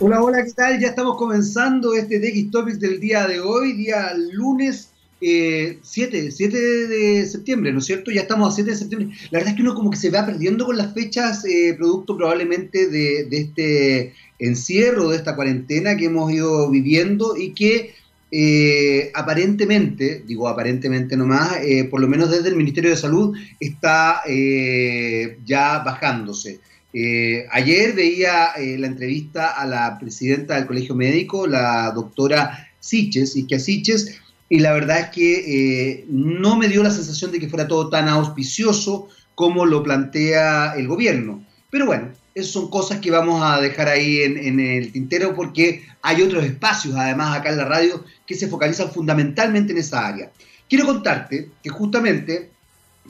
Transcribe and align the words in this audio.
Hola, 0.00 0.20
hola, 0.20 0.44
¿qué 0.44 0.52
tal? 0.52 0.80
Ya 0.80 0.88
estamos 0.88 1.16
comenzando 1.16 1.94
este 1.94 2.18
DX 2.18 2.50
Topics 2.50 2.80
del 2.80 2.98
día 2.98 3.28
de 3.28 3.38
hoy, 3.38 3.74
día 3.74 4.12
lunes 4.32 4.90
7, 5.20 5.78
eh, 6.18 6.30
7 6.32 6.58
de 6.88 7.26
septiembre, 7.26 7.72
¿no 7.72 7.78
es 7.78 7.84
cierto? 7.84 8.10
Ya 8.10 8.22
estamos 8.22 8.52
a 8.52 8.56
7 8.56 8.72
de 8.72 8.76
septiembre. 8.76 9.16
La 9.30 9.38
verdad 9.38 9.50
es 9.50 9.56
que 9.56 9.62
uno 9.62 9.76
como 9.76 9.90
que 9.90 9.96
se 9.96 10.10
va 10.10 10.26
perdiendo 10.26 10.66
con 10.66 10.76
las 10.76 10.92
fechas, 10.94 11.44
eh, 11.44 11.74
producto 11.78 12.16
probablemente 12.16 12.88
de, 12.88 13.28
este 13.30 14.14
encierro, 14.40 15.10
de 15.10 15.16
esta 15.16 15.36
cuarentena 15.36 15.96
que 15.96 16.06
hemos 16.06 16.32
ido 16.32 16.68
viviendo 16.70 17.36
y 17.36 17.54
que 17.54 17.94
eh, 18.32 19.12
aparentemente, 19.14 20.24
digo 20.26 20.48
aparentemente 20.48 21.16
nomás, 21.16 21.52
por 21.88 22.00
lo 22.00 22.08
menos 22.08 22.32
desde 22.32 22.48
el 22.48 22.56
Ministerio 22.56 22.90
de 22.90 22.96
Salud, 22.96 23.36
está 23.60 24.22
ya 25.46 25.78
bajándose. 25.84 26.58
Eh, 26.96 27.48
ayer 27.50 27.92
veía 27.92 28.52
eh, 28.56 28.78
la 28.78 28.86
entrevista 28.86 29.48
a 29.48 29.66
la 29.66 29.98
presidenta 29.98 30.54
del 30.54 30.66
Colegio 30.66 30.94
Médico, 30.94 31.48
la 31.48 31.90
doctora 31.90 32.68
Siches, 32.78 33.34
Isquia 33.34 33.58
Siches, 33.58 34.20
y 34.48 34.60
la 34.60 34.72
verdad 34.72 35.00
es 35.00 35.08
que 35.08 35.90
eh, 35.90 36.04
no 36.08 36.56
me 36.56 36.68
dio 36.68 36.84
la 36.84 36.92
sensación 36.92 37.32
de 37.32 37.40
que 37.40 37.48
fuera 37.48 37.66
todo 37.66 37.90
tan 37.90 38.08
auspicioso 38.08 39.08
como 39.34 39.66
lo 39.66 39.82
plantea 39.82 40.74
el 40.76 40.86
gobierno. 40.86 41.44
Pero 41.68 41.86
bueno, 41.86 42.12
esas 42.32 42.52
son 42.52 42.70
cosas 42.70 43.00
que 43.00 43.10
vamos 43.10 43.42
a 43.42 43.60
dejar 43.60 43.88
ahí 43.88 44.22
en, 44.22 44.38
en 44.38 44.60
el 44.60 44.92
tintero 44.92 45.34
porque 45.34 45.82
hay 46.00 46.22
otros 46.22 46.44
espacios, 46.44 46.94
además 46.94 47.36
acá 47.36 47.50
en 47.50 47.56
la 47.56 47.64
radio, 47.64 48.04
que 48.24 48.36
se 48.36 48.46
focalizan 48.46 48.92
fundamentalmente 48.92 49.72
en 49.72 49.78
esa 49.78 50.06
área. 50.06 50.30
Quiero 50.68 50.86
contarte 50.86 51.50
que 51.60 51.70
justamente, 51.70 52.50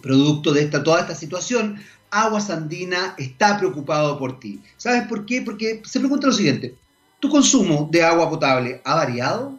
producto 0.00 0.54
de 0.54 0.62
esta, 0.62 0.82
toda 0.82 1.00
esta 1.00 1.14
situación, 1.14 1.78
Aguas 2.14 2.48
Andina 2.48 3.14
está 3.18 3.58
preocupado 3.58 4.16
por 4.20 4.38
ti. 4.38 4.60
¿Sabes 4.76 5.08
por 5.08 5.26
qué? 5.26 5.42
Porque 5.42 5.82
se 5.84 5.98
pregunta 5.98 6.28
lo 6.28 6.32
siguiente, 6.32 6.76
¿tu 7.18 7.28
consumo 7.28 7.88
de 7.90 8.04
agua 8.04 8.30
potable 8.30 8.80
ha 8.84 8.94
variado? 8.94 9.58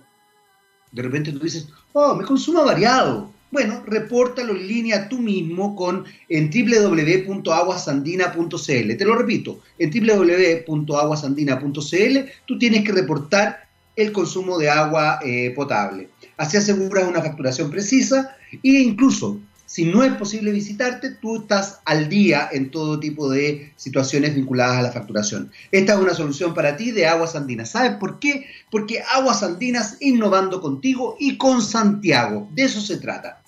De 0.93 1.01
repente 1.01 1.33
tú 1.33 1.39
dices, 1.39 1.67
oh, 1.91 2.15
mi 2.15 2.23
consumo 2.23 2.61
ha 2.61 2.65
variado. 2.65 3.29
Bueno, 3.51 3.83
repórtalo 3.85 4.55
en 4.55 4.69
línea 4.69 5.09
tú 5.09 5.19
mismo 5.19 5.75
con 5.75 6.05
en 6.29 6.49
www.aguasandina.cl. 6.49 8.97
Te 8.97 9.05
lo 9.05 9.15
repito, 9.15 9.59
en 9.77 9.91
www.aguasandina.cl 9.91 12.17
tú 12.45 12.57
tienes 12.57 12.85
que 12.85 12.93
reportar 12.93 13.67
el 13.97 14.13
consumo 14.13 14.57
de 14.57 14.69
agua 14.69 15.19
eh, 15.25 15.51
potable. 15.53 16.07
Así 16.37 16.55
aseguras 16.55 17.05
una 17.05 17.21
facturación 17.21 17.69
precisa 17.69 18.33
e 18.51 18.79
incluso 18.79 19.41
si 19.75 19.83
no 19.83 20.05
es 20.05 20.13
posible 20.13 20.53
visitarte, 20.53 21.09
tú 21.09 21.41
estás 21.41 21.81
al 21.83 22.07
día 22.07 22.47
en 22.49 22.71
todo 22.71 22.97
tipo 22.97 23.29
de 23.29 23.73
situaciones 23.75 24.33
vinculadas 24.33 24.77
a 24.77 24.81
la 24.83 24.91
facturación. 24.93 25.51
Esta 25.69 25.95
es 25.95 25.99
una 25.99 26.13
solución 26.13 26.53
para 26.53 26.77
ti 26.77 26.91
de 26.91 27.07
Aguas 27.07 27.35
Andinas. 27.35 27.71
¿Sabes 27.71 27.97
por 27.97 28.17
qué? 28.19 28.45
Porque 28.71 29.03
Aguas 29.13 29.43
Andinas 29.43 29.97
innovando 29.99 30.61
contigo 30.61 31.17
y 31.19 31.37
con 31.37 31.61
Santiago. 31.61 32.47
De 32.53 32.63
eso 32.63 32.79
se 32.79 32.95
trata. 32.99 33.41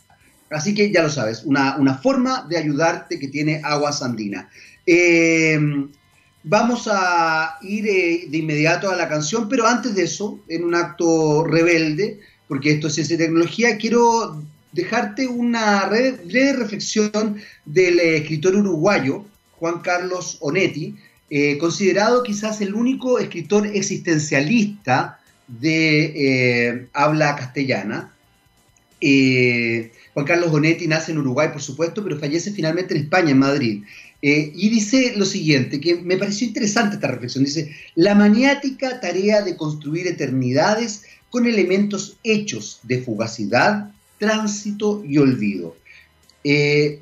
Así 0.50 0.76
que 0.76 0.92
ya 0.92 1.02
lo 1.02 1.10
sabes, 1.10 1.44
una, 1.46 1.98
forma 2.04 2.46
de 2.50 2.58
ayudarte 2.58 3.20
que 3.20 3.30
tiene 3.30 3.62
Aguas 3.64 4.02
Andinas. 4.02 4.48
Eh, 4.86 5.58
vamos 6.44 6.90
a 6.92 7.58
ir 7.62 7.88
eh, 7.88 8.26
de 8.30 8.38
inmediato 8.38 8.92
a 8.92 8.98
la 8.98 9.08
canción, 9.08 9.48
pero 9.48 9.66
antes 9.66 9.96
de 9.96 10.04
eso, 10.04 10.42
en 10.50 10.66
un 10.66 10.76
acto 10.76 11.46
rebelde, 11.46 12.20
porque 12.50 12.72
esto 12.72 12.88
es 12.88 12.96
ciencia 12.96 13.16
y 13.16 13.20
tecnología, 13.20 13.78
quiero 13.78 14.44
dejarte 14.72 15.28
una 15.28 15.86
breve 15.86 16.54
reflexión 16.54 17.38
del 17.66 18.00
eh, 18.00 18.18
escritor 18.18 18.56
uruguayo 18.56 19.26
Juan 19.60 19.80
Carlos 19.80 20.38
Onetti, 20.40 20.96
eh, 21.30 21.58
considerado 21.58 22.24
quizás 22.24 22.62
el 22.62 22.74
único 22.74 23.20
escritor 23.20 23.68
existencialista 23.68 25.20
de 25.48 26.14
eh, 26.16 26.88
habla 26.94 27.36
castellana. 27.36 28.14
Juan 29.00 30.26
Carlos 30.26 30.52
Onetti 30.52 30.88
nace 30.88 31.12
en 31.12 31.20
Uruguay, 31.20 31.50
por 31.52 31.62
supuesto, 31.62 32.04
pero 32.04 32.20
fallece 32.20 32.52
finalmente 32.52 32.96
en 32.96 33.02
España, 33.02 33.32
en 33.32 33.40
Madrid. 33.40 33.84
y 34.22 34.70
dice 34.70 35.14
lo 35.16 35.26
siguiente, 35.26 35.80
que 35.80 35.96
me 35.96 36.18
pareció 36.18 36.48
interesante 36.48 36.96
esta 36.96 37.08
reflexión. 37.08 37.44
Dice, 37.44 37.76
la 37.96 38.16
maniática 38.16 39.00
tarea 39.00 39.44
de 39.44 39.56
construir 39.56 40.08
eternidades 40.08 41.04
con 41.30 41.46
elementos 41.46 42.18
hechos 42.24 42.80
de 42.84 43.02
fugacidad, 43.02 43.92
tránsito 44.18 45.04
y 45.06 45.18
olvido. 45.18 45.76
Eh, 46.44 47.02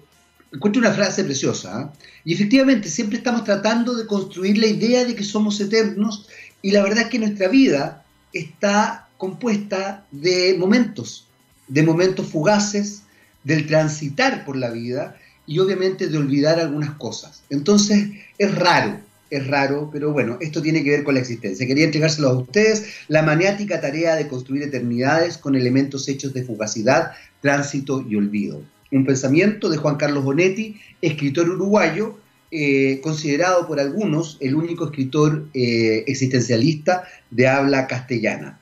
encuentro 0.52 0.80
una 0.80 0.94
frase 0.94 1.24
preciosa, 1.24 1.78
¿ah? 1.78 1.94
y 2.24 2.34
efectivamente 2.34 2.90
siempre 2.90 3.18
estamos 3.18 3.44
tratando 3.44 3.96
de 3.96 4.08
construir 4.08 4.58
la 4.58 4.68
idea 4.68 5.06
de 5.06 5.16
que 5.16 5.24
somos 5.24 5.60
eternos, 5.60 6.28
y 6.62 6.72
la 6.72 6.84
verdad 6.84 7.04
es 7.04 7.10
que 7.10 7.20
nuestra 7.20 7.48
vida 7.48 8.06
está 8.34 9.08
compuesta 9.18 10.06
de 10.12 10.56
momentos, 10.58 11.28
de 11.68 11.84
momentos 11.84 12.28
fugaces, 12.28 13.04
del 13.44 13.68
transitar 13.68 14.44
por 14.44 14.58
la 14.58 14.72
vida 14.72 15.16
y 15.48 15.60
obviamente 15.60 16.08
de 16.08 16.18
olvidar 16.18 16.60
algunas 16.60 16.96
cosas. 16.96 17.44
Entonces 17.50 18.10
es 18.38 18.56
raro, 18.56 19.00
es 19.38 19.48
raro, 19.48 19.90
pero 19.92 20.12
bueno, 20.12 20.38
esto 20.42 20.62
tiene 20.62 20.84
que 20.84 20.92
ver 20.92 21.04
con 21.04 21.16
la 21.16 21.20
existencia. 21.22 21.66
Quería 21.68 21.86
entregárselo 21.86 22.30
a 22.30 22.38
ustedes, 22.38 22.86
la 23.08 23.22
maniática 23.22 23.82
tarea 23.82 24.16
de 24.16 24.28
construir 24.28 24.64
eternidades 24.64 25.38
con 25.38 25.56
elementos 25.56 26.08
hechos 26.08 26.34
de 26.34 26.44
fugacidad, 26.44 27.12
tránsito 27.42 28.06
y 28.08 28.16
olvido. 28.16 28.62
Un 28.92 29.06
pensamiento 29.06 29.70
de 29.70 29.78
Juan 29.78 29.98
Carlos 29.98 30.24
Bonetti, 30.24 30.80
escritor 31.02 31.50
uruguayo, 31.50 32.18
eh, 32.52 33.02
considerado 33.02 33.68
por 33.68 33.80
algunos 33.80 34.38
el 34.40 34.56
único 34.56 34.86
escritor 34.86 35.48
eh, 35.54 36.04
existencialista 36.08 37.04
de 37.30 37.48
habla 37.48 37.88
castellana. 37.88 38.60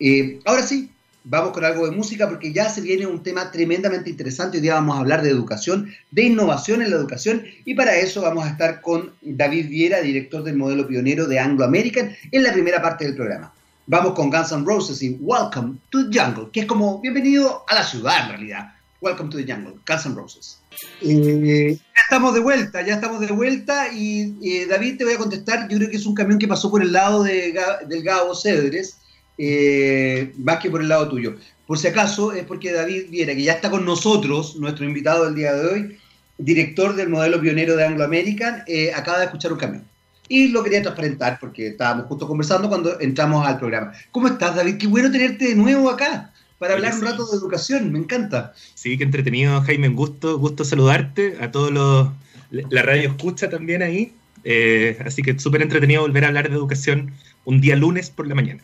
Eh, 0.00 0.40
ahora 0.44 0.62
sí, 0.66 0.90
vamos 1.28 1.52
con 1.52 1.64
algo 1.64 1.86
de 1.86 1.96
música 1.96 2.28
porque 2.28 2.52
ya 2.52 2.68
se 2.68 2.80
viene 2.80 3.06
un 3.06 3.22
tema 3.22 3.50
tremendamente 3.50 4.08
interesante. 4.08 4.58
Hoy 4.58 4.62
día 4.62 4.74
vamos 4.74 4.96
a 4.96 5.00
hablar 5.00 5.22
de 5.22 5.30
educación, 5.30 5.92
de 6.12 6.22
innovación 6.22 6.82
en 6.82 6.90
la 6.90 6.96
educación 6.96 7.44
y 7.64 7.74
para 7.74 7.96
eso 7.96 8.22
vamos 8.22 8.44
a 8.44 8.50
estar 8.50 8.80
con 8.80 9.12
David 9.22 9.68
Viera, 9.68 10.00
director 10.00 10.44
del 10.44 10.56
modelo 10.56 10.86
pionero 10.86 11.26
de 11.26 11.40
Anglo 11.40 11.64
American, 11.64 12.14
en 12.30 12.42
la 12.42 12.52
primera 12.52 12.80
parte 12.80 13.04
del 13.04 13.16
programa. 13.16 13.52
Vamos 13.88 14.14
con 14.14 14.30
Guns 14.30 14.52
N' 14.52 14.64
Roses 14.64 15.02
y 15.02 15.16
Welcome 15.20 15.78
to 15.90 16.08
the 16.08 16.18
Jungle, 16.18 16.48
que 16.52 16.60
es 16.60 16.66
como 16.66 17.00
bienvenido 17.00 17.64
a 17.68 17.74
la 17.74 17.82
ciudad 17.82 18.22
en 18.22 18.28
realidad. 18.28 18.72
Welcome 19.00 19.30
to 19.30 19.36
the 19.36 19.52
Jungle, 19.52 19.74
Guns 19.86 20.06
N' 20.06 20.14
Roses. 20.14 20.60
Eh, 21.02 21.76
ya 21.76 22.02
estamos 22.02 22.34
de 22.34 22.40
vuelta, 22.40 22.82
ya 22.82 22.94
estamos 22.94 23.20
de 23.20 23.32
vuelta 23.32 23.92
y 23.92 24.36
eh, 24.44 24.66
David 24.66 24.98
te 24.98 25.04
voy 25.04 25.14
a 25.14 25.18
contestar, 25.18 25.68
yo 25.68 25.76
creo 25.76 25.90
que 25.90 25.96
es 25.96 26.06
un 26.06 26.14
camión 26.14 26.38
que 26.38 26.46
pasó 26.46 26.70
por 26.70 26.82
el 26.82 26.92
lado 26.92 27.24
de, 27.24 27.58
del 27.88 28.02
Gabo 28.04 28.34
Cedres 28.34 28.98
eh, 29.38 30.32
más 30.38 30.58
que 30.58 30.70
por 30.70 30.80
el 30.80 30.88
lado 30.88 31.08
tuyo. 31.08 31.36
Por 31.66 31.78
si 31.78 31.88
acaso, 31.88 32.32
es 32.32 32.44
porque 32.44 32.72
David 32.72 33.10
Viera, 33.10 33.34
que 33.34 33.42
ya 33.42 33.54
está 33.54 33.70
con 33.70 33.84
nosotros, 33.84 34.56
nuestro 34.56 34.84
invitado 34.84 35.24
del 35.24 35.34
día 35.34 35.52
de 35.52 35.66
hoy, 35.66 35.98
director 36.38 36.94
del 36.94 37.08
modelo 37.08 37.40
pionero 37.40 37.76
de 37.76 37.84
Anglo 37.84 38.04
American, 38.04 38.62
eh, 38.66 38.92
acaba 38.94 39.18
de 39.18 39.24
escuchar 39.24 39.52
un 39.52 39.58
camión. 39.58 39.84
Y 40.28 40.48
lo 40.48 40.62
quería 40.62 40.82
transparentar 40.82 41.38
porque 41.40 41.68
estábamos 41.68 42.06
justo 42.06 42.26
conversando 42.26 42.68
cuando 42.68 43.00
entramos 43.00 43.46
al 43.46 43.58
programa. 43.58 43.92
¿Cómo 44.10 44.28
estás, 44.28 44.56
David? 44.56 44.76
Qué 44.76 44.86
bueno 44.86 45.10
tenerte 45.10 45.48
de 45.48 45.54
nuevo 45.54 45.88
acá 45.88 46.32
para 46.58 46.74
hablar 46.74 46.94
un 46.94 47.02
rato 47.02 47.26
de 47.26 47.36
educación, 47.36 47.92
me 47.92 47.98
encanta. 47.98 48.54
Sí, 48.74 48.96
qué 48.96 49.04
entretenido, 49.04 49.60
Jaime, 49.62 49.88
un 49.88 49.96
gusto, 49.96 50.38
gusto 50.38 50.64
saludarte, 50.64 51.36
a 51.40 51.50
todos 51.50 51.70
los, 51.70 52.08
la 52.50 52.82
radio 52.82 53.10
escucha 53.10 53.50
también 53.50 53.82
ahí, 53.82 54.12
eh, 54.44 54.96
así 55.04 55.22
que 55.22 55.38
súper 55.38 55.62
entretenido 55.62 56.02
volver 56.02 56.24
a 56.24 56.28
hablar 56.28 56.48
de 56.48 56.56
educación 56.56 57.12
un 57.44 57.60
día 57.60 57.76
lunes 57.76 58.10
por 58.10 58.26
la 58.26 58.34
mañana. 58.34 58.62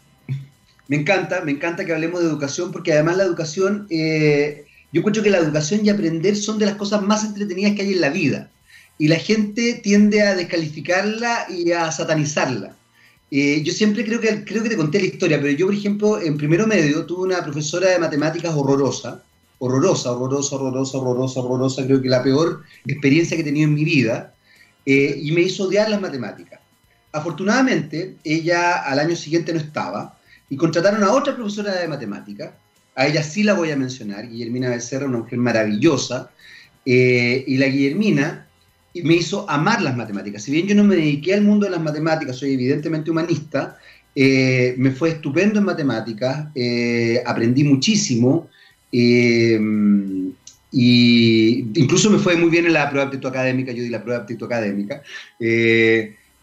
Me 0.92 0.98
encanta, 0.98 1.40
me 1.40 1.52
encanta 1.52 1.86
que 1.86 1.94
hablemos 1.94 2.20
de 2.20 2.26
educación 2.26 2.70
porque 2.70 2.92
además 2.92 3.16
la 3.16 3.24
educación, 3.24 3.86
eh, 3.88 4.66
yo 4.92 4.98
encuentro 4.98 5.22
que 5.22 5.30
la 5.30 5.38
educación 5.38 5.80
y 5.82 5.88
aprender 5.88 6.36
son 6.36 6.58
de 6.58 6.66
las 6.66 6.74
cosas 6.74 7.00
más 7.00 7.24
entretenidas 7.24 7.74
que 7.74 7.80
hay 7.80 7.94
en 7.94 8.02
la 8.02 8.10
vida. 8.10 8.50
Y 8.98 9.08
la 9.08 9.16
gente 9.16 9.80
tiende 9.82 10.20
a 10.20 10.34
descalificarla 10.34 11.46
y 11.48 11.72
a 11.72 11.90
satanizarla. 11.90 12.76
Eh, 13.30 13.62
yo 13.64 13.72
siempre 13.72 14.04
creo 14.04 14.20
que, 14.20 14.44
creo 14.44 14.62
que 14.62 14.68
te 14.68 14.76
conté 14.76 15.00
la 15.00 15.06
historia, 15.06 15.40
pero 15.40 15.54
yo, 15.54 15.64
por 15.64 15.74
ejemplo, 15.74 16.20
en 16.20 16.36
primero 16.36 16.66
medio 16.66 17.06
tuve 17.06 17.22
una 17.22 17.42
profesora 17.42 17.88
de 17.88 17.98
matemáticas 17.98 18.54
horrorosa, 18.54 19.22
horrorosa, 19.60 20.12
horrorosa, 20.12 20.56
horrorosa, 20.56 20.98
horrorosa, 20.98 21.40
horrorosa, 21.40 21.86
creo 21.86 22.02
que 22.02 22.10
la 22.10 22.22
peor 22.22 22.64
experiencia 22.86 23.34
que 23.34 23.40
he 23.40 23.46
tenido 23.46 23.66
en 23.66 23.74
mi 23.74 23.86
vida, 23.86 24.34
eh, 24.84 25.18
y 25.22 25.32
me 25.32 25.40
hizo 25.40 25.64
odiar 25.64 25.88
las 25.88 26.02
matemáticas. 26.02 26.60
Afortunadamente, 27.12 28.16
ella 28.24 28.82
al 28.82 28.98
año 28.98 29.16
siguiente 29.16 29.54
no 29.54 29.58
estaba, 29.58 30.18
y 30.48 30.56
contrataron 30.56 31.02
a 31.02 31.12
otra 31.12 31.34
profesora 31.34 31.74
de 31.74 31.88
matemática, 31.88 32.56
a 32.94 33.06
ella 33.06 33.22
sí 33.22 33.42
la 33.42 33.54
voy 33.54 33.70
a 33.70 33.76
mencionar, 33.76 34.28
Guillermina 34.28 34.68
Becerra, 34.68 35.06
una 35.06 35.18
mujer 35.18 35.38
maravillosa, 35.38 36.30
eh, 36.84 37.44
y 37.46 37.56
la 37.56 37.68
Guillermina 37.68 38.46
me 39.02 39.14
hizo 39.14 39.48
amar 39.48 39.80
las 39.80 39.96
matemáticas. 39.96 40.42
Si 40.42 40.52
bien 40.52 40.66
yo 40.66 40.74
no 40.74 40.84
me 40.84 40.96
dediqué 40.96 41.32
al 41.34 41.42
mundo 41.42 41.64
de 41.64 41.72
las 41.72 41.80
matemáticas, 41.80 42.36
soy 42.36 42.52
evidentemente 42.52 43.10
humanista, 43.10 43.78
eh, 44.14 44.74
me 44.76 44.90
fue 44.90 45.10
estupendo 45.10 45.58
en 45.58 45.64
matemáticas, 45.64 46.48
eh, 46.54 47.22
aprendí 47.24 47.64
muchísimo, 47.64 48.50
y 48.90 49.54
incluso 50.70 52.10
me 52.10 52.18
fue 52.18 52.36
muy 52.36 52.50
bien 52.50 52.66
en 52.66 52.74
la 52.74 52.90
prueba 52.90 53.06
de 53.06 53.08
aptitud 53.08 53.30
académica, 53.30 53.72
yo 53.72 53.82
di 53.82 53.88
la 53.88 54.02
prueba 54.02 54.18
de 54.18 54.22
aptitud 54.24 54.44
académica, 54.44 55.02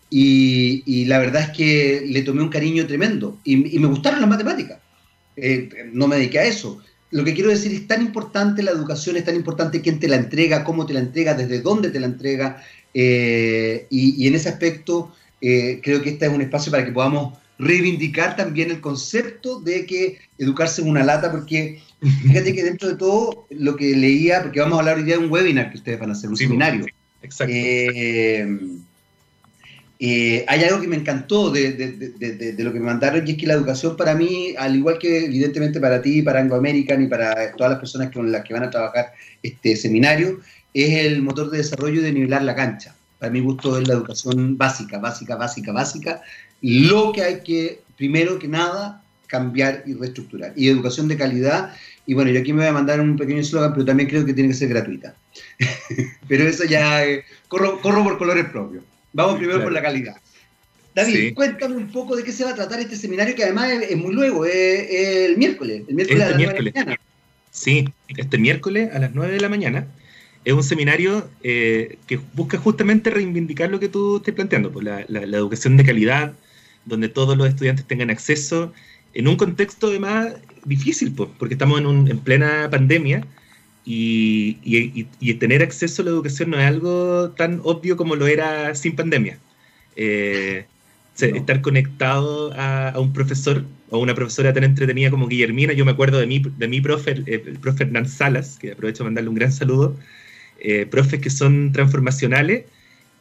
y, 0.09 1.06
la 1.06 1.19
verdad 1.19 1.44
es 1.44 1.50
que 1.57 2.03
le 2.07 2.23
tomé 2.23 2.41
un 2.41 2.50
cariño 2.50 2.88
tremendo 2.88 3.39
y, 3.44 3.57
me 3.57 3.88
gustaron 3.88 4.21
las 4.21 4.29
matemáticas. 4.29 4.79
Eh, 5.35 5.69
no 5.94 6.07
me 6.07 6.17
dediqué 6.17 6.39
a 6.39 6.45
eso. 6.45 6.81
Lo 7.11 7.23
que 7.23 7.33
quiero 7.33 7.50
decir 7.50 7.71
es 7.73 7.88
tan 7.88 8.01
importante 8.01 8.63
la 8.63 8.71
educación, 8.71 9.17
es 9.17 9.25
tan 9.25 9.35
importante 9.35 9.81
quién 9.81 10.00
te 10.00 10.07
la 10.07 10.15
entrega, 10.15 10.63
cómo 10.63 10.85
te 10.85 10.94
la 10.94 11.00
entrega, 11.00 11.33
desde 11.33 11.61
dónde 11.61 11.89
te 11.89 12.00
la 12.00 12.07
entrega. 12.07 12.63
Eh, 12.94 13.88
y, 13.89 14.27
en 14.27 14.35
ese 14.35 14.50
aspecto 14.50 15.13
eh, 15.41 15.79
creo 15.83 16.01
que 16.01 16.09
este 16.09 16.25
es 16.25 16.31
un 16.31 16.41
espacio 16.41 16.71
para 16.71 16.85
que 16.85 16.91
podamos 16.91 17.38
reivindicar 17.59 18.35
también 18.35 18.71
el 18.71 18.81
concepto 18.81 19.59
de 19.59 19.85
que 19.85 20.17
educarse 20.38 20.81
es 20.81 20.88
una 20.88 21.03
lata, 21.03 21.29
porque 21.29 21.81
fíjate 22.23 22.53
que 22.53 22.63
dentro 22.63 22.89
de 22.89 22.95
todo 22.95 23.47
lo 23.50 23.75
que 23.75 23.95
leía, 23.95 24.41
porque 24.41 24.62
vamos 24.62 24.77
a 24.77 24.79
hablar 24.79 24.97
hoy 24.97 25.03
día 25.03 25.17
de 25.17 25.25
un 25.25 25.31
webinar 25.31 25.69
que 25.69 25.77
ustedes 25.77 26.00
van 26.00 26.09
a 26.09 26.13
hacer, 26.13 26.29
un 26.29 26.38
seminario. 26.38 26.85
exacto. 27.21 27.53
Eh, 30.01 30.46
hay 30.48 30.63
algo 30.63 30.80
que 30.80 30.88
me 30.88 30.96
encantó 30.96 31.51
de, 31.51 32.56
lo 32.57 32.72
que 32.72 32.80
me 32.80 32.86
mandaron 32.86 33.28
y 33.28 33.31
es 33.31 33.38
que 33.38 33.46
la 33.46 33.56
educación 33.56 33.98
para 33.98 34.16
mí, 34.16 34.56
al 34.57 34.78
igual 34.78 34.98
que 34.98 35.25
evidentemente 35.25 35.81
para 35.81 36.01
ti, 36.01 36.22
para 36.22 36.40
Anglo 36.40 36.56
American 36.56 37.04
y 37.04 37.07
para 37.07 37.51
todas 37.57 37.72
las 37.72 37.80
personas 37.80 38.10
con 38.13 38.31
las 38.31 38.46
que 38.46 38.54
van 38.54 38.63
a 38.63 38.69
trabajar 38.69 39.12
este 39.44 39.75
seminario, 39.75 40.40
es 40.74 41.06
el 41.06 41.22
motor 41.22 41.50
de 41.50 41.57
desarrollo 41.57 42.01
de 42.01 42.13
nivelar 42.13 42.44
la 42.44 42.56
cancha. 42.56 42.96
Para 43.19 43.31
mi 43.34 43.42
gusto 43.42 43.78
es 43.78 43.88
la 43.90 43.96
educación 43.96 44.57
básica, 44.57 45.00
básica, 45.00 45.36
básica, 45.36 45.74
básica. 45.74 46.22
Lo 46.62 47.12
que 47.12 47.24
hay 47.24 47.42
que, 47.42 47.81
primero 47.98 48.40
que 48.40 48.48
nada, 48.48 49.04
cambiar 49.28 49.84
y 49.86 49.96
reestructurar. 49.96 50.54
Y 50.56 50.69
educación 50.69 51.10
de 51.10 51.18
calidad. 51.18 51.74
Y 52.06 52.13
bueno, 52.13 52.31
yo 52.31 52.40
aquí 52.40 52.54
me 52.54 52.60
voy 52.60 52.69
a 52.69 52.74
mandar 52.74 53.01
un 53.01 53.18
pequeño 53.18 53.42
eslogan, 53.42 53.74
pero 53.74 53.86
también 53.86 54.07
creo 54.07 54.25
que 54.25 54.34
tiene 54.34 54.50
que 54.50 54.56
ser 54.56 54.69
gratuita. 54.69 55.13
pero 56.30 56.46
eso 56.46 56.63
ya, 56.63 57.06
eh, 57.06 57.25
corro 57.50 57.81
por 57.81 58.18
colores 58.18 58.46
propios. 58.46 58.86
Vamos 59.13 59.38
primero 59.38 59.61
por 59.63 59.71
la 59.71 59.81
calidad. 59.81 60.17
David, 60.95 61.33
cuéntame 61.33 61.75
un 61.75 61.91
poco 61.91 62.15
de 62.15 62.23
qué 62.23 62.31
se 62.31 62.44
va 62.44 62.51
a 62.51 62.56
tratar 62.56 62.79
este 62.79 62.95
seminario, 62.95 63.35
que 63.35 63.44
además 63.44 63.71
es, 63.71 63.95
muy 63.95 64.13
luego, 64.13 64.45
es, 64.45 64.88
el 64.89 65.38
miércoles, 65.38 65.83
el 65.88 65.95
miércoles 65.95 66.23
este 66.23 66.23
a 66.23 66.29
las 66.29 66.38
9 66.38 66.53
de 66.53 66.61
la 66.61 66.71
mañana. 66.71 67.00
Sí, 67.51 67.89
este 68.17 68.38
miércoles 68.38 68.89
a 68.94 69.00
las 69.00 69.13
9 69.13 69.33
de 69.33 69.39
la 69.39 69.50
mañana. 69.50 69.88
Es 70.45 70.53
un 70.53 70.63
seminario 70.63 71.29
eh, 71.44 71.97
que 72.07 72.19
busca 72.33 72.57
justamente 72.57 73.09
reivindicar 73.09 73.69
lo 73.69 73.79
que 73.79 73.89
tú 73.89 74.17
estás 74.17 74.33
planteando, 74.33 74.71
pues, 74.71 74.85
la, 74.85 75.01
educación 75.38 75.77
de 75.77 75.85
calidad, 75.85 76.33
donde 76.85 77.09
todos 77.09 77.38
los 77.38 77.47
estudiantes 77.47 77.85
tengan 77.85 78.09
acceso, 78.09 78.73
en 79.13 79.27
un 79.27 79.35
contexto 79.35 79.88
además 79.88 80.33
difícil, 80.65 81.13
pues, 81.13 81.29
porque 81.38 81.55
estamos 81.55 81.79
en, 81.79 82.07
en 82.07 82.19
plena 82.19 82.67
pandemia 82.69 83.25
y, 83.85 85.33
tener 85.39 85.63
acceso 85.63 86.01
a 86.01 86.05
la 86.05 86.11
educación 86.11 86.51
no 86.51 86.59
es 86.59 86.65
algo 86.65 87.31
tan 87.31 87.61
obvio 87.63 87.97
como 87.97 88.15
lo 88.15 88.27
era 88.27 88.75
sin 88.75 88.95
pandemia. 88.95 89.39
Eh, 89.95 90.65
estar 91.19 91.61
conectado 91.61 92.53
a, 92.55 92.93
un 92.97 93.11
profesor 93.11 93.65
o 93.89 93.99
una 93.99 94.15
profesora 94.15 94.53
tan 94.53 94.63
entretenida 94.63 95.09
como 95.09 95.27
Guillermina, 95.27 95.73
yo 95.73 95.83
me 95.83 95.91
acuerdo 95.91 96.19
de 96.19 96.27
mi, 96.27 96.39
de 96.39 96.67
mi 96.67 96.79
profe, 96.79 97.11
el, 97.25 97.59
profe 97.59 97.83
Hernán 97.83 98.07
Salas, 98.07 98.57
que 98.59 98.71
aprovecho 98.71 99.03
de 99.03 99.05
mandarle 99.05 99.29
un 99.29 99.35
gran 99.35 99.51
saludo, 99.51 99.97
eh, 100.59 100.85
profes 100.85 101.19
que 101.19 101.29
son 101.29 101.71
transformacionales 101.71 102.65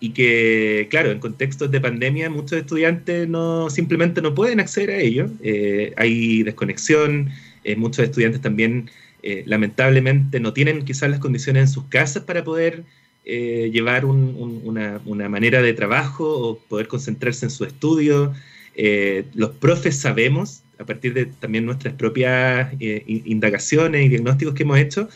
y 0.00 0.10
que, 0.10 0.86
claro, 0.90 1.10
en 1.10 1.18
contextos 1.18 1.70
de 1.70 1.80
pandemia 1.80 2.30
muchos 2.30 2.52
estudiantes 2.58 3.28
no 3.28 3.68
simplemente 3.70 4.22
no 4.22 4.34
pueden 4.34 4.60
acceder 4.60 4.90
a 4.90 4.98
ello. 4.98 5.28
Eh, 5.42 5.92
hay 5.96 6.42
desconexión, 6.44 7.30
muchos 7.76 8.04
estudiantes 8.04 8.40
también 8.40 8.88
eh, 9.30 9.42
lamentablemente 9.44 10.40
no 10.40 10.54
tienen 10.54 10.86
quizás 10.86 11.10
las 11.10 11.20
condiciones 11.20 11.60
en 11.60 11.68
sus 11.68 11.84
casas 11.84 12.22
para 12.22 12.42
poder 12.44 12.84
eh, 13.26 13.68
llevar 13.70 14.06
una, 14.06 15.28
manera 15.28 15.60
de 15.60 15.74
trabajo 15.74 16.24
o 16.24 16.58
poder 16.60 16.88
concentrarse 16.88 17.44
en 17.44 17.50
su 17.50 17.66
estudio. 17.66 18.32
Eh, 18.74 19.24
los 19.34 19.50
profes 19.50 19.98
sabemos, 19.98 20.62
a 20.78 20.86
partir 20.86 21.12
de 21.12 21.26
también 21.26 21.66
nuestras 21.66 21.92
propias 21.92 22.72
indagaciones 22.80 24.06
y 24.06 24.08
diagnósticos 24.08 24.54
que 24.54 24.62
hemos 24.62 24.78
hecho, 24.78 25.10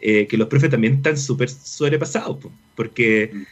que 0.00 0.36
los 0.38 0.48
profes 0.48 0.70
también 0.70 0.94
están 0.94 1.18
súper 1.18 1.50
sobrepasados, 1.50 2.38
porque 2.74 3.30
mm. 3.34 3.42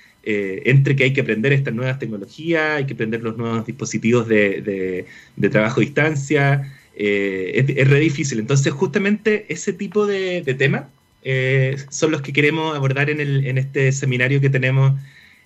entre 0.65 0.97
que 0.97 1.05
hay 1.05 1.13
que 1.13 1.21
aprender 1.21 1.53
estas 1.53 1.75
nuevas 1.75 1.99
tecnologías, 1.99 2.79
hay 2.79 2.87
que 2.87 2.95
aprender 2.95 3.23
los 3.23 3.37
nuevos 3.37 3.67
dispositivos 3.67 4.27
de, 4.27 5.05
de 5.37 5.49
trabajo 5.51 5.81
a 5.81 5.85
distancia, 5.85 6.73
eh, 6.96 7.75
es, 7.76 7.88
re 7.88 8.00
difícil. 8.00 8.38
Entonces, 8.38 8.72
justamente 8.72 9.44
ese 9.50 9.72
tipo 9.75 10.06
de, 10.06 10.43
temas 10.58 10.87
eh, 11.22 11.76
son 11.90 12.10
los 12.10 12.22
que 12.22 12.32
queremos 12.32 12.75
abordar 12.75 13.10
en, 13.10 13.20
el, 13.20 13.46
en, 13.46 13.58
este 13.58 13.93
seminario 13.93 14.40
que 14.40 14.48
tenemos 14.48 14.98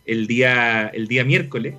el 0.06 0.28
día, 0.28 0.86
el 0.94 1.08
día 1.08 1.24
miércoles, 1.24 1.74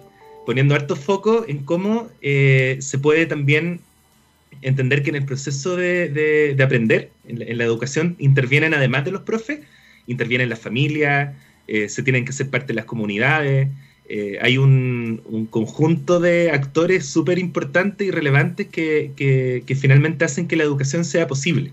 poniendo 0.45 0.75
harto 0.75 0.95
foco 0.97 1.45
en 1.47 1.59
cómo 1.59 2.09
eh, 2.21 2.77
se 2.81 2.99
puede 2.99 3.25
también 3.25 3.79
entender 4.61 5.03
que 5.03 5.09
en 5.09 5.15
el 5.15 5.25
proceso 5.25 5.77
de, 5.77 6.55
aprender, 6.61 7.09
en 7.27 7.57
la, 7.57 7.63
educación, 7.63 8.17
intervienen 8.19 8.73
además 8.73 9.05
de 9.05 9.11
los 9.11 9.21
profes, 9.21 9.61
intervienen 10.07 10.49
las 10.49 10.59
familias, 10.59 11.33
se 11.87 12.03
tienen 12.03 12.25
que 12.25 12.33
ser 12.33 12.49
parte 12.49 12.67
de 12.67 12.73
las 12.73 12.85
comunidades, 12.85 13.69
eh, 14.09 14.39
hay 14.41 14.57
un, 14.57 15.47
conjunto 15.49 16.19
de 16.19 16.51
actores 16.51 17.05
súper 17.05 17.39
importantes 17.39 18.05
y 18.05 18.11
relevantes 18.11 18.67
que, 18.67 19.63
finalmente 19.79 20.25
hacen 20.25 20.47
que 20.47 20.57
la 20.57 20.63
educación 20.63 21.05
sea 21.05 21.27
posible. 21.27 21.71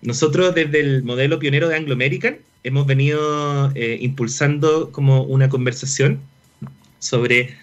Nosotros 0.00 0.54
desde 0.54 0.80
el 0.80 1.02
modelo 1.02 1.38
pionero 1.38 1.68
de 1.68 1.76
Anglo 1.76 1.94
American 1.94 2.38
hemos 2.62 2.86
venido 2.86 3.72
eh, 3.74 3.98
impulsando 4.00 4.92
como 4.92 5.24
una 5.24 5.48
conversación 5.48 6.20
sobre 7.00 7.56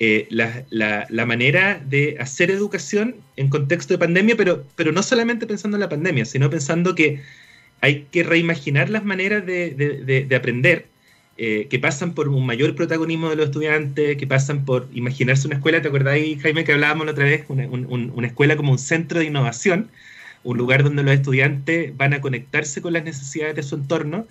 eh, 0.00 0.26
la, 0.30 1.26
manera 1.26 1.80
de 1.86 2.16
hacer 2.18 2.50
educación 2.50 3.16
en 3.36 3.48
contexto 3.50 3.94
de 3.94 3.98
pandemia, 3.98 4.36
pero, 4.36 4.64
pero 4.74 4.90
no 4.90 5.02
solamente 5.04 5.46
pensando 5.46 5.76
en 5.76 5.82
la 5.82 5.88
pandemia, 5.88 6.24
sino 6.24 6.50
pensando 6.50 6.94
que 6.96 7.22
hay 7.80 8.06
que 8.10 8.24
reimaginar 8.24 8.90
las 8.90 9.04
maneras 9.04 9.46
de 9.46 10.34
aprender 10.36 10.89
eh, 11.42 11.68
que 11.70 11.78
pasan 11.78 12.12
por 12.12 12.28
un 12.28 12.44
mayor 12.44 12.74
protagonismo 12.74 13.30
de 13.30 13.36
los 13.36 13.46
estudiantes, 13.46 14.18
que 14.18 14.26
pasan 14.26 14.66
por 14.66 14.90
imaginarse 14.92 15.46
una 15.46 15.56
escuela, 15.56 15.80
¿te 15.80 15.88
acordáis, 15.88 16.38
Jaime, 16.42 16.64
que 16.64 16.72
hablábamos 16.74 17.06
la 17.06 17.12
otra 17.12 17.24
vez? 17.24 17.46
Una, 17.48 18.26
escuela 18.26 18.56
como 18.58 18.72
un 18.72 18.78
centro 18.78 19.20
de 19.20 19.24
innovación, 19.24 19.88
un 20.44 20.58
lugar 20.58 20.84
donde 20.84 21.02
los 21.02 21.14
estudiantes 21.14 21.96
van 21.96 22.12
a 22.12 22.20
conectarse 22.20 22.82
con 22.82 22.92
las 22.92 23.04
necesidades 23.04 23.56
de 23.56 23.62
su 23.62 23.76
entorno, 23.76 24.26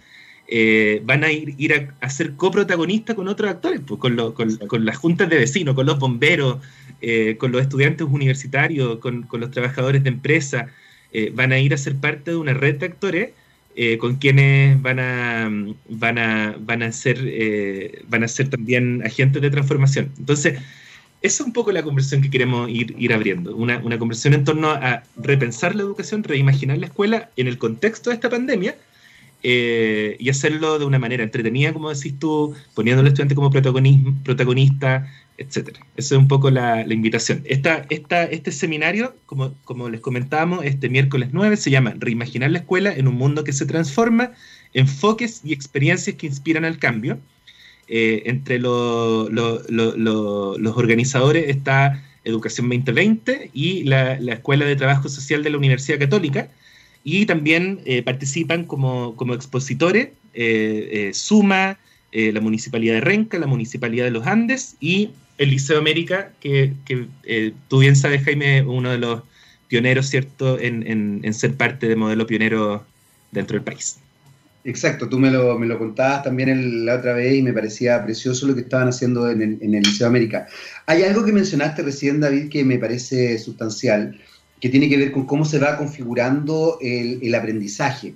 eh, 0.47 1.01
van 1.03 1.23
a 1.23 1.31
ir, 1.31 1.91
a, 1.99 2.09
ser 2.11 2.35
coprotagonistas 2.35 3.15
con 3.15 3.27
otros 3.27 3.49
actores, 3.49 3.81
pues, 3.87 3.99
con, 3.99 4.85
las 4.85 4.97
juntas 4.97 5.29
de 5.31 5.37
vecinos, 5.37 5.73
con 5.73 5.87
los 5.87 5.97
bomberos, 5.97 6.59
eh, 7.01 7.37
con 7.39 7.51
los 7.51 7.63
estudiantes 7.63 8.05
universitarios, 8.07 8.99
con, 8.99 9.27
los 9.31 9.49
trabajadores 9.49 10.03
de 10.03 10.09
empresa, 10.09 10.67
van 11.33 11.53
a 11.53 11.57
ir 11.57 11.73
a 11.73 11.77
ser 11.77 11.95
parte 11.95 12.29
de 12.29 12.37
una 12.37 12.53
red 12.53 12.75
de 12.75 12.85
actores 12.85 13.29
eh, 13.75 13.97
con 13.97 14.15
quienes 14.15 14.81
van 14.81 14.99
a, 14.99 15.49
van 15.89 16.17
a, 16.17 16.55
van 16.59 16.83
a, 16.83 16.91
ser, 16.91 17.17
eh, 17.23 18.03
van 18.07 18.23
a 18.23 18.27
ser 18.27 18.49
también 18.49 19.01
agentes 19.05 19.41
de 19.41 19.49
transformación. 19.49 20.11
Entonces, 20.17 20.55
esa 21.21 21.43
es 21.43 21.47
un 21.47 21.53
poco 21.53 21.71
la 21.71 21.83
conversación 21.83 22.21
que 22.21 22.29
queremos 22.29 22.69
ir, 22.69 22.95
ir 22.97 23.13
abriendo, 23.13 23.55
una, 23.55 23.77
una, 23.79 23.99
conversación 23.99 24.33
en 24.33 24.43
torno 24.45 24.71
a 24.71 25.03
repensar 25.17 25.75
la 25.75 25.83
educación, 25.83 26.23
reimaginar 26.23 26.77
la 26.77 26.87
escuela 26.87 27.29
en 27.35 27.47
el 27.47 27.57
contexto 27.57 28.09
de 28.09 28.15
esta 28.15 28.29
pandemia 28.29 28.75
eh, 29.43 30.17
y 30.19 30.29
hacerlo 30.29 30.79
de 30.79 30.85
una 30.85 30.99
manera 30.99 31.23
entretenida, 31.23 31.73
como 31.73 31.89
decís 31.93 32.17
tú, 32.19 32.53
poniendo 32.73 33.01
al 33.01 33.07
estudiante 33.07 33.35
como 33.35 33.51
protagonista, 33.51 35.07
etcétera. 35.37 35.79
Esa 35.95 36.15
es 36.15 36.19
un 36.19 36.27
poco 36.27 36.51
la, 36.51 36.85
invitación. 36.91 37.41
Esta, 37.45 37.85
esta, 37.89 38.23
este 38.25 38.51
seminario, 38.51 39.15
como, 39.25 39.53
como 39.63 39.89
les 39.89 40.01
comentábamos, 40.01 40.65
este 40.65 40.89
miércoles 40.89 41.29
9 41.31 41.55
se 41.57 41.71
llama 41.71 41.93
Reimaginar 41.97 42.51
la 42.51 42.59
escuela 42.59 42.93
en 42.93 43.07
un 43.07 43.15
mundo 43.15 43.43
que 43.43 43.53
se 43.53 43.65
transforma, 43.65 44.31
enfoques 44.73 45.41
y 45.45 45.53
experiencias 45.53 46.15
que 46.17 46.27
inspiran 46.27 46.65
al 46.65 46.77
cambio. 46.77 47.19
Eh, 47.87 48.23
entre 48.25 48.59
los 48.59 49.29
organizadores 50.77 51.49
está 51.49 52.03
Educación 52.23 52.69
2020 52.69 53.51
y 53.53 53.83
la, 53.85 54.13
Escuela 54.13 54.65
de 54.65 54.75
Trabajo 54.75 55.09
Social 55.09 55.43
de 55.43 55.49
la 55.49 55.57
Universidad 55.57 55.99
Católica, 55.99 56.49
y 57.03 57.25
también 57.25 57.79
eh, 57.85 58.03
participan 58.03 58.65
como, 58.65 59.15
como 59.15 59.33
expositores 59.33 60.09
eh, 60.33 61.11
Suma, 61.13 61.77
la 62.11 62.41
Municipalidad 62.41 62.95
de 62.95 63.01
Renca, 63.01 63.37
la 63.37 63.45
Municipalidad 63.45 64.05
de 64.05 64.11
los 64.11 64.25
Andes 64.25 64.75
y 64.79 65.11
el 65.39 65.51
Liceo 65.51 65.79
América, 65.79 66.31
que, 66.41 66.73
eh, 67.23 67.53
tú 67.69 67.79
bien 67.79 67.95
sabes, 67.95 68.23
Jaime, 68.23 68.61
uno 68.61 68.91
de 68.91 68.97
los 68.97 69.23
pioneros, 69.69 70.07
¿cierto?, 70.07 70.59
en, 70.59 71.33
ser 71.33 71.55
parte 71.55 71.87
de 71.87 71.95
modelo 71.95 72.27
pionero 72.27 72.85
dentro 73.31 73.55
del 73.55 73.63
país. 73.63 73.97
Exacto, 74.65 75.07
tú 75.07 75.17
me 75.17 75.31
lo, 75.31 75.57
me 75.57 75.65
lo 75.65 75.79
contabas 75.79 76.23
también 76.23 76.85
la 76.85 76.95
otra 76.95 77.13
vez 77.13 77.35
y 77.35 77.41
me 77.41 77.53
parecía 77.53 78.03
precioso 78.03 78.45
lo 78.47 78.53
que 78.53 78.61
estaban 78.61 78.89
haciendo 78.89 79.29
en 79.29 79.41
el, 79.41 79.81
Liceo 79.81 80.07
América. 80.07 80.47
Hay 80.85 81.03
algo 81.03 81.23
que 81.23 81.31
mencionaste 81.31 81.83
recién, 81.83 82.19
David, 82.19 82.49
que 82.49 82.65
me 82.65 82.77
parece 82.77 83.39
sustancial, 83.39 84.19
que 84.59 84.69
tiene 84.69 84.89
que 84.89 84.97
ver 84.97 85.11
con 85.11 85.25
cómo 85.25 85.45
se 85.45 85.59
va 85.59 85.77
configurando 85.77 86.77
el, 86.81 87.33
aprendizaje. 87.33 88.13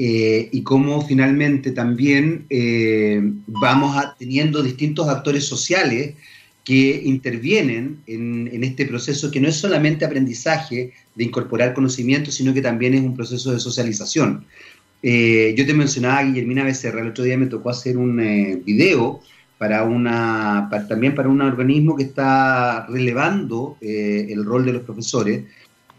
Eh, 0.00 0.48
y 0.52 0.62
cómo 0.62 1.04
finalmente 1.04 1.72
también 1.72 2.46
eh, 2.50 3.20
vamos 3.48 3.96
teniendo 4.16 4.62
distintos 4.62 5.08
actores 5.08 5.44
sociales 5.44 6.14
que 6.62 7.02
intervienen 7.04 7.98
en, 8.06 8.62
este 8.62 8.86
proceso 8.86 9.30
que 9.32 9.40
no 9.40 9.48
es 9.48 9.56
solamente 9.56 10.04
aprendizaje 10.04 10.92
de 11.16 11.24
incorporar 11.24 11.74
conocimiento, 11.74 12.30
sino 12.30 12.54
que 12.54 12.62
también 12.62 12.94
es 12.94 13.00
un 13.00 13.16
proceso 13.16 13.50
de 13.50 13.58
socialización. 13.58 14.44
Eh, 15.02 15.54
yo 15.56 15.66
te 15.66 15.74
mencionaba 15.74 16.18
a 16.18 16.24
Guillermina 16.24 16.62
Becerra, 16.62 17.00
el 17.00 17.08
otro 17.08 17.24
día 17.24 17.38
me 17.38 17.46
tocó 17.46 17.70
hacer 17.70 17.96
un 17.96 18.62
video 18.64 19.20
para 19.56 19.82
una, 19.82 20.68
también 20.88 21.16
para 21.16 21.28
un 21.28 21.40
organismo 21.40 21.96
que 21.96 22.04
está 22.04 22.86
relevando 22.86 23.78
el 23.80 24.44
rol 24.44 24.64
de 24.64 24.74
los 24.74 24.82
profesores 24.82 25.42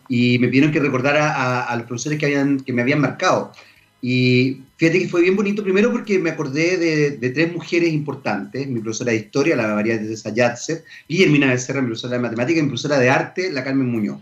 y 0.10 0.40
me 0.40 0.48
pidieron 0.48 0.72
que 0.72 0.80
recordara 0.80 1.64
a, 1.64 1.76
los 1.78 1.86
profesores 1.86 2.18
que, 2.18 2.26
habían, 2.26 2.60
que 2.60 2.74
me 2.74 2.82
habían 2.82 3.00
marcado. 3.00 3.54
Y 4.02 4.62
fíjate 4.78 5.00
que 5.00 5.08
fue 5.08 5.22
bien 5.22 5.36
bonito, 5.36 5.64
primero 5.64 5.92
porque 5.92 6.18
me 6.18 6.32
acordé 6.32 6.78
de, 6.78 7.30
tres 7.30 7.54
mujeres 7.54 7.94
importantes, 7.94 8.68
mi 8.68 8.80
profesora 8.80 9.12
de 9.12 9.18
historia, 9.18 9.56
la 9.56 9.76
María 9.76 9.98
de 9.98 10.18
Sayatzer, 10.18 10.84
Guillermina 11.08 11.48
Becerra, 11.48 11.82
mi 11.82 11.88
profesora 11.88 12.16
de 12.16 12.24
matemática, 12.24 12.60
y 12.60 12.64
mi 12.64 12.70
profesora 12.70 12.98
de 12.98 13.10
arte, 13.10 13.52
la 13.52 13.64
Carmen 13.64 13.88
Muñoz. 13.88 14.20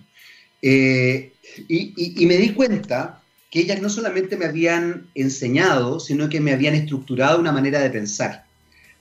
Eh, 0.62 1.32
y, 1.68 2.26
me 2.26 2.38
di 2.38 2.54
cuenta 2.54 3.22
que 3.50 3.62
ellas 3.62 3.82
no 3.82 3.90
solamente 3.90 4.36
me 4.36 4.46
habían 4.46 5.08
enseñado, 5.16 6.02
sino 6.02 6.28
que 6.28 6.42
me 6.42 6.52
habían 6.52 6.76
estructurado 6.76 7.40
una 7.40 7.54
manera 7.54 7.80
de 7.80 7.90
pensar. 7.90 8.46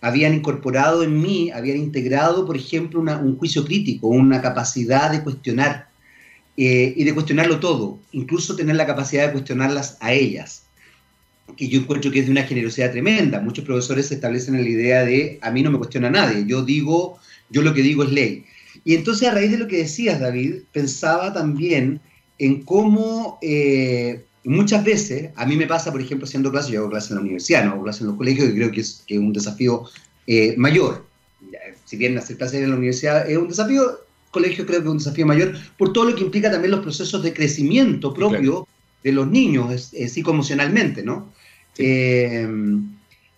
Habían 0.00 0.34
incorporado 0.34 1.02
en 1.02 1.20
mí, 1.20 1.50
habían 1.50 1.78
integrado, 1.78 2.46
por 2.46 2.56
ejemplo, 2.56 3.00
un 3.00 3.36
juicio 3.38 3.64
crítico, 3.64 4.06
una 4.06 4.40
capacidad 4.40 5.10
de 5.10 5.22
cuestionar 5.22 5.85
eh, 6.56 6.94
y 6.96 7.04
de 7.04 7.14
cuestionarlo 7.14 7.60
todo, 7.60 7.98
incluso 8.12 8.56
tener 8.56 8.76
la 8.76 8.86
capacidad 8.86 9.26
de 9.26 9.32
cuestionarlas 9.32 9.98
a 10.00 10.12
ellas 10.12 10.66
que 11.56 11.68
yo 11.68 11.80
encuentro 11.80 12.10
que 12.10 12.20
es 12.20 12.26
de 12.26 12.32
una 12.32 12.42
generosidad 12.42 12.90
tremenda. 12.90 13.40
Muchos 13.40 13.64
profesores 13.64 14.08
se 14.08 14.14
establecen 14.14 14.56
en 14.56 14.62
la 14.62 14.68
idea 14.68 15.04
de 15.04 15.38
a 15.42 15.50
mí 15.50 15.62
no 15.62 15.70
me 15.70 15.78
cuestiona 15.78 16.10
nadie, 16.10 16.44
yo 16.46 16.62
digo, 16.62 17.18
yo 17.50 17.62
lo 17.62 17.74
que 17.74 17.82
digo 17.82 18.02
es 18.04 18.10
ley. 18.10 18.44
Y 18.84 18.94
entonces 18.94 19.28
a 19.28 19.32
raíz 19.32 19.50
de 19.50 19.58
lo 19.58 19.68
que 19.68 19.78
decías, 19.78 20.20
David, 20.20 20.56
pensaba 20.72 21.32
también 21.32 22.00
en 22.38 22.62
cómo 22.62 23.38
eh, 23.42 24.24
muchas 24.44 24.84
veces, 24.84 25.30
a 25.36 25.46
mí 25.46 25.56
me 25.56 25.66
pasa, 25.66 25.90
por 25.92 26.00
ejemplo, 26.00 26.26
haciendo 26.26 26.50
clases, 26.50 26.72
yo 26.72 26.80
hago 26.80 26.90
clases 26.90 27.10
en 27.10 27.16
la 27.16 27.22
universidad, 27.22 27.64
no 27.64 27.72
hago 27.72 27.84
clases 27.84 28.02
en 28.02 28.08
los 28.08 28.16
colegios, 28.16 28.48
y 28.48 28.54
creo 28.54 28.70
que 28.70 28.80
es, 28.80 29.04
un 29.10 29.32
desafío 29.32 29.84
eh, 30.26 30.54
mayor. 30.56 31.06
Si 31.84 31.96
bien 31.96 32.18
hacer 32.18 32.36
clases 32.36 32.62
en 32.62 32.70
la 32.70 32.76
universidad 32.76 33.28
es 33.28 33.38
un 33.38 33.48
desafío, 33.48 34.00
colegio 34.30 34.66
creo 34.66 34.80
que 34.80 34.86
es 34.86 34.92
un 34.92 34.98
desafío 34.98 35.26
mayor, 35.26 35.54
por 35.78 35.92
todo 35.92 36.10
lo 36.10 36.14
que 36.14 36.24
implica 36.24 36.50
también 36.50 36.72
los 36.72 36.80
procesos 36.80 37.22
de 37.22 37.32
crecimiento 37.32 38.12
propio 38.12 38.66
de 39.02 39.12
los 39.12 39.26
niños 39.28 39.92
psicoemocionalmente, 39.92 41.02
¿no? 41.02 41.32
Eh, 41.78 42.48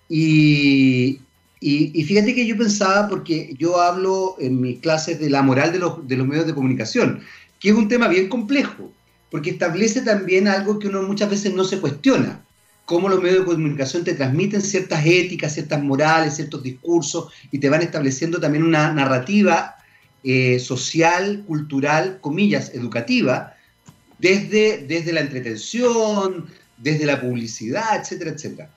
y, 0.08 1.20
fíjate 1.60 2.34
que 2.34 2.46
yo 2.46 2.56
pensaba, 2.56 3.08
porque 3.08 3.54
yo 3.58 3.80
hablo 3.80 4.36
en 4.38 4.60
mis 4.60 4.80
clases 4.80 5.18
de 5.20 5.28
la 5.30 5.42
moral 5.42 5.72
de 5.72 5.78
los, 5.78 6.06
de 6.06 6.16
los 6.16 6.26
medios 6.26 6.46
de 6.46 6.54
comunicación, 6.54 7.20
que 7.60 7.70
es 7.70 7.74
un 7.74 7.88
tema 7.88 8.08
bien 8.08 8.28
complejo, 8.28 8.92
porque 9.30 9.50
establece 9.50 10.02
también 10.02 10.48
algo 10.48 10.78
que 10.78 10.88
uno 10.88 11.02
muchas 11.02 11.28
veces 11.28 11.52
no 11.52 11.64
se 11.64 11.80
cuestiona, 11.80 12.44
cómo 12.84 13.08
los 13.08 13.22
medios 13.22 13.40
de 13.40 13.44
comunicación 13.44 14.04
te 14.04 14.14
transmiten 14.14 14.62
ciertas 14.62 15.04
éticas, 15.04 15.52
ciertas 15.52 15.82
morales, 15.82 16.36
ciertos 16.36 16.62
discursos, 16.62 17.30
y 17.50 17.58
te 17.58 17.68
van 17.68 17.82
estableciendo 17.82 18.40
también 18.40 18.64
una 18.64 18.92
narrativa 18.92 19.74
eh, 20.30 20.58
social, 20.58 21.42
cultural, 21.46 22.18
comillas, 22.20 22.74
educativa, 22.74 23.56
desde, 24.18 24.84
desde 24.86 25.14
la 25.14 25.20
entretención, 25.20 26.48
desde 26.76 27.06
la 27.06 27.18
publicidad, 27.18 27.98
etcétera, 27.98 28.32
etcétera. 28.32 28.70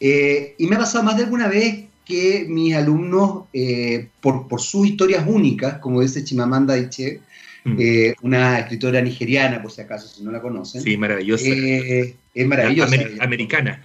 Eh, 0.00 0.54
y 0.56 0.66
me 0.66 0.76
ha 0.76 0.78
pasado 0.78 1.04
más 1.04 1.18
de 1.18 1.24
alguna 1.24 1.46
vez 1.46 1.84
que 2.06 2.46
mis 2.48 2.74
alumnos, 2.74 3.44
eh, 3.52 4.08
por, 4.22 4.48
por, 4.48 4.62
sus 4.62 4.86
historias 4.86 5.24
únicas, 5.26 5.76
como 5.78 6.00
dice 6.00 6.24
Chimamanda 6.24 6.72
Adichie, 6.72 7.20
mm. 7.64 7.76
eh, 7.78 8.14
una 8.22 8.58
escritora 8.58 9.02
nigeriana, 9.02 9.60
por 9.60 9.70
si 9.70 9.82
acaso, 9.82 10.08
si 10.08 10.24
no 10.24 10.30
la 10.30 10.40
conocen. 10.40 10.80
Sí, 10.80 10.96
maravillosa. 10.96 11.44
es 11.44 12.46
maravillosa. 12.46 12.96
americana. 13.20 13.84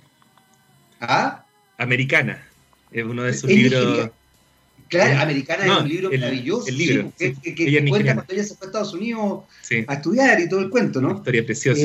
¿Ah? 1.02 1.44
Americana. 1.78 2.48
Es 2.94 3.04
uno 3.04 3.24
de 3.24 3.34
sus 3.34 3.50
libros. 3.50 4.10
Claro, 4.94 5.22
Americana 5.22 5.66
es 5.66 5.82
un 5.82 5.90
libro 5.90 6.12
maravilloso. 6.12 6.68
El 6.68 6.78
libro. 6.78 7.14
que, 7.18 7.86
cuenta 7.90 8.14
cuando 8.16 8.34
ella 8.34 8.44
se 8.44 8.56
fue 8.56 8.68
a 8.68 8.70
Estados 8.70 8.94
Unidos 8.94 9.44
a 9.88 9.94
estudiar 9.94 10.40
y 10.40 10.50
todo 10.50 10.60
el 10.60 10.70
cuento, 10.70 11.02
¿no? 11.02 11.10
Una 11.10 11.18
historia 11.18 11.46
preciosa. 11.46 11.82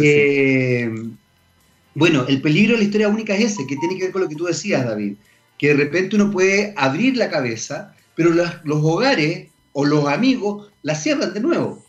Bueno, 1.95 2.27
el 2.29 2.41
peligro 2.41 2.75
de 2.75 2.79
la 2.79 2.85
historia 2.85 3.09
única 3.09 3.35
es 3.35 3.53
ese, 3.53 3.67
que 3.67 3.77
tiene 3.77 3.97
que 3.97 4.05
ver 4.05 4.13
con 4.13 4.23
lo 4.23 4.29
que 4.29 4.37
tú 4.37 4.45
decías, 4.45 4.87
David, 4.87 5.15
que 5.59 5.69
de 5.69 5.75
repente 5.75 6.15
uno 6.15 6.31
puede 6.31 6.73
abrir 6.77 7.17
la 7.17 7.29
cabeza, 7.29 7.93
pero 8.15 8.31
los, 8.31 8.49
hogares 8.85 9.49
o 9.73 9.85
los 9.85 10.07
amigos 10.07 10.71
la 10.83 10.95
cierran 10.95 11.35
de 11.35 11.41
nuevo. 11.41 11.85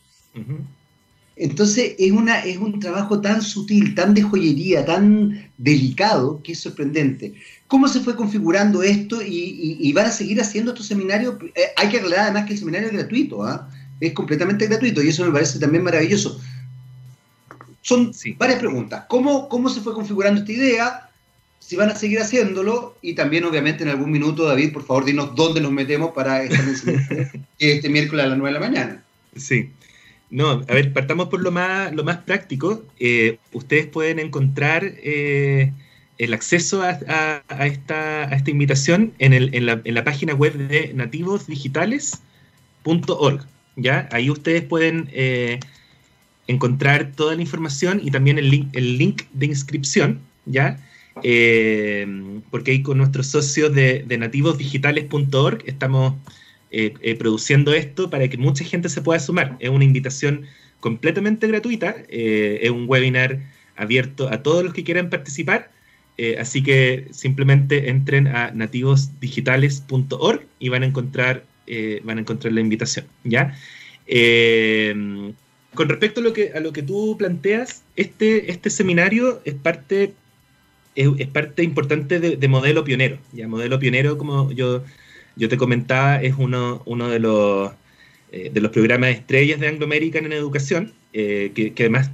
Entonces 1.39 1.95
es, 1.97 2.11
una, 2.11 2.41
es 2.41 2.57
un 2.57 2.81
trabajo 2.81 3.21
tan 3.21 3.41
sutil, 3.41 3.95
tan 3.95 4.13
de 4.13 4.21
joyería, 4.21 4.85
tan 4.85 5.49
delicado, 5.57 6.41
que 6.43 6.51
es 6.51 6.59
sorprendente. 6.59 7.33
¿Cómo 7.67 7.87
se 7.87 8.01
fue 8.01 8.17
configurando 8.17 8.83
esto 8.83 9.21
y, 9.25 9.91
van 9.93 10.07
a 10.07 10.11
seguir 10.11 10.41
haciendo 10.41 10.71
estos 10.71 10.87
seminarios? 10.87 11.35
Eh, 11.55 11.61
hay 11.77 11.87
que 11.87 11.99
aclarar 11.99 12.25
además 12.25 12.45
que 12.45 12.53
el 12.53 12.59
seminario 12.59 12.89
es 12.89 12.93
gratuito, 12.93 13.43
¿ah? 13.43 13.69
es 14.01 14.11
completamente 14.11 14.67
gratuito 14.67 15.01
y 15.01 15.07
eso 15.07 15.25
me 15.25 15.31
parece 15.31 15.59
también 15.59 15.83
maravilloso. 15.83 16.41
Son 17.81 18.11
varias 18.37 18.59
preguntas. 18.59 19.05
¿Cómo, 19.07 19.47
¿Cómo 19.47 19.69
se 19.69 19.79
fue 19.79 19.93
configurando 19.93 20.41
esta 20.41 20.51
idea? 20.51 21.09
Si 21.59 21.77
van 21.77 21.89
a 21.89 21.95
seguir 21.95 22.19
haciéndolo 22.19 22.97
y 23.01 23.13
también 23.13 23.45
obviamente 23.45 23.83
en 23.83 23.89
algún 23.89 24.11
minuto, 24.11 24.43
David, 24.43 24.73
por 24.73 24.85
favor, 24.85 25.05
dinos 25.05 25.33
dónde 25.35 25.61
nos 25.61 25.71
metemos 25.71 26.11
para 26.11 26.43
este, 26.43 27.31
este 27.59 27.87
miércoles 27.87 28.25
a 28.25 28.29
las 28.29 28.37
9 28.37 28.53
de 28.53 28.59
la 28.59 28.67
mañana. 28.67 29.03
Sí. 29.37 29.69
No, 30.31 30.51
a 30.51 30.73
ver, 30.73 30.93
partamos 30.93 31.29
por 31.29 31.41
lo 31.41 31.51
más, 31.51 31.91
lo 31.93 32.03
más 32.03 32.17
práctico. 32.17 32.83
Eh, 32.99 33.39
ustedes 33.51 33.87
pueden 33.87 34.19
encontrar 34.19 34.83
eh, 34.85 35.73
el 36.19 36.35
acceso 36.35 36.83
a, 36.83 36.91
esta, 36.91 37.43
a, 37.47 37.65
esta, 37.65 38.51
invitación 38.51 39.11
en, 39.17 39.33
el, 39.33 39.55
en, 39.55 39.65
la, 39.65 39.81
en, 39.83 39.95
la, 39.95 40.03
página 40.03 40.35
web 40.35 40.53
de 40.53 40.93
nativosdigitales.org. 40.93 43.47
¿ya? 43.75 44.07
Ahí 44.11 44.29
ustedes 44.29 44.61
pueden 44.61 45.09
eh, 45.13 45.59
encontrar 46.45 47.13
toda 47.13 47.35
la 47.35 47.41
información 47.41 47.99
y 48.03 48.11
también 48.11 48.37
el 48.37 48.51
link, 48.51 48.69
el 48.73 48.99
link 48.99 49.23
de 49.33 49.47
inscripción, 49.47 50.19
¿ya? 50.45 50.79
Porque 51.15 52.71
ahí 52.71 52.83
con 52.83 52.99
nuestros 52.99 53.25
socios 53.27 53.73
de, 53.73 54.05
nativosdigitales.org 54.07 55.63
estamos 55.65 56.13
eh, 56.71 56.93
eh, 57.01 57.15
produciendo 57.15 57.73
esto 57.73 58.09
para 58.09 58.27
que 58.27 58.37
mucha 58.37 58.63
gente 58.63 58.89
se 58.89 59.01
pueda 59.01 59.19
sumar. 59.19 59.57
Es 59.59 59.69
una 59.69 59.83
invitación 59.83 60.45
completamente 60.79 61.47
gratuita, 61.47 61.95
es 62.07 62.69
un 62.69 62.85
webinar 62.87 63.39
abierto 63.75 64.29
a 64.31 64.41
todos 64.43 64.63
los 64.63 64.73
que 64.73 64.85
quieran 64.85 65.09
participar, 65.09 65.71
así 66.39 66.63
que 66.63 67.07
simplemente 67.11 67.89
entren 67.89 68.27
a 68.27 68.51
nativosdigitales.org 68.51 70.45
y 70.57 70.69
van 70.69 70.83
a 70.83 70.85
encontrar, 70.85 71.43
van 72.03 72.17
a 72.17 72.21
encontrar 72.21 72.53
la 72.53 72.61
invitación, 72.61 73.07
¿ya? 73.25 73.57
con 75.73 75.89
respecto 75.89 76.19
a 76.19 76.23
lo 76.23 76.33
que, 76.33 76.51
a 76.53 76.59
lo 76.59 76.73
que 76.73 76.81
tú 76.81 77.15
planteas, 77.17 77.83
este, 77.95 78.51
este 78.51 78.69
seminario 78.69 79.41
es 79.45 79.53
parte, 79.53 80.13
es, 80.95 81.27
parte 81.27 81.63
importante 81.63 82.19
de, 82.19 82.47
modelo 82.47 82.83
pionero. 82.83 83.19
Ya, 83.33 83.47
modelo 83.47 83.79
pionero, 83.79 84.17
como 84.17 84.51
yo, 84.51 84.83
yo 85.39 85.49
te 85.49 85.57
comentaba, 85.57 86.21
es 86.21 86.35
uno, 86.37 86.83
uno 86.85 87.07
de 87.07 87.19
los 87.19 87.71
eh, 88.31 88.51
de 88.53 88.61
los 88.61 88.71
programas 88.71 89.09
estrellas 89.09 89.59
de 89.59 89.67
Anglo 89.67 89.85
American 89.85 90.25
en 90.25 90.33
educación, 90.33 90.93
eh, 91.13 91.51
que, 91.55 91.73
además 91.79 92.11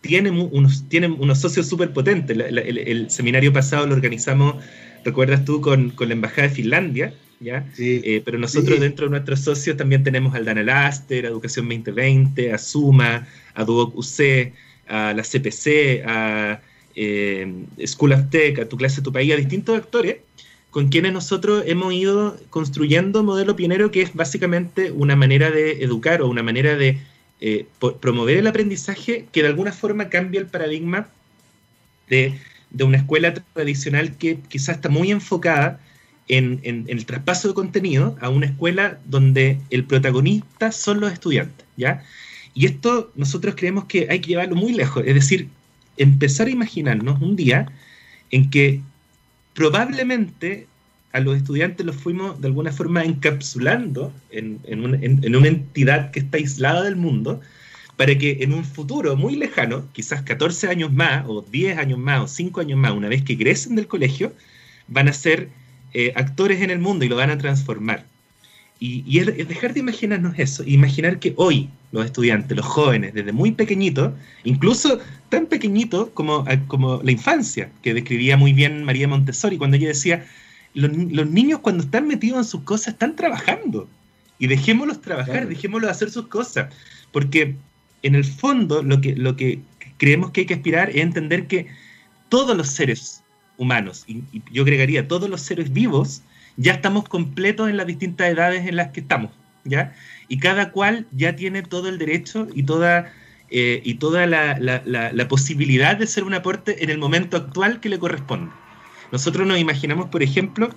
tiene 0.00 0.30
unos, 0.30 0.88
tiene 0.88 1.06
unos 1.06 1.40
socios 1.40 1.68
súper 1.68 1.92
potentes. 1.92 2.36
el, 2.36 3.10
seminario 3.10 3.52
pasado 3.52 3.86
lo 3.86 3.94
organizamos, 3.94 4.56
recuerdas 5.04 5.44
tú, 5.44 5.60
con, 5.60 5.90
con 5.90 6.08
la 6.08 6.14
Embajada 6.14 6.48
de 6.48 6.54
Finlandia, 6.54 7.14
¿ya? 7.38 7.64
Eh, 7.78 8.20
pero 8.24 8.38
nosotros 8.38 8.80
dentro 8.80 9.06
de 9.06 9.10
nuestros 9.10 9.40
socios 9.40 9.76
también 9.76 10.02
tenemos 10.02 10.34
al 10.34 10.44
Dana 10.44 10.62
Laster, 10.62 11.26
a 11.26 11.28
Educación 11.28 11.68
2020, 11.68 12.52
a 12.52 12.58
Suma, 12.58 13.28
a 13.54 13.64
Duoc 13.64 13.96
UC, 13.96 14.52
a 14.88 15.12
la 15.12 15.22
CPC, 15.22 16.02
a 16.04 16.60
eh, 16.96 17.64
School 17.86 18.12
of 18.12 18.30
Tech, 18.30 18.58
a 18.58 18.68
Tu 18.68 18.76
Clase, 18.76 19.02
Tu 19.02 19.12
País, 19.12 19.32
a 19.32 19.36
distintos 19.36 19.76
actores 19.76 20.16
con 20.70 20.88
quienes 20.88 21.12
nosotros 21.12 21.64
hemos 21.66 21.92
ido 21.92 22.38
construyendo 22.50 23.22
modelo 23.22 23.56
pionero 23.56 23.90
que 23.90 24.02
es 24.02 24.14
básicamente 24.14 24.92
una 24.92 25.16
manera 25.16 25.50
de 25.50 25.82
educar 25.82 26.22
o 26.22 26.28
una 26.28 26.42
manera 26.42 26.76
de 26.76 26.98
eh, 27.40 27.66
promover 28.00 28.36
el 28.36 28.46
aprendizaje 28.46 29.26
que 29.32 29.42
de 29.42 29.48
alguna 29.48 29.72
forma 29.72 30.08
cambia 30.08 30.40
el 30.40 30.46
paradigma 30.46 31.08
de, 32.08 32.34
de, 32.70 32.84
una 32.84 32.98
escuela 32.98 33.32
tradicional 33.34 34.16
que 34.16 34.38
quizás 34.48 34.76
está 34.76 34.88
muy 34.88 35.10
enfocada 35.10 35.80
en, 36.28 36.84
el 36.88 37.06
traspaso 37.06 37.48
de 37.48 37.54
contenido 37.54 38.16
a 38.20 38.28
una 38.28 38.46
escuela 38.46 38.98
donde 39.06 39.58
el 39.70 39.84
protagonista 39.84 40.72
son 40.72 41.00
los 41.00 41.12
estudiantes, 41.12 41.66
¿ya? 41.76 42.04
Y 42.54 42.66
esto 42.66 43.10
nosotros 43.14 43.54
creemos 43.56 43.84
que 43.84 44.08
hay 44.10 44.20
que 44.20 44.28
llevarlo 44.28 44.56
muy 44.56 44.72
lejos, 44.72 45.04
es 45.06 45.14
decir, 45.14 45.48
empezar 45.96 46.48
a 46.48 46.50
imaginarnos 46.50 47.20
un 47.22 47.36
día 47.36 47.70
en 48.30 48.50
que 48.50 48.80
probablemente 49.58 50.68
a 51.10 51.18
los 51.18 51.36
estudiantes 51.36 51.84
los 51.84 51.96
fuimos 51.96 52.40
de 52.40 52.46
alguna 52.46 52.70
forma 52.70 53.02
encapsulando 53.02 54.12
en, 54.30 54.60
una 54.84 55.48
entidad 55.48 56.12
que 56.12 56.20
está 56.20 56.36
aislada 56.36 56.84
del 56.84 56.94
mundo, 56.94 57.40
para 57.96 58.16
que 58.16 58.38
en 58.40 58.54
un 58.54 58.64
futuro 58.64 59.16
muy 59.16 59.34
lejano, 59.34 59.84
quizás 59.92 60.22
14 60.22 60.68
años 60.68 60.92
más, 60.92 61.24
o 61.26 61.42
10 61.42 61.76
años 61.76 61.98
más, 61.98 62.20
o 62.20 62.28
5 62.28 62.60
años 62.60 62.78
más, 62.78 62.92
una 62.92 63.08
vez 63.08 63.24
que 63.24 63.36
crecen 63.36 63.74
del 63.74 63.88
colegio, 63.88 64.32
van 64.86 65.08
a 65.08 65.12
ser 65.12 65.48
eh, 65.92 66.12
actores 66.14 66.62
en 66.62 66.70
el 66.70 66.78
mundo 66.78 67.04
y 67.04 67.08
lo 67.08 67.16
van 67.16 67.30
a 67.30 67.38
transformar. 67.38 68.04
Y, 68.80 69.18
es, 69.18 69.48
dejar 69.48 69.74
de 69.74 69.80
imaginarnos 69.80 70.38
eso, 70.38 70.62
imaginar 70.64 71.18
que 71.18 71.34
hoy 71.36 71.68
los 71.90 72.04
estudiantes, 72.04 72.56
los 72.56 72.66
jóvenes, 72.66 73.12
desde 73.12 73.32
muy 73.32 73.50
pequeñitos, 73.50 74.12
incluso 74.44 75.00
tan 75.30 75.46
pequeñitos 75.46 76.10
como, 76.10 76.44
como 76.68 77.00
la 77.02 77.10
infancia, 77.10 77.72
que 77.82 77.92
describía 77.92 78.36
muy 78.36 78.52
bien 78.52 78.84
María 78.84 79.08
Montessori 79.08 79.58
cuando 79.58 79.76
ella 79.76 79.88
decía, 79.88 80.26
los, 80.74 80.92
niños 80.92 81.60
cuando 81.60 81.82
están 81.82 82.06
metidos 82.06 82.38
en 82.38 82.44
sus 82.44 82.62
cosas 82.62 82.94
están 82.94 83.16
trabajando. 83.16 83.88
Y 84.38 84.46
dejémoslos 84.46 85.00
trabajar, 85.00 85.48
dejémoslos 85.48 85.90
hacer 85.90 86.10
sus 86.10 86.28
cosas. 86.28 86.72
Porque 87.10 87.56
en 88.02 88.14
el 88.14 88.24
fondo 88.24 88.82
lo 88.82 89.00
que, 89.00 89.16
lo 89.16 89.36
que 89.36 89.60
creemos 89.96 90.30
que 90.30 90.42
hay 90.42 90.46
que 90.46 90.54
aspirar 90.54 90.90
es 90.90 90.96
entender 90.96 91.48
que 91.48 91.66
todos 92.28 92.56
los 92.56 92.68
seres 92.68 93.22
humanos, 93.56 94.04
y, 94.06 94.22
yo 94.52 94.62
agregaría 94.62 95.08
todos 95.08 95.28
los 95.28 95.40
seres 95.40 95.72
vivos, 95.72 96.22
ya 96.58 96.72
estamos 96.72 97.08
completos 97.08 97.70
en 97.70 97.76
las 97.76 97.86
distintas 97.86 98.28
edades 98.28 98.66
en 98.66 98.76
las 98.76 98.88
que 98.88 99.00
estamos, 99.00 99.30
¿ya? 99.64 99.94
Y 100.26 100.38
cada 100.38 100.72
cual 100.72 101.06
ya 101.12 101.36
tiene 101.36 101.62
todo 101.62 101.88
el 101.88 101.98
derecho 101.98 102.48
y 102.52 102.64
toda, 102.64 103.12
eh, 103.48 103.80
y 103.84 103.94
toda 103.94 104.26
la, 104.26 104.58
la, 104.58 105.28
posibilidad 105.28 105.96
de 105.96 106.06
ser 106.06 106.24
un 106.24 106.34
aporte 106.34 106.82
en 106.82 106.90
el 106.90 106.98
momento 106.98 107.36
actual 107.36 107.80
que 107.80 107.88
le 107.88 107.98
corresponde. 107.98 108.50
Nosotros 109.12 109.46
nos 109.46 109.58
imaginamos, 109.58 110.08
por 110.08 110.22
ejemplo, 110.22 110.70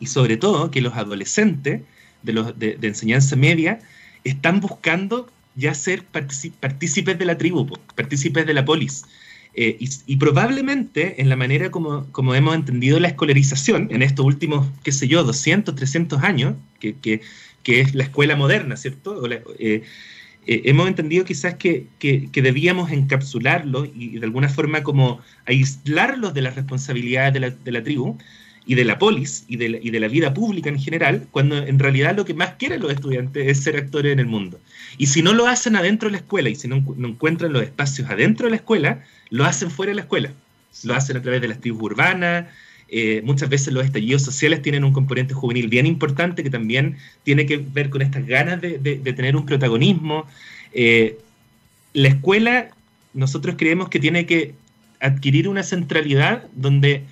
y 0.00 0.06
sobre 0.06 0.36
todo, 0.36 0.70
que 0.72 0.82
los 0.82 0.94
adolescentes 0.94 1.82
de, 2.22 2.32
los, 2.32 2.58
de, 2.58 2.76
enseñanza 2.82 3.36
media 3.36 3.78
están 4.24 4.60
buscando 4.60 5.30
ya 5.54 5.74
ser 5.74 6.04
partícipes 6.04 7.16
de 7.16 7.24
la 7.24 7.38
tribu, 7.38 7.66
partícipes 7.94 8.46
de 8.46 8.54
la 8.54 8.64
polis. 8.64 9.04
Eh, 9.56 9.78
y, 9.78 10.16
probablemente 10.16 11.20
en 11.22 11.28
la 11.28 11.36
manera 11.36 11.70
como, 11.70 12.10
como, 12.10 12.34
hemos 12.34 12.56
entendido 12.56 12.98
la 12.98 13.08
escolarización 13.08 13.88
en 13.92 14.02
estos 14.02 14.26
últimos, 14.26 14.66
qué 14.82 14.90
sé 14.90 15.06
yo, 15.06 15.22
200, 15.22 15.76
300 15.76 16.22
años, 16.24 16.54
que, 16.80 16.96
que, 16.96 17.20
que 17.62 17.80
es 17.80 17.94
la 17.94 18.02
escuela 18.02 18.34
moderna, 18.34 18.76
¿cierto? 18.76 19.24
Eh, 19.30 19.82
eh, 20.46 20.62
hemos 20.64 20.88
entendido 20.88 21.24
quizás 21.24 21.54
que, 21.54 21.86
que, 21.98 22.28
debíamos 22.34 22.90
encapsularlos 22.90 23.88
y, 23.94 24.18
de 24.18 24.26
alguna 24.26 24.48
forma 24.48 24.82
como 24.82 25.20
aislarlos 25.46 26.34
de 26.34 26.42
las 26.42 26.56
responsabilidades 26.56 27.32
de 27.32 27.40
la, 27.40 27.50
de 27.50 27.72
la 27.72 27.82
tribu 27.82 28.18
y 28.66 28.74
de 28.74 28.84
la 28.84 28.98
polis 28.98 29.44
y 29.48 29.56
de 29.56 29.68
la, 29.68 29.78
y 29.78 29.90
de 29.90 30.00
la, 30.00 30.08
vida 30.08 30.32
pública 30.32 30.70
en 30.70 30.78
general, 30.78 31.26
cuando 31.30 31.56
en 31.58 31.78
realidad 31.78 32.16
lo 32.16 32.24
que 32.24 32.34
más 32.34 32.54
quieren 32.58 32.80
los 32.80 32.92
estudiantes 32.92 33.46
es 33.46 33.62
ser 33.62 33.76
actores 33.76 34.12
en 34.12 34.20
el 34.20 34.26
mundo. 34.26 34.58
Y 34.96 35.06
si 35.06 35.22
no 35.22 35.32
lo 35.32 35.46
hacen 35.46 35.76
adentro 35.76 36.08
de 36.08 36.12
la 36.12 36.18
escuela 36.18 36.48
y 36.48 36.54
si 36.54 36.68
no, 36.68 36.76
encuentran 36.76 37.52
los 37.52 37.62
espacios 37.62 38.08
adentro 38.08 38.46
de 38.46 38.50
la 38.50 38.56
escuela, 38.56 39.04
lo 39.30 39.44
hacen 39.44 39.70
fuera 39.70 39.90
de 39.90 39.96
la 39.96 40.02
escuela. 40.02 40.32
Lo 40.82 40.94
hacen 40.94 41.16
a 41.16 41.22
través 41.22 41.40
de 41.40 41.48
las 41.48 41.60
tribus 41.60 41.82
urbanas, 41.82 42.46
eh, 42.88 43.22
muchas 43.24 43.48
veces 43.48 43.72
los 43.72 43.84
estallidos 43.84 44.22
sociales 44.22 44.62
tienen 44.62 44.84
un 44.84 44.92
componente 44.92 45.34
juvenil 45.34 45.68
bien 45.68 45.86
importante 45.86 46.42
que 46.42 46.50
también 46.50 46.96
tiene 47.22 47.46
que 47.46 47.56
ver 47.56 47.90
con 47.90 48.02
estas 48.02 48.26
ganas 48.26 48.60
de, 48.60 48.78
tener 48.78 49.36
un 49.36 49.46
protagonismo. 49.46 50.26
Eh, 50.72 51.18
la 51.92 52.08
escuela, 52.08 52.70
nosotros 53.12 53.56
creemos 53.58 53.88
que 53.88 54.00
tiene 54.00 54.26
que 54.26 54.54
adquirir 55.00 55.48
una 55.48 55.62
centralidad 55.62 56.44
donde 56.54 57.04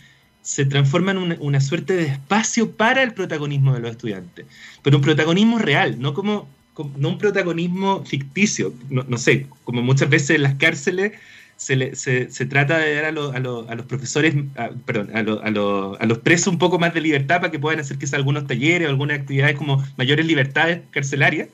se 0.43 0.67
transforma 0.67 1.13
en 1.13 1.39
una, 1.41 1.61
suerte 1.61 1.95
de 1.95 2.07
espacio 2.07 2.73
para 2.73 3.03
el 3.03 3.15
protagonismo 3.15 3.75
de 3.75 3.81
los 3.81 3.93
estudiantes, 3.93 4.45
pero 4.83 4.97
un 4.97 5.03
protagonismo 5.03 5.59
real, 5.59 6.01
no 6.01 6.15
como, 6.15 6.49
no 6.97 7.09
un 7.09 7.19
protagonismo 7.19 8.05
ficticio, 8.05 8.75
no, 8.91 9.19
sé, 9.19 9.47
como 9.65 9.83
muchas 9.83 10.11
veces 10.11 10.31
en 10.31 10.43
las 10.43 10.55
cárceles 10.57 11.13
se, 11.57 11.95
se, 11.95 12.47
trata 12.47 12.79
de 12.79 12.95
dar 12.97 13.05
a, 13.05 13.09
a, 13.09 13.40
los 13.75 13.87
profesores, 13.87 14.35
perdón, 14.85 15.11
a, 15.14 15.21
a, 15.21 16.07
los 16.07 16.19
presos 16.19 16.49
un 16.49 16.59
poco 16.59 16.81
más 16.81 16.93
de 16.93 17.01
libertad 17.01 17.40
para 17.40 17.53
que 17.53 17.61
puedan 17.61 17.79
hacer 17.79 17.99
quizás 17.99 18.14
algunos 18.14 18.49
talleres 18.49 18.88
o 18.88 18.90
algunas 18.90 19.21
actividades 19.21 19.57
como 19.57 19.85
mayores 19.97 20.27
libertades 20.27 20.81
carcelarias, 20.90 21.51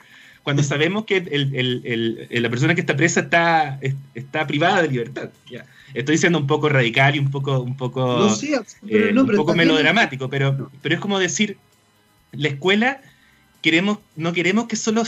cuando 0.49 0.63
sabemos 0.63 1.05
que 1.05 1.19
el, 1.19 1.55
el, 1.55 2.43
la 2.43 2.49
persona 2.49 2.75
que 2.75 2.81
está 2.81 2.97
presa 2.97 3.21
está, 3.21 3.79
está 4.15 4.47
privada 4.47 4.81
de 4.81 4.89
libertad. 4.89 5.29
Ya. 5.51 5.67
Estoy 5.93 6.17
siendo 6.17 6.39
un 6.39 6.47
poco 6.47 6.71
radical 6.71 7.17
y 7.17 7.19
un 7.19 7.31
poco, 7.31 7.61
un 7.61 7.77
poco, 7.77 8.27
eh, 8.87 9.13
un 9.15 9.37
poco 9.37 9.55
melodramático, 9.55 10.31
pero, 10.31 10.71
pero 10.81 10.95
es 10.95 11.03
como 11.03 11.19
decir, 11.19 11.59
la 12.33 12.49
escuela 12.49 13.03
queremos, 13.61 13.99
no 14.17 14.33
queremos 14.33 14.69
que 14.69 14.77
solo 14.77 15.03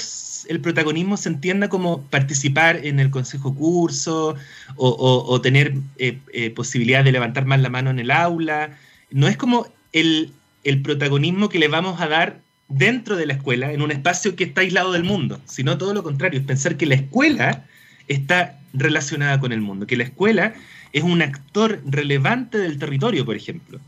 el 0.47 0.61
protagonismo 0.61 1.17
se 1.17 1.31
entienda 1.31 1.71
como 1.71 2.03
participar 2.03 2.85
en 2.85 3.01
el 3.01 3.09
consejo 3.09 3.55
curso 3.55 4.35
o, 4.77 5.41
tener 5.41 5.73
eh, 5.97 6.19
eh, 6.35 6.51
posibilidad 6.51 7.03
de 7.03 7.13
levantar 7.13 7.47
más 7.47 7.63
la 7.63 7.71
mano 7.71 7.89
en 7.89 7.99
el 7.99 8.11
aula. 8.11 8.77
No 9.11 9.27
es 9.27 9.39
como 9.39 9.67
el, 9.95 10.35
el, 10.65 10.83
protagonismo 10.83 11.49
que 11.49 11.59
le 11.59 11.69
vamos 11.69 11.99
a 11.99 12.09
dar 12.09 12.43
dentro 12.71 13.17
de 13.17 13.27
la 13.27 13.35
escuela, 13.35 13.73
en 13.73 13.83
un 13.83 13.91
espacio 13.91 14.37
que 14.37 14.45
está 14.45 14.63
aislado 14.63 14.93
del 14.93 15.05
mundo, 15.05 15.41
sino 15.45 15.77
todo 15.77 15.93
lo 15.93 16.03
contrario, 16.03 16.41
es 16.41 16.47
pensar 16.47 16.77
que 16.77 16.87
la 16.87 16.95
escuela 16.95 17.67
está 18.09 18.59
relacionada 18.73 19.39
con 19.41 19.53
el 19.53 19.61
mundo, 19.61 19.87
que 19.87 19.97
la 19.97 20.05
escuela 20.05 20.55
es 20.93 21.03
un 21.03 21.21
actor 21.21 21.83
relevante 21.85 22.59
del 22.59 22.79
territorio, 22.79 23.27
por 23.27 23.37
ejemplo, 23.37 23.81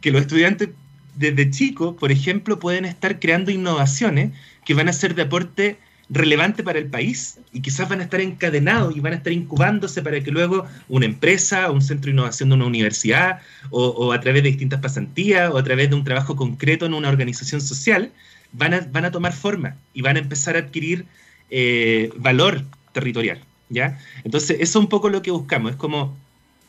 que 0.00 0.12
los 0.12 0.20
estudiantes 0.20 0.68
desde 1.16 1.50
chicos, 1.50 1.96
por 1.98 2.12
ejemplo, 2.12 2.60
pueden 2.60 2.84
estar 2.84 3.18
creando 3.18 3.50
innovaciones 3.50 4.32
que 4.64 4.74
van 4.74 4.88
a 4.88 4.92
ser 4.92 5.14
de 5.14 5.22
aporte 5.22 5.78
relevante 6.10 6.62
para 6.62 6.78
el 6.78 6.86
país 6.86 7.38
y 7.52 7.60
quizás 7.60 7.88
van 7.88 8.00
a 8.00 8.04
estar 8.04 8.20
encadenados 8.20 8.96
y 8.96 9.00
van 9.00 9.12
a 9.12 9.16
estar 9.16 9.32
incubándose 9.32 10.02
para 10.02 10.20
que 10.20 10.30
luego 10.30 10.66
una 10.88 11.06
empresa, 11.06 11.70
un 11.70 11.82
centro 11.82 12.06
de 12.06 12.12
innovación 12.12 12.48
de 12.48 12.54
una 12.54 12.66
universidad 12.66 13.40
o, 13.70 14.12
a 14.12 14.20
través 14.20 14.42
de 14.42 14.50
distintas 14.50 14.80
pasantías 14.80 15.50
o 15.52 15.58
a 15.58 15.62
través 15.62 15.90
de 15.90 15.96
un 15.96 16.04
trabajo 16.04 16.34
concreto 16.34 16.86
en 16.86 16.94
una 16.94 17.08
organización 17.08 17.60
social, 17.60 18.10
van 18.52 18.74
a, 18.74 18.80
van 18.90 19.04
a 19.04 19.10
tomar 19.10 19.34
forma 19.34 19.76
y 19.92 20.00
van 20.00 20.16
a 20.16 20.20
empezar 20.20 20.56
a 20.56 20.60
adquirir 20.60 21.04
eh, 21.50 22.10
valor 22.16 22.64
territorial. 22.92 23.40
¿ya? 23.68 23.98
Entonces, 24.24 24.56
eso 24.60 24.78
es 24.78 24.82
un 24.82 24.88
poco 24.88 25.10
lo 25.10 25.20
que 25.20 25.30
buscamos, 25.30 25.72
es 25.72 25.76
como 25.76 26.16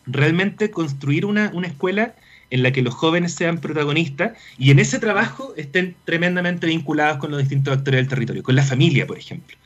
realmente 0.05 0.71
construir 0.71 1.25
una, 1.25 1.51
una 1.53 1.67
escuela 1.67 2.15
en 2.51 2.63
la 2.63 2.71
que 2.71 2.81
los 2.81 2.93
jóvenes 2.93 3.33
sean 3.33 3.59
protagonistas 3.59 4.37
y 4.57 4.71
en 4.71 4.79
ese 4.79 4.99
trabajo 4.99 5.53
estén 5.57 5.95
tremendamente 6.05 6.67
vinculados 6.67 7.17
con 7.17 7.31
los 7.31 7.39
distintos 7.39 7.77
actores 7.77 7.99
del 7.99 8.07
territorio, 8.07 8.43
con 8.43 8.55
la 8.55 8.63
familia, 8.63 9.05
por 9.05 9.17
ejemplo. 9.17 9.57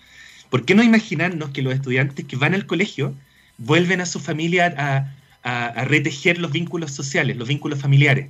¿Por 0.49 0.65
qué 0.65 0.75
no 0.75 0.83
imaginarnos 0.83 1.49
que 1.49 1.61
los 1.61 1.73
estudiantes 1.73 2.25
que 2.25 2.35
van 2.35 2.53
al 2.53 2.65
colegio 2.65 3.15
vuelven 3.57 4.01
a 4.01 4.05
su 4.05 4.19
familia 4.19 4.73
a, 4.77 5.15
retejer 5.85 6.37
los 6.39 6.51
vínculos 6.51 6.91
sociales, 6.91 7.37
los 7.37 7.47
vínculos 7.47 7.79
familiares? 7.79 8.27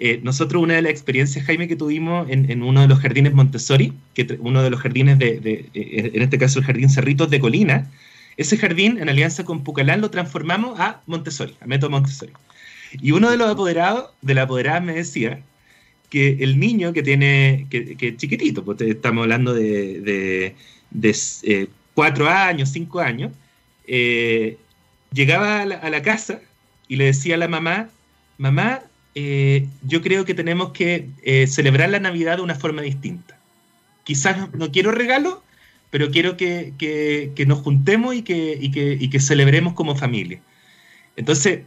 Eh, 0.00 0.20
nosotros 0.22 0.62
una 0.62 0.74
de 0.74 0.82
las 0.82 0.92
experiencias, 0.92 1.44
Jaime, 1.44 1.68
que 1.68 1.76
tuvimos 1.76 2.26
en, 2.30 2.62
uno 2.62 2.82
de 2.82 2.88
los 2.88 2.98
jardines 3.00 3.32
Montessori, 3.32 3.92
que 4.14 4.38
uno 4.40 4.62
de 4.62 4.70
los 4.70 4.80
jardines 4.80 5.18
de, 5.18 5.68
eh, 5.74 6.10
en 6.14 6.22
este 6.22 6.38
caso 6.38 6.58
el 6.58 6.64
jardín 6.64 6.90
Cerritos 6.90 7.30
de 7.30 7.40
Colina, 7.40 7.86
ese 8.38 8.56
jardín 8.56 8.98
en 8.98 9.08
alianza 9.08 9.44
con 9.44 9.64
Pucalán 9.64 10.00
lo 10.00 10.10
transformamos 10.10 10.78
a 10.78 11.02
Montessori, 11.06 11.56
a 11.60 11.66
método 11.66 11.90
Montessori. 11.90 12.32
Y 12.92 13.12
uno 13.12 13.30
de 13.30 13.36
los 13.36 13.50
apoderados, 13.50 14.10
de 14.22 14.34
la 14.34 14.42
apoderada 14.42 14.80
me 14.80 14.94
decía 14.94 15.40
que 16.10 16.38
el 16.40 16.58
niño 16.58 16.92
que 16.92 17.02
tiene, 17.02 17.66
que, 17.70 17.96
que 17.96 18.16
chiquitito, 18.16 18.64
pues 18.64 18.80
estamos 18.80 19.22
hablando 19.22 19.52
de, 19.52 20.54
eh, 21.42 21.66
cuatro 21.94 22.28
años, 22.28 22.70
cinco 22.70 23.00
años, 23.00 23.32
eh, 23.86 24.56
llegaba 25.12 25.62
a 25.62 25.90
la, 25.90 26.02
casa 26.02 26.40
y 26.86 26.96
le 26.96 27.06
decía 27.06 27.34
a 27.34 27.38
la 27.38 27.48
mamá, 27.48 27.90
mamá, 28.38 28.80
eh, 29.14 29.66
yo 29.82 30.00
creo 30.00 30.24
que 30.24 30.34
tenemos 30.34 30.72
que 30.72 31.08
celebrar 31.46 31.90
la 31.90 32.00
Navidad 32.00 32.36
de 32.36 32.42
una 32.42 32.54
forma 32.54 32.82
distinta. 32.82 33.38
Quizás 34.04 34.52
no, 34.54 34.70
quiero 34.70 34.92
regalo, 34.92 35.42
pero 35.90 36.10
quiero 36.10 36.36
que, 36.38 37.34
nos 37.46 37.58
juntemos 37.58 38.14
y 38.14 38.22
que 38.22 39.20
celebremos 39.20 39.74
como 39.74 39.94
familia. 39.94 40.40
Entonces, 41.16 41.62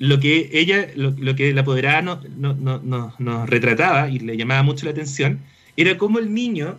lo 0.00 0.18
que 0.18 0.48
ella, 0.52 0.88
lo, 0.96 1.36
que 1.36 1.52
la 1.52 1.60
apoderada 1.60 2.00
nos 2.00 3.50
retrataba 3.50 4.08
y 4.08 4.18
le 4.18 4.34
llamaba 4.34 4.62
mucho 4.62 4.86
la 4.86 4.92
atención, 4.92 5.40
era 5.76 5.98
cómo 5.98 6.18
el 6.18 6.32
niño, 6.32 6.78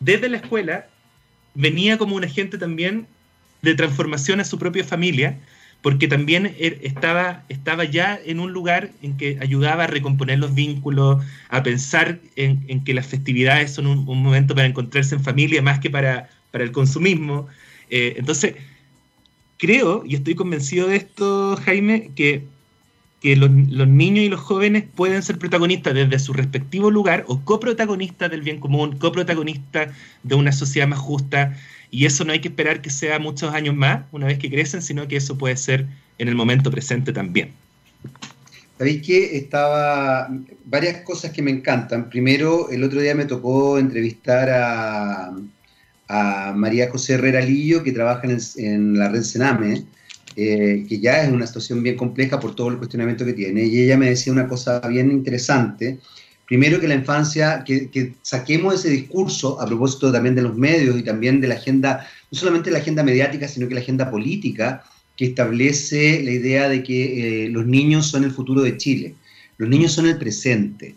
desde 0.00 0.30
la 0.30 0.38
escuela, 0.38 0.86
venía 1.54 1.98
como 1.98 2.16
un 2.16 2.24
agente 2.24 2.56
también 2.56 3.06
de 3.60 3.74
transformación 3.74 4.40
a 4.40 4.44
su 4.44 4.58
propia 4.58 4.82
familia, 4.82 5.38
porque 5.82 6.08
también 6.08 6.54
er, 6.58 6.78
estaba, 6.82 7.44
estaba 7.50 7.84
ya 7.84 8.18
en 8.24 8.40
un 8.40 8.50
lugar 8.50 8.92
en 9.02 9.18
que 9.18 9.36
ayudaba 9.42 9.84
a 9.84 9.88
recomponer 9.88 10.38
los 10.38 10.54
vínculos, 10.54 11.22
a 11.50 11.62
pensar 11.62 12.18
en, 12.36 12.82
que 12.84 12.94
las 12.94 13.08
festividades 13.08 13.74
son 13.74 13.86
un, 13.86 14.06
momento 14.06 14.54
para 14.54 14.66
encontrarse 14.66 15.16
en 15.16 15.22
familia 15.22 15.60
más 15.60 15.80
que 15.80 15.90
para, 15.90 16.30
para 16.50 16.64
el 16.64 16.72
consumismo. 16.72 17.46
Eh, 17.90 18.14
entonces, 18.16 18.54
creo, 19.62 20.02
y 20.04 20.16
estoy 20.16 20.34
convencido 20.34 20.88
de 20.88 20.96
esto, 20.96 21.56
Jaime, 21.64 22.10
que 22.16 22.44
que 23.22 23.36
los, 23.36 23.48
niños 23.50 24.24
y 24.24 24.28
los 24.28 24.40
jóvenes 24.40 24.82
pueden 24.96 25.22
ser 25.22 25.38
protagonistas 25.38 25.94
desde 25.94 26.18
su 26.18 26.32
respectivo 26.32 26.90
lugar 26.90 27.24
o 27.28 27.40
coprotagonistas 27.44 28.28
del 28.28 28.42
bien 28.42 28.58
común, 28.58 28.98
coprotagonistas 28.98 29.94
de 30.24 30.34
una 30.34 30.50
sociedad 30.50 30.88
más 30.88 30.98
justa. 30.98 31.56
Y 31.92 32.06
eso 32.06 32.24
no 32.24 32.32
hay 32.32 32.40
que 32.40 32.48
esperar 32.48 32.82
que 32.82 32.90
sea 32.90 33.20
muchos 33.20 33.54
años 33.54 33.76
más, 33.76 34.02
una 34.10 34.26
vez 34.26 34.40
que 34.40 34.50
crecen, 34.50 34.82
sino 34.82 35.06
que 35.06 35.18
eso 35.18 35.38
puede 35.38 35.56
ser 35.56 35.86
en 36.18 36.26
el 36.26 36.34
momento 36.34 36.68
presente 36.72 37.12
también. 37.12 37.52
¿Sabéis 38.76 39.06
que 39.06 39.36
estaba 39.36 40.28
varias 40.64 41.02
cosas 41.02 41.30
que 41.30 41.42
me 41.42 41.52
encantan? 41.52 42.10
Primero, 42.10 42.70
el 42.70 42.82
otro 42.82 43.00
día 43.00 43.14
me 43.14 43.26
tocó 43.26 43.78
entrevistar 43.78 44.50
a, 44.50 45.32
a 46.12 46.52
María 46.54 46.90
José 46.90 47.14
Herrera 47.14 47.40
Lillo, 47.40 47.82
que 47.82 47.90
trabaja 47.90 48.28
en, 48.56 48.98
la 48.98 49.08
red 49.08 49.22
Sename, 49.22 49.84
eh, 50.36 50.84
que 50.86 51.00
ya 51.00 51.22
es 51.22 51.32
una 51.32 51.46
situación 51.46 51.82
bien 51.82 51.96
compleja 51.96 52.38
por 52.38 52.54
todo 52.54 52.68
el 52.68 52.76
cuestionamiento 52.76 53.24
que 53.24 53.32
tiene, 53.32 53.64
y 53.64 53.80
ella 53.80 53.96
me 53.96 54.10
decía 54.10 54.30
una 54.30 54.46
cosa 54.46 54.78
bien 54.80 55.10
interesante. 55.10 55.98
Primero 56.46 56.78
que 56.78 56.86
la 56.86 56.96
infancia, 56.96 57.64
que, 57.64 58.14
saquemos 58.20 58.74
ese 58.74 58.90
discurso 58.90 59.58
a 59.58 59.66
propósito 59.66 60.12
también 60.12 60.34
de 60.34 60.42
los 60.42 60.54
medios 60.54 60.98
y 60.98 61.02
también 61.02 61.40
de 61.40 61.48
la 61.48 61.54
agenda, 61.54 62.06
no 62.30 62.38
solamente 62.38 62.70
la 62.70 62.80
agenda 62.80 63.02
mediática, 63.02 63.48
sino 63.48 63.66
que 63.66 63.74
la 63.74 63.80
agenda 63.80 64.10
política, 64.10 64.84
que 65.16 65.26
establece 65.26 66.22
la 66.22 66.30
idea 66.30 66.68
de 66.68 66.82
que 66.82 67.46
eh, 67.46 67.48
los 67.48 67.64
niños 67.66 68.06
son 68.08 68.24
el 68.24 68.32
futuro 68.32 68.60
de 68.60 68.76
Chile. 68.76 69.14
Los 69.56 69.70
niños 69.70 69.92
son 69.92 70.06
el 70.06 70.18
presente. 70.18 70.94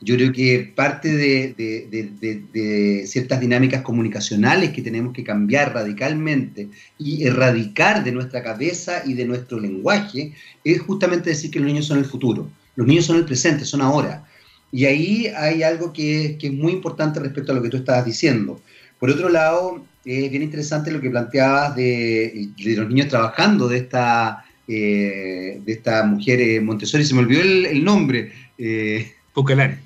Yo 0.00 0.16
creo 0.16 0.32
que 0.32 0.72
parte 0.74 1.12
de, 1.12 3.04
ciertas 3.06 3.40
dinámicas 3.40 3.82
comunicacionales 3.82 4.70
que 4.70 4.82
tenemos 4.82 5.12
que 5.12 5.24
cambiar 5.24 5.74
radicalmente 5.74 6.68
y 6.98 7.24
erradicar 7.24 8.04
de 8.04 8.12
nuestra 8.12 8.42
cabeza 8.42 9.02
y 9.04 9.14
de 9.14 9.24
nuestro 9.24 9.60
lenguaje 9.60 10.32
es 10.64 10.80
justamente 10.80 11.30
decir 11.30 11.50
que 11.50 11.60
los 11.60 11.68
niños 11.68 11.86
son 11.86 11.98
el 11.98 12.04
futuro. 12.04 12.50
Los 12.74 12.86
niños 12.86 13.06
son 13.06 13.16
el 13.16 13.24
presente, 13.24 13.64
son 13.64 13.80
ahora. 13.82 14.24
Y 14.72 14.84
ahí 14.84 15.26
hay 15.34 15.62
algo 15.62 15.92
que, 15.92 16.38
es 16.40 16.52
muy 16.52 16.72
importante 16.72 17.20
respecto 17.20 17.52
a 17.52 17.54
lo 17.54 17.62
que 17.62 17.68
tú 17.68 17.78
estabas 17.78 18.04
diciendo. 18.04 18.60
Por 18.98 19.10
otro 19.10 19.28
lado, 19.28 19.84
es 20.04 20.30
bien 20.30 20.42
interesante 20.42 20.90
lo 20.90 21.00
que 21.00 21.10
planteabas 21.10 21.76
de, 21.76 22.50
los 22.58 22.88
niños 22.88 23.08
trabajando 23.08 23.68
de 23.68 23.78
esta, 23.78 24.44
eh, 24.68 25.60
de 25.64 25.72
esta 25.72 26.04
mujer 26.04 26.40
eh, 26.40 26.60
Montessori. 26.60 27.04
Se 27.04 27.14
me 27.14 27.20
olvidó 27.20 27.42
el, 27.42 27.84
nombre. 27.84 28.32
Eh, 28.58 29.15
Pucalar. 29.36 29.76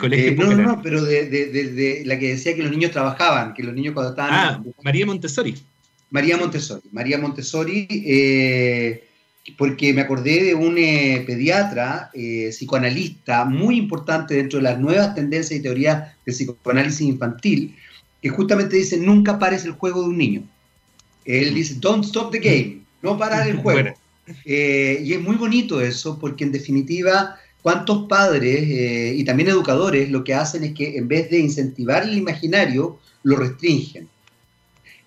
Colegio 0.00 0.30
eh, 0.30 0.34
no, 0.34 0.46
no, 0.52 0.56
no, 0.56 0.82
pero 0.82 1.04
de, 1.04 2.02
la 2.04 2.18
que 2.18 2.30
decía 2.30 2.56
que 2.56 2.62
los 2.64 2.72
niños 2.72 2.90
trabajaban, 2.90 3.54
que 3.54 3.62
los 3.62 3.72
niños 3.72 3.94
cuando 3.94 4.10
estaban... 4.10 4.34
Ah, 4.34 4.62
María 4.82 5.06
Montessori. 5.06 5.54
María 6.10 6.36
Montessori. 6.36 6.82
María 6.90 7.18
Montessori, 7.18 7.86
eh, 7.88 9.04
porque 9.56 9.94
me 9.94 10.00
acordé 10.00 10.42
de 10.42 10.54
un 10.56 10.76
eh, 10.76 11.22
pediatra, 11.24 12.10
psicoanalista, 12.50 13.44
muy 13.44 13.76
importante 13.76 14.34
dentro 14.34 14.58
de 14.58 14.64
las 14.64 14.80
nuevas 14.80 15.14
tendencias 15.14 15.60
y 15.60 15.62
teorías 15.62 16.16
del 16.26 16.34
psicoanálisis 16.34 17.02
infantil, 17.02 17.76
que 18.20 18.28
justamente 18.28 18.76
dice, 18.76 18.96
nunca 18.96 19.38
pares 19.38 19.64
el 19.66 19.72
juego 19.72 20.02
de 20.02 20.08
un 20.08 20.18
niño. 20.18 20.42
Él 21.24 21.54
dice, 21.54 21.76
don't 21.78 22.04
stop 22.04 22.32
the 22.32 22.40
game, 22.40 22.80
no 23.02 23.16
parar 23.16 23.46
el 23.46 23.58
juego. 23.58 23.94
y 24.44 25.12
es 25.12 25.20
muy 25.20 25.36
bonito 25.36 25.80
eso, 25.80 26.18
porque 26.18 26.42
en 26.42 26.50
definitiva 26.50 27.38
¿Cuántos 27.62 28.06
padres 28.08 28.68
eh, 28.68 29.14
y 29.16 29.24
también 29.24 29.48
educadores 29.48 30.10
lo 30.10 30.24
que 30.24 30.34
hacen 30.34 30.64
es 30.64 30.74
que 30.74 30.96
en 30.96 31.08
vez 31.08 31.30
de 31.30 31.40
incentivar 31.40 32.04
el 32.04 32.16
imaginario, 32.16 32.98
lo 33.22 33.36
restringen? 33.36 34.08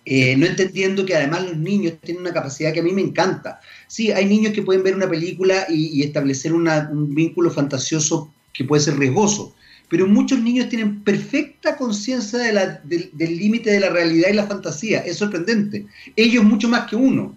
Eh, 0.03 0.35
no 0.35 0.47
entendiendo 0.47 1.05
que 1.05 1.15
además 1.15 1.43
los 1.43 1.57
niños 1.57 1.93
tienen 2.01 2.23
una 2.23 2.33
capacidad 2.33 2.73
que 2.73 2.79
a 2.79 2.83
mí 2.83 2.91
me 2.91 3.01
encanta. 3.01 3.59
Sí, 3.87 4.11
hay 4.11 4.25
niños 4.25 4.53
que 4.53 4.63
pueden 4.63 4.83
ver 4.83 4.95
una 4.95 5.09
película 5.09 5.67
y, 5.69 6.01
establecer 6.01 6.53
un 6.53 7.13
vínculo 7.13 7.51
fantasioso 7.51 8.33
que 8.53 8.63
puede 8.63 8.81
ser 8.81 8.97
riesgoso, 8.97 9.55
pero 9.89 10.07
muchos 10.07 10.39
niños 10.39 10.69
tienen 10.69 11.03
perfecta 11.03 11.75
conciencia 11.75 12.39
del 12.39 13.37
límite 13.37 13.71
de 13.71 13.79
la 13.79 13.89
realidad 13.89 14.29
y 14.29 14.35
la 14.35 14.47
fantasía. 14.47 14.99
Es 14.99 15.17
sorprendente. 15.17 15.85
Ellos 16.15 16.43
mucho 16.43 16.67
más 16.69 16.89
que 16.89 16.95
uno. 16.95 17.35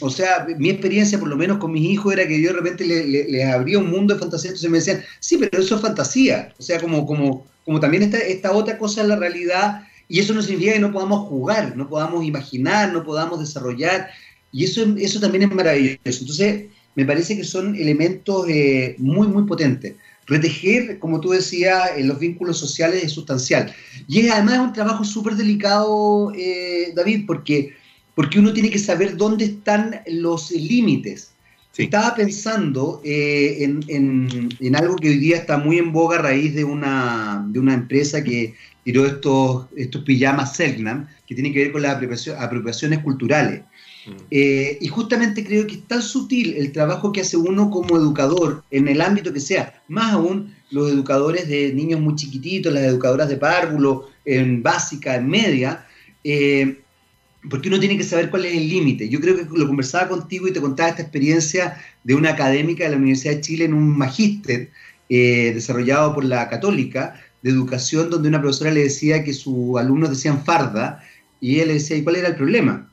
O 0.00 0.08
sea, 0.08 0.46
mi 0.56 0.70
experiencia, 0.70 1.18
por 1.18 1.28
lo 1.28 1.36
menos 1.36 1.58
con 1.58 1.72
mis 1.72 1.90
hijos, 1.90 2.12
era 2.12 2.26
que 2.28 2.40
yo 2.40 2.50
de 2.50 2.56
repente 2.56 2.84
les 2.84 3.28
le, 3.28 3.44
abría 3.44 3.78
un 3.78 3.90
mundo 3.90 4.14
de 4.14 4.20
fantasía, 4.20 4.50
entonces 4.50 4.70
me 4.70 4.78
decían, 4.78 5.02
sí, 5.18 5.36
pero 5.36 5.60
eso 5.60 5.76
es 5.76 5.82
fantasía. 5.82 6.54
O 6.58 6.62
sea, 6.62 6.80
como, 6.80 7.04
como, 7.06 7.46
como 7.64 7.80
también 7.80 8.02
esta, 8.14 8.52
otra 8.52 8.78
cosa 8.78 9.02
es 9.02 9.08
la 9.08 9.16
realidad, 9.16 9.82
y 10.08 10.20
eso 10.20 10.32
no 10.32 10.42
significa 10.42 10.74
que 10.74 10.78
no 10.78 10.92
podamos 10.92 11.28
jugar, 11.28 11.76
no 11.76 11.88
podamos 11.88 12.24
imaginar, 12.24 12.92
no 12.92 13.02
podamos 13.04 13.40
desarrollar, 13.40 14.10
y 14.52 14.64
eso, 14.64 14.84
eso 14.96 15.18
también 15.18 15.44
es 15.44 15.54
maravilloso. 15.54 15.98
Entonces, 16.04 16.66
me 16.94 17.04
parece 17.04 17.36
que 17.36 17.44
son 17.44 17.74
elementos 17.74 18.46
eh, 18.48 18.94
muy, 18.98 19.26
muy 19.26 19.44
potentes. 19.44 19.94
Retejer, 20.26 21.00
como 21.00 21.20
tú 21.20 21.30
decías, 21.30 21.90
en 21.96 22.06
los 22.08 22.20
vínculos 22.20 22.58
sociales 22.58 23.02
es 23.02 23.12
sustancial. 23.12 23.74
Y 24.06 24.20
es 24.20 24.32
además 24.32 24.60
un 24.60 24.72
trabajo 24.72 25.04
súper 25.04 25.34
delicado, 25.34 26.32
eh, 26.36 26.92
David, 26.94 27.24
porque 27.26 27.74
porque 28.14 28.38
uno 28.38 28.52
tiene 28.52 28.70
que 28.70 28.78
saber 28.78 29.16
dónde 29.16 29.46
están 29.46 30.00
los 30.06 30.50
límites. 30.50 31.30
Estaba 31.76 32.14
pensando 32.14 33.00
eh, 33.04 33.56
en, 33.88 34.76
algo 34.76 34.94
que 34.94 35.08
hoy 35.08 35.18
día 35.18 35.38
está 35.38 35.58
muy 35.58 35.78
en 35.78 35.92
boga 35.92 36.18
a 36.18 36.22
raíz 36.22 36.54
de 36.54 36.62
una, 36.62 37.44
de 37.48 37.58
una 37.58 37.74
empresa 37.74 38.22
que 38.22 38.54
tiró 38.84 39.04
estos, 39.04 39.66
estos 39.74 40.04
pijamas 40.04 40.54
Selknam, 40.54 41.08
que 41.26 41.34
tiene 41.34 41.52
que 41.52 41.64
ver 41.64 41.72
con 41.72 41.82
las 41.82 42.28
apropiaciones 42.38 43.00
culturales. 43.00 43.62
Mm. 44.06 44.10
Eh, 44.30 44.78
y 44.80 44.86
justamente 44.86 45.44
creo 45.44 45.66
que 45.66 45.74
es 45.74 45.88
tan 45.88 46.02
sutil 46.02 46.54
el 46.56 46.70
trabajo 46.70 47.10
que 47.10 47.22
hace 47.22 47.36
uno 47.36 47.70
como 47.70 47.96
educador, 47.96 48.62
en 48.70 48.86
el 48.86 49.00
ámbito 49.00 49.32
que 49.32 49.40
sea, 49.40 49.82
más 49.88 50.12
aún 50.12 50.54
los 50.70 50.92
educadores 50.92 51.48
de 51.48 51.72
niños 51.72 52.00
muy 52.00 52.14
chiquititos, 52.14 52.72
las 52.72 52.84
educadoras 52.84 53.28
de 53.28 53.36
párvulo, 53.36 54.10
en 54.24 54.62
básica, 54.62 55.16
en 55.16 55.28
media, 55.28 55.86
eh, 56.22 56.83
porque 57.48 57.68
uno 57.68 57.78
tiene 57.78 57.96
que 57.96 58.04
saber 58.04 58.30
cuál 58.30 58.46
es 58.46 58.54
el 58.54 58.68
límite. 58.68 59.08
Yo 59.08 59.20
creo 59.20 59.36
que 59.36 59.46
lo 59.56 59.66
conversaba 59.66 60.08
contigo 60.08 60.48
y 60.48 60.52
te 60.52 60.60
contaba 60.60 60.90
esta 60.90 61.02
experiencia 61.02 61.76
de 62.02 62.14
una 62.14 62.30
académica 62.30 62.84
de 62.84 62.90
la 62.90 62.96
Universidad 62.96 63.34
de 63.34 63.40
Chile 63.40 63.64
en 63.66 63.74
un 63.74 63.96
magíster 63.96 64.70
eh, 65.08 65.52
desarrollado 65.54 66.14
por 66.14 66.24
la 66.24 66.48
Católica 66.48 67.20
de 67.42 67.50
Educación, 67.50 68.08
donde 68.08 68.28
una 68.28 68.40
profesora 68.40 68.70
le 68.70 68.84
decía 68.84 69.22
que 69.22 69.34
sus 69.34 69.78
alumnos 69.78 70.10
decían 70.10 70.44
farda, 70.44 71.02
y 71.40 71.60
él 71.60 71.68
le 71.68 71.74
decía, 71.74 71.96
¿y 71.96 72.02
cuál 72.02 72.16
era 72.16 72.28
el 72.28 72.36
problema? 72.36 72.90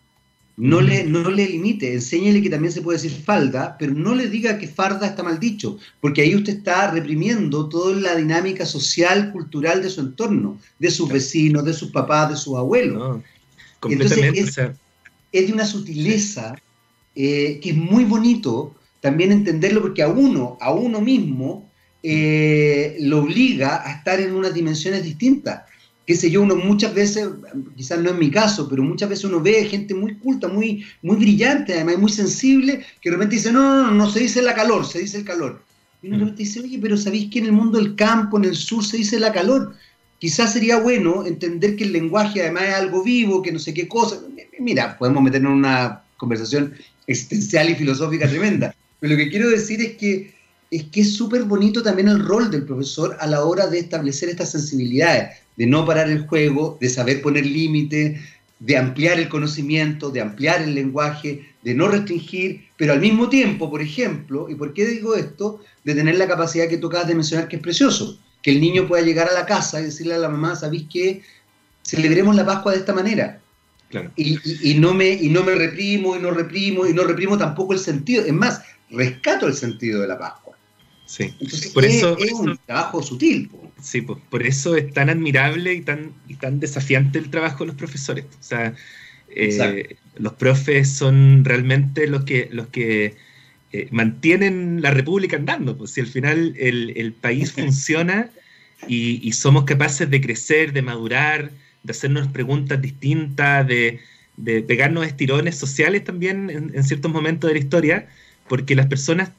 No 0.58 0.82
le, 0.82 1.06
no 1.06 1.32
le 1.32 1.48
limite, 1.48 1.94
enséñele 1.94 2.42
que 2.42 2.50
también 2.50 2.74
se 2.74 2.82
puede 2.82 2.98
decir 2.98 3.18
falda, 3.24 3.78
pero 3.80 3.94
no 3.94 4.14
le 4.14 4.28
diga 4.28 4.58
que 4.58 4.68
farda 4.68 5.08
está 5.08 5.24
mal 5.24 5.40
dicho, 5.40 5.78
porque 6.02 6.22
ahí 6.22 6.36
usted 6.36 6.58
está 6.58 6.92
reprimiendo 6.92 7.70
toda 7.70 7.96
la 7.96 8.16
dinámica 8.16 8.66
social, 8.66 9.32
cultural 9.32 9.82
de 9.82 9.90
su 9.90 10.02
entorno, 10.02 10.60
de 10.78 10.92
sus 10.92 11.10
vecinos, 11.10 11.64
de 11.64 11.74
sus 11.74 11.92
papás, 11.92 12.32
de 12.32 12.36
sus 12.36 12.58
abuelos. 12.58 13.22
Entonces, 13.90 14.58
es, 15.32 15.48
de 15.48 15.54
una 15.54 15.66
sutileza 15.66 16.56
eh, 17.16 17.60
que 17.62 17.72
es 17.72 17.76
muy 17.76 18.06
bonito 18.06 18.76
también 19.02 19.32
entenderlo 19.32 19.82
porque 19.82 20.04
a 20.04 20.08
uno, 20.08 20.58
a 20.62 20.72
uno 20.72 21.02
mismo, 21.02 21.70
eh, 22.04 22.98
lo 23.02 23.20
obliga 23.20 23.88
a 23.88 23.94
estar 23.98 24.20
en 24.20 24.34
unas 24.34 24.54
dimensiones 24.54 25.04
distintas. 25.04 25.64
Qué 26.06 26.16
sé 26.16 26.32
yo, 26.32 26.42
uno 26.42 26.56
muchas 26.56 26.94
veces, 26.94 27.30
quizás 27.76 28.00
no 28.00 28.12
es 28.12 28.18
mi 28.18 28.32
caso, 28.32 28.68
pero 28.70 28.84
muchas 28.84 29.10
veces 29.10 29.26
uno 29.26 29.40
ve 29.40 29.66
gente 29.66 29.94
muy 29.94 30.16
culta, 30.16 30.48
muy, 30.48 30.84
muy 31.02 31.16
brillante, 31.18 31.74
además 31.74 31.98
muy 31.98 32.12
sensible, 32.12 32.86
que 33.02 33.10
de 33.10 33.16
repente 33.16 33.36
dice, 33.36 33.52
no, 33.52 33.62
no, 33.62 33.84
no, 33.84 33.92
no 33.92 34.10
se 34.10 34.20
dice 34.20 34.42
la 34.42 34.54
calor, 34.54 34.86
se 34.86 35.00
dice 35.00 35.18
el 35.18 35.26
calor. 35.26 35.64
Y 36.02 36.08
uno 36.08 36.18
de 36.18 36.24
repente 36.24 36.44
dice, 36.44 36.60
oye, 36.60 36.80
pero 36.82 36.98
¿sabéis 36.98 37.30
que 37.30 37.40
en 37.40 37.46
el 37.46 37.52
mundo 37.52 37.78
del 37.78 37.96
campo, 37.96 38.38
en 38.38 38.46
el 38.46 38.56
sur, 38.56 38.84
se 38.84 38.98
dice 38.98 39.20
la 39.20 39.32
calor? 39.32 39.76
Quizás 40.22 40.54
sería 40.54 40.78
bueno 40.78 41.26
entender 41.26 41.76
que 41.76 41.84
el 41.84 41.94
lenguaje 41.94 42.42
además 42.42 42.66
es 42.68 42.76
algo 42.76 43.04
vivo, 43.04 43.42
que 43.42 43.52
no 43.52 43.58
sé 43.58 43.74
qué 43.74 43.88
cosa. 43.88 44.22
Mira, 44.60 44.96
podemos 45.00 45.24
meternos 45.24 45.54
en 45.54 45.58
una 45.58 46.04
conversación 46.16 46.76
existencial 47.08 47.72
y 47.72 47.76
filosófica 47.76 48.30
tremenda. 48.30 48.76
Pero 49.00 49.14
lo 49.14 49.18
que 49.18 49.32
quiero 49.32 49.50
decir 49.50 49.82
es 49.82 49.98
que 49.98 50.40
es 50.70 50.84
que 50.86 51.02
es 51.02 51.16
súper 51.16 51.44
bonito 51.44 51.84
también 51.84 52.08
el 52.08 52.24
rol 52.24 52.50
del 52.50 52.64
profesor 52.64 53.18
a 53.20 53.28
la 53.28 53.44
hora 53.44 53.68
de 53.68 53.80
establecer 53.80 54.30
estas 54.30 54.52
sensibilidades, 54.52 55.40
de 55.58 55.66
no 55.66 55.86
parar 55.86 56.10
el 56.10 56.26
juego, 56.28 56.78
de 56.80 56.88
saber 56.88 57.22
poner 57.22 57.46
límites, 57.46 58.22
de 58.60 58.78
ampliar 58.78 59.20
el 59.20 59.28
conocimiento, 59.28 60.12
de 60.12 60.22
ampliar 60.22 60.62
el 60.62 60.76
lenguaje, 60.76 61.46
de 61.64 61.74
no 61.74 61.90
restringir, 61.90 62.68
pero 62.78 62.94
al 62.94 63.02
mismo 63.02 63.28
tiempo, 63.28 63.70
por 63.70 63.82
ejemplo, 63.82 64.48
¿y 64.50 64.56
por 64.56 64.74
qué 64.74 64.86
digo 64.86 65.16
esto? 65.16 65.62
De 65.84 65.94
tener 65.94 66.16
la 66.18 66.28
capacidad 66.28 66.70
que 66.70 66.78
tocas 66.78 67.06
de 67.06 67.16
mencionar 67.16 67.50
que 67.50 67.58
es 67.58 67.62
precioso, 67.62 68.18
que 68.42 68.52
el 68.52 68.62
niño 68.62 68.88
pueda 68.88 69.04
llegar 69.04 69.30
a 69.30 69.34
la 69.34 69.46
casa 69.46 69.80
y 69.80 69.86
decirle 69.86 70.16
a 70.16 70.20
la 70.20 70.30
mamá, 70.30 70.56
¿sabéis 70.56 70.86
qué? 70.92 71.22
Celebremos 71.84 72.36
la 72.36 72.46
Pascua 72.46 72.72
de 72.72 72.80
esta 72.80 72.94
manera. 72.94 73.40
Y, 74.16 74.76
no 74.76 74.94
me, 74.94 75.10
y 75.10 75.30
no 75.30 75.44
me 75.44 75.54
reprimo, 75.54 76.16
y 76.16 76.20
no 76.20 76.32
reprimo, 76.32 76.88
y 76.88 76.94
no 76.94 77.04
reprimo 77.04 77.38
tampoco 77.38 77.74
el 77.74 77.80
sentido. 77.80 78.26
Es 78.26 78.34
más, 78.34 78.62
rescato 78.90 79.48
el 79.48 79.54
sentido 79.54 80.02
de 80.02 80.08
la 80.08 80.18
Pascua. 80.18 80.58
Sí. 81.06 81.34
por 81.74 81.84
eso, 81.84 82.18
es 82.18 82.32
un 82.32 82.58
trabajo 82.66 83.04
sutil. 83.04 83.52
Sí, 83.82 84.02
por 84.02 84.44
eso 84.44 84.78
es 84.78 84.94
tan 84.94 85.10
admirable 85.10 85.74
y 85.74 85.82
tan, 85.82 86.14
y 86.30 86.36
tan 86.36 86.60
desafiante 86.60 87.20
el 87.20 87.30
trabajo 87.30 87.60
de 87.60 87.68
los 87.68 87.76
profesores. 87.76 88.26
O 88.40 88.44
sea, 88.44 88.74
eh, 89.28 89.98
los 90.16 90.34
profes 90.34 90.90
son 90.90 91.44
realmente 91.44 92.08
los 92.08 92.24
que, 92.24 92.48
los 92.52 92.68
que 92.68 93.18
mantienen 93.92 94.82
la 94.82 94.92
república 94.92 95.38
andando, 95.38 95.78
pues 95.78 95.92
si 95.92 96.02
al 96.02 96.08
final 96.08 96.54
el, 96.58 97.14
país 97.14 97.52
funciona 97.58 98.30
y, 98.88 99.32
somos 99.34 99.64
capaces 99.66 100.10
de 100.10 100.22
crecer, 100.22 100.74
de 100.74 100.82
madurar, 100.82 101.52
de 101.84 101.92
hacernos 101.92 102.28
preguntas 102.28 102.82
distintas, 102.82 103.68
de, 103.68 104.00
pegarnos 104.68 105.06
estirones 105.06 105.58
sociales 105.58 106.04
también 106.04 106.50
en, 106.50 106.84
ciertos 106.84 107.12
momentos 107.12 107.50
de 107.50 107.54
la 107.54 107.60
historia, 107.60 108.08
porque 108.48 108.76
las 108.76 108.88
personas 108.88 109.32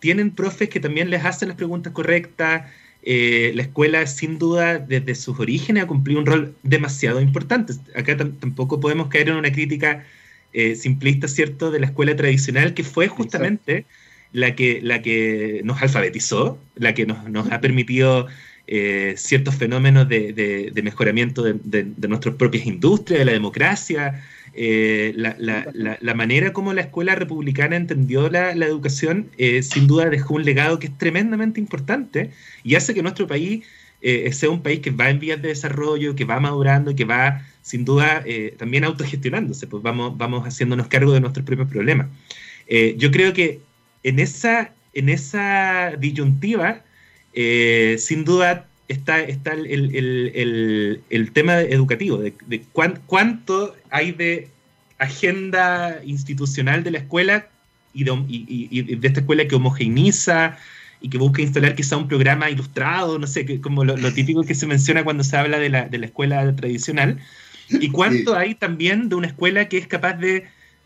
tienen 0.00 0.30
profes 0.30 0.68
que 0.68 0.80
también 0.80 1.10
les 1.10 1.24
hacen 1.24 1.48
las 1.48 1.56
preguntas 1.56 1.92
correctas, 1.92 2.64
eh, 3.06 3.52
la 3.54 3.62
escuela 3.62 4.06
sin 4.06 4.38
duda 4.38 4.78
desde 4.78 5.14
sus 5.14 5.38
orígenes 5.38 5.82
ha 5.82 5.86
cumplido 5.86 6.20
un 6.20 6.26
rol 6.26 6.56
demasiado 6.62 7.20
importante. 7.20 7.74
Acá 7.94 8.16
tampoco 8.16 8.80
podemos 8.80 9.08
caer 9.08 9.28
en 9.28 9.36
una 9.36 9.52
crítica 9.52 10.06
eh, 10.54 10.76
simplista, 10.76 11.28
¿cierto?, 11.28 11.70
de 11.70 11.80
la 11.80 11.86
escuela 11.86 12.16
tradicional, 12.16 12.74
que 12.74 12.84
fue 12.84 13.08
justamente 13.08 13.84
la 14.34 14.54
que, 14.56 14.80
la 14.82 15.02
que 15.02 15.60
nos 15.64 15.80
alfabetizó, 15.80 16.58
la 16.74 16.92
que 16.92 17.06
nos, 17.06 17.50
ha 17.52 17.60
permitido 17.60 18.26
eh, 18.66 19.14
ciertos 19.16 19.54
fenómenos 19.54 20.08
de, 20.08 20.72
mejoramiento 20.82 21.42
de, 21.42 21.54
de, 21.62 22.08
nuestras 22.08 22.34
propias 22.34 22.66
industrias, 22.66 23.20
de 23.20 23.24
la 23.24 23.32
democracia, 23.32 24.24
eh, 24.54 25.12
la, 25.16 26.14
manera 26.14 26.52
como 26.52 26.72
la 26.72 26.82
escuela 26.82 27.14
republicana 27.14 27.76
entendió 27.76 28.28
la, 28.28 28.50
educación, 28.52 29.28
eh, 29.38 29.62
sin 29.62 29.86
duda 29.86 30.10
dejó 30.10 30.34
un 30.34 30.44
legado 30.44 30.78
que 30.78 30.88
es 30.88 30.98
tremendamente 30.98 31.60
importante 31.60 32.30
y 32.64 32.74
hace 32.74 32.92
que 32.92 33.02
nuestro 33.02 33.26
país 33.26 33.64
sea 34.32 34.50
un 34.50 34.62
país 34.62 34.80
que 34.80 34.90
va 34.90 35.08
en 35.08 35.18
vías 35.18 35.40
de 35.40 35.48
desarrollo, 35.48 36.14
que 36.14 36.26
va 36.26 36.38
madurando, 36.38 36.94
que 36.94 37.06
va 37.06 37.42
sin 37.64 37.84
duda 37.84 38.22
también 38.58 38.84
autogestionándose, 38.84 39.66
pues 39.66 39.82
vamos, 39.82 40.18
vamos 40.18 40.46
haciéndonos 40.46 40.86
cargo 40.88 41.12
de 41.12 41.20
nuestros 41.20 41.46
propios 41.46 41.68
problemas. 41.68 42.08
yo 42.98 43.10
creo 43.10 43.32
que 43.32 43.60
en 44.02 44.18
esa, 44.18 44.74
en 44.92 45.08
esa 45.08 45.96
disyuntiva, 45.98 46.84
sin 47.32 48.24
duda 48.24 48.68
está, 48.88 49.20
está 49.20 49.52
el, 49.52 51.30
tema 51.32 51.60
educativo, 51.60 52.18
de, 52.18 52.64
cuánto 53.06 53.74
hay 53.90 54.12
de 54.12 54.48
agenda 54.98 56.00
institucional 56.04 56.84
de 56.84 56.90
la 56.90 56.98
escuela 56.98 57.48
y 57.92 58.04
de, 58.04 58.98
esta 59.02 59.20
escuela 59.20 59.46
que 59.46 59.54
homogeneiza 59.54 60.56
y 61.00 61.08
que 61.08 61.18
busca 61.18 61.42
instalar 61.42 61.74
quizá 61.74 61.96
un 61.96 62.08
programa 62.08 62.50
ilustrado, 62.50 63.18
no 63.18 63.26
sé, 63.26 63.60
como 63.60 63.84
lo, 63.84 64.12
típico 64.12 64.42
que 64.42 64.54
se 64.54 64.66
menciona 64.66 65.04
cuando 65.04 65.24
se 65.24 65.36
habla 65.36 65.58
de 65.58 65.68
la, 65.68 65.88
escuela 65.90 66.54
tradicional, 66.56 67.18
y 67.68 67.90
cuánto 67.90 68.36
hay 68.36 68.54
también 68.54 69.08
de 69.08 69.14
una 69.14 69.26
escuela 69.26 69.68
que 69.68 69.78
es 69.78 69.86
capaz 69.86 70.14
de 70.14 70.44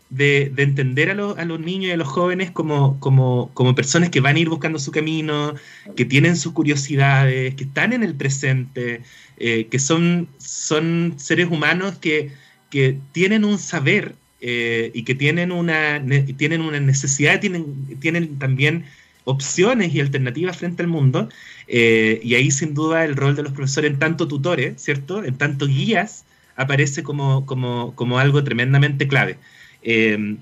de, 0.09 0.51
entender 0.57 1.11
a, 1.11 1.13
los 1.13 1.59
niños 1.59 1.89
y 1.89 1.91
a 1.91 1.97
los 1.97 2.07
jóvenes 2.07 2.51
como, 2.51 2.99
como, 2.99 3.75
personas 3.75 4.09
que 4.09 4.21
van 4.21 4.35
a 4.35 4.39
ir 4.39 4.49
buscando 4.49 4.79
su 4.79 4.91
camino, 4.91 5.55
que 5.95 6.05
tienen 6.05 6.35
sus 6.35 6.53
curiosidades, 6.53 7.55
que 7.55 7.63
están 7.63 7.93
en 7.93 8.03
el 8.03 8.15
presente, 8.15 9.01
eh, 9.37 9.67
que 9.69 9.79
son, 9.79 10.27
son 10.37 11.15
seres 11.17 11.47
humanos 11.49 11.97
que, 11.99 12.31
tienen 13.13 13.45
un 13.45 13.57
saber 13.57 14.13
eh, 14.41 14.91
y 14.93 15.01
que 15.01 15.15
tienen 15.15 15.51
una, 15.51 16.03
tienen 16.37 16.61
una 16.61 16.79
necesidad, 16.79 17.39
tienen, 17.39 17.97
tienen 17.99 18.37
también 18.37 18.85
opciones 19.23 19.93
y 19.95 19.99
alternativas 19.99 20.57
frente 20.57 20.83
al 20.83 20.87
mundo. 20.87 21.29
Eh, 21.67 22.19
y 22.23 22.35
ahí 22.35 22.51
sin 22.51 22.75
duda 22.75 23.05
el 23.05 23.15
rol 23.15 23.35
de 23.35 23.41
los 23.41 23.53
profesores 23.53 23.91
en 23.91 23.97
tanto 23.97 24.27
tutores, 24.27 24.79
¿cierto? 24.79 25.23
En 25.23 25.35
tanto 25.35 25.65
guías, 25.65 26.25
aparece 26.59 27.03
como, 27.03 27.45
como, 27.45 27.95
como 27.95 28.19
algo 28.19 28.43
tremendamente 28.43 29.07
clave. 29.07 29.37
Em, 29.81 30.37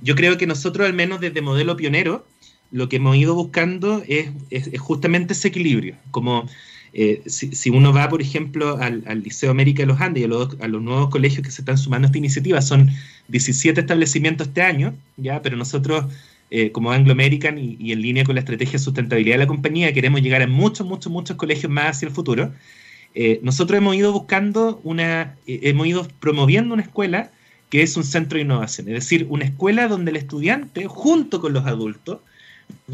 yo 0.00 0.14
creo 0.14 0.38
que 0.38 0.46
nosotros, 0.46 0.86
al 0.86 0.94
menos 0.94 1.20
desde 1.20 1.42
modelo 1.42 1.76
pionero, 1.76 2.24
lo 2.70 2.88
que 2.88 2.96
hemos 2.96 3.16
ido 3.16 3.34
buscando 3.34 4.02
es, 4.06 4.30
justamente 4.78 5.32
ese 5.32 5.48
equilibrio. 5.48 5.96
Como 6.12 6.48
eh, 6.92 7.22
si, 7.26 7.70
uno 7.70 7.92
va, 7.92 8.08
por 8.08 8.22
ejemplo, 8.22 8.78
al, 8.78 9.02
Liceo 9.24 9.50
América 9.50 9.82
de 9.82 9.86
los 9.86 10.00
Andes 10.00 10.22
y 10.22 10.24
a 10.24 10.28
los, 10.28 10.82
nuevos 10.82 11.10
colegios 11.10 11.44
que 11.44 11.50
se 11.50 11.62
están 11.62 11.76
sumando 11.76 12.06
a 12.06 12.08
esta 12.08 12.18
iniciativa, 12.18 12.62
son 12.62 12.88
17 13.26 13.80
establecimientos 13.80 14.46
este 14.46 14.62
año, 14.62 14.94
ya, 15.16 15.42
pero 15.42 15.56
nosotros, 15.56 16.04
eh, 16.50 16.70
como 16.70 16.92
Anglo 16.92 17.10
American 17.10 17.58
y, 17.58 17.90
en 17.90 18.00
línea 18.00 18.22
con 18.22 18.36
la 18.36 18.40
estrategia 18.40 18.74
de 18.74 18.78
sustentabilidad 18.78 19.34
de 19.34 19.40
la 19.40 19.46
compañía, 19.48 19.92
queremos 19.92 20.22
llegar 20.22 20.42
a 20.42 20.46
muchos, 20.46 20.86
muchos, 20.86 21.10
muchos 21.10 21.36
colegios 21.36 21.72
más 21.72 21.96
hacia 21.96 22.06
el 22.06 22.14
futuro. 22.14 22.52
Eh, 23.14 23.40
nosotros 23.42 23.78
hemos 23.78 23.96
ido 23.96 24.12
buscando 24.12 24.80
una, 24.84 25.36
hemos 25.46 25.86
ido 25.86 26.06
promoviendo 26.20 26.74
una 26.74 26.82
escuela 26.82 27.30
que 27.70 27.82
es 27.82 27.96
un 27.96 28.04
centro 28.04 28.36
de 28.36 28.42
innovación, 28.42 28.88
es 28.88 28.94
decir, 28.94 29.26
una 29.30 29.44
escuela 29.44 29.86
donde 29.86 30.10
el 30.10 30.16
estudiante, 30.16 30.86
junto 30.86 31.40
con 31.40 31.52
los 31.52 31.66
adultos, 31.66 32.18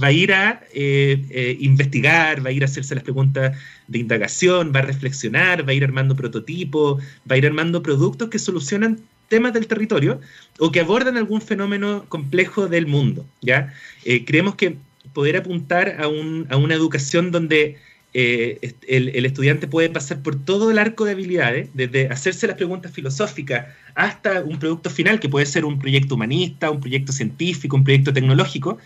va 0.02 0.08
a 0.08 0.12
ir 0.12 0.32
a 0.32 0.62
eh, 0.74 1.24
eh, 1.30 1.56
investigar, 1.60 2.44
va 2.44 2.50
a 2.50 2.52
ir 2.52 2.62
a 2.62 2.66
hacerse 2.66 2.94
las 2.94 3.04
preguntas 3.04 3.56
de 3.88 3.98
indagación, 3.98 4.72
va 4.74 4.80
a 4.80 4.82
reflexionar, 4.82 5.66
va 5.66 5.72
a 5.72 5.74
ir 5.74 5.84
armando 5.84 6.14
prototipos, 6.14 7.02
va 7.30 7.34
a 7.34 7.38
ir 7.38 7.46
armando 7.46 7.82
productos 7.82 8.28
que 8.28 8.38
solucionan 8.38 9.00
temas 9.28 9.52
del 9.52 9.66
territorio 9.66 10.20
o 10.58 10.70
que 10.70 10.80
abordan 10.80 11.16
algún 11.16 11.40
fenómeno 11.40 12.04
complejo 12.08 12.68
del 12.68 12.86
mundo. 12.86 13.26
¿ya? 13.40 13.72
Eh, 14.04 14.24
creemos 14.24 14.54
que 14.54 14.76
poder 15.12 15.36
apuntar 15.36 15.96
a, 16.00 16.04
a 16.04 16.56
una 16.56 16.74
educación 16.74 17.30
donde 17.30 17.76
el, 18.16 19.10
el, 19.10 19.26
estudiante 19.26 19.68
puede 19.68 19.90
pasar 19.90 20.22
por 20.22 20.42
todo 20.42 20.70
el 20.70 20.78
arco 20.78 21.04
de 21.04 21.12
habilidades, 21.12 21.68
desde 21.74 22.08
hacerse 22.08 22.46
las 22.46 22.56
preguntas 22.56 22.92
filosóficas 22.92 23.66
hasta 23.94 24.42
un 24.42 24.58
producto 24.58 24.88
final 24.88 25.20
que 25.20 25.28
puede 25.28 25.46
ser 25.46 25.64
un 25.64 25.78
proyecto 25.78 26.14
humanista, 26.14 26.70
un 26.70 26.80
proyecto 26.80 27.12
científico, 27.12 27.76
un 27.76 27.84
proyecto 27.84 28.12
tecnológico, 28.12 28.78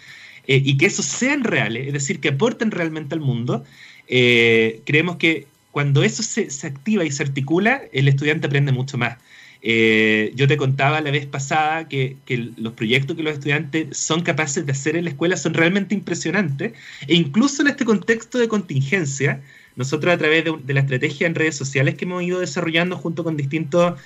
eh, 0.46 0.62
y 0.64 0.76
que 0.76 0.86
esos 0.86 1.04
sean 1.06 1.44
reales, 1.44 1.86
es 1.86 1.92
decir, 1.92 2.18
que 2.20 2.30
aporten 2.30 2.70
realmente 2.70 3.14
al 3.14 3.20
mundo, 3.20 3.64
eh, 4.08 4.80
creemos 4.84 5.16
que 5.16 5.46
cuando 5.70 6.02
eso 6.02 6.22
se, 6.22 6.48
activa 6.66 7.04
y 7.04 7.12
se 7.12 7.22
articula, 7.22 7.82
el 7.92 8.08
estudiante 8.08 8.48
aprende 8.48 8.72
mucho 8.72 8.98
más. 8.98 9.18
Eh, 9.62 10.32
yo 10.34 10.48
te 10.48 10.56
contaba 10.56 11.00
la 11.00 11.10
vez 11.10 11.26
pasada 11.26 11.88
que, 11.88 12.16
los 12.56 12.72
proyectos 12.72 13.16
que 13.16 13.22
los 13.22 13.34
estudiantes 13.34 13.96
son 13.96 14.22
capaces 14.22 14.64
de 14.64 14.72
hacer 14.72 14.96
en 14.96 15.04
la 15.04 15.10
escuela 15.10 15.36
son 15.36 15.54
realmente 15.54 15.94
impresionantes, 15.94 16.72
e 17.06 17.14
incluso 17.14 17.62
en 17.62 17.68
este 17.68 17.84
contexto 17.84 18.38
de 18.38 18.48
contingencia, 18.48 19.42
nosotros 19.76 20.14
a 20.14 20.18
través 20.18 20.44
de, 20.44 20.74
la 20.74 20.80
estrategia 20.80 21.26
en 21.26 21.34
redes 21.34 21.56
sociales 21.56 21.94
que 21.94 22.04
hemos 22.04 22.22
ido 22.22 22.40
desarrollando 22.40 22.96
junto 22.96 23.24
con 23.24 23.36
distintos 23.36 23.98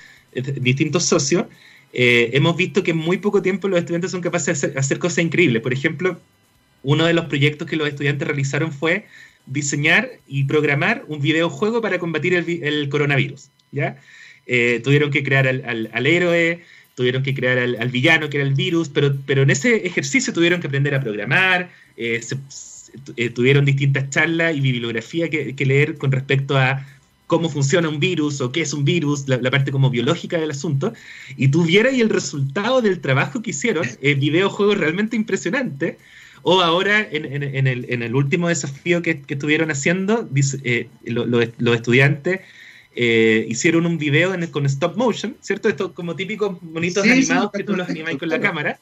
distintos 0.61 1.05
socios, 1.05 1.47
eh, 1.93 2.31
hemos 2.33 2.57
visto 2.57 2.83
que 2.83 2.91
en 2.91 2.97
muy 2.97 3.19
poco 3.19 3.41
tiempo 3.41 3.69
los 3.69 3.79
estudiantes 3.79 4.11
son 4.11 4.21
capaces 4.21 4.61
de 4.61 4.79
hacer, 4.79 4.99
cosas 4.99 5.25
increíbles. 5.25 5.63
Por 5.63 5.73
ejemplo, 5.73 6.21
uno 6.83 7.07
de 7.07 7.15
los 7.15 7.27
proyectos 7.27 7.69
que 7.69 7.77
los 7.77 7.89
estudiantes 7.89 8.27
realizaron 8.27 8.73
fue 8.73 9.07
diseñar 9.47 10.11
y 10.27 10.45
programar 10.45 11.05
un 11.07 11.21
videojuego 11.21 11.81
para 11.81 11.99
combatir 11.99 12.35
el, 12.35 12.89
coronavirus. 12.89 13.49
¿ya? 13.71 13.97
Eh, 14.47 14.81
tuvieron 14.85 15.11
que 15.11 15.23
crear 15.23 15.47
al, 15.47 16.07
héroe, 16.07 16.63
tuvieron 16.95 17.23
que 17.23 17.35
crear 17.35 17.59
al, 17.59 17.89
villano, 17.89 18.29
que 18.29 18.39
era 18.39 18.47
el 18.47 18.55
virus, 18.55 18.89
pero, 18.89 19.17
pero 19.27 19.43
en 19.43 19.51
ese 19.51 19.87
ejercicio 19.87 20.33
tuvieron 20.33 20.61
que 20.61 20.67
aprender 20.67 20.95
a 20.95 21.01
programar, 21.01 21.71
eh, 21.97 22.21
tuvieron 23.35 23.65
distintas 23.65 24.11
charlas 24.11 24.55
y 24.57 24.61
bibliografía 24.61 25.29
que, 25.29 25.57
que, 25.57 25.67
leer 25.67 25.97
con 25.97 26.13
respecto 26.13 26.57
a 26.57 26.87
cómo 27.27 27.49
funciona 27.49 27.89
un 27.89 28.01
virus 28.01 28.41
o 28.41 28.53
qué 28.53 28.61
es 28.61 28.73
un 28.73 28.85
virus, 28.85 29.29
la, 29.29 29.51
parte 29.51 29.73
como 29.73 29.91
biológica 29.91 30.39
del 30.39 30.51
asunto, 30.51 30.93
y 31.37 31.49
tuviera 31.49 31.91
y 31.91 32.01
el 32.01 32.11
resultado 32.11 32.83
del 32.83 33.01
trabajo 33.01 33.43
que 33.43 33.51
hicieron, 33.51 33.87
el 34.03 34.17
videojuego 34.17 34.75
realmente 34.75 35.17
impresionante. 35.17 35.99
O 36.47 36.61
ahora, 36.61 37.09
en, 37.11 37.67
el, 37.67 38.15
último 38.15 38.49
desafío 38.49 39.01
que, 39.01 39.23
estuvieron 39.27 39.71
haciendo, 39.71 40.29
eh, 40.63 40.89
los 41.05 41.75
estudiantes 41.75 42.41
eh, 42.95 43.47
hicieron 43.49 43.87
un 43.87 43.99
video 43.99 44.35
con 44.51 44.67
stop 44.67 44.97
motion, 44.97 45.37
¿cierto? 45.41 45.69
Estos 45.69 45.93
como 45.93 46.15
típicos 46.15 46.63
monitos 46.63 47.05
animados 47.05 47.51
que 47.53 47.65
tú 47.65 47.77
los 47.77 47.89
animáis 47.89 48.19
con 48.19 48.29
la 48.29 48.41
cámara. 48.41 48.79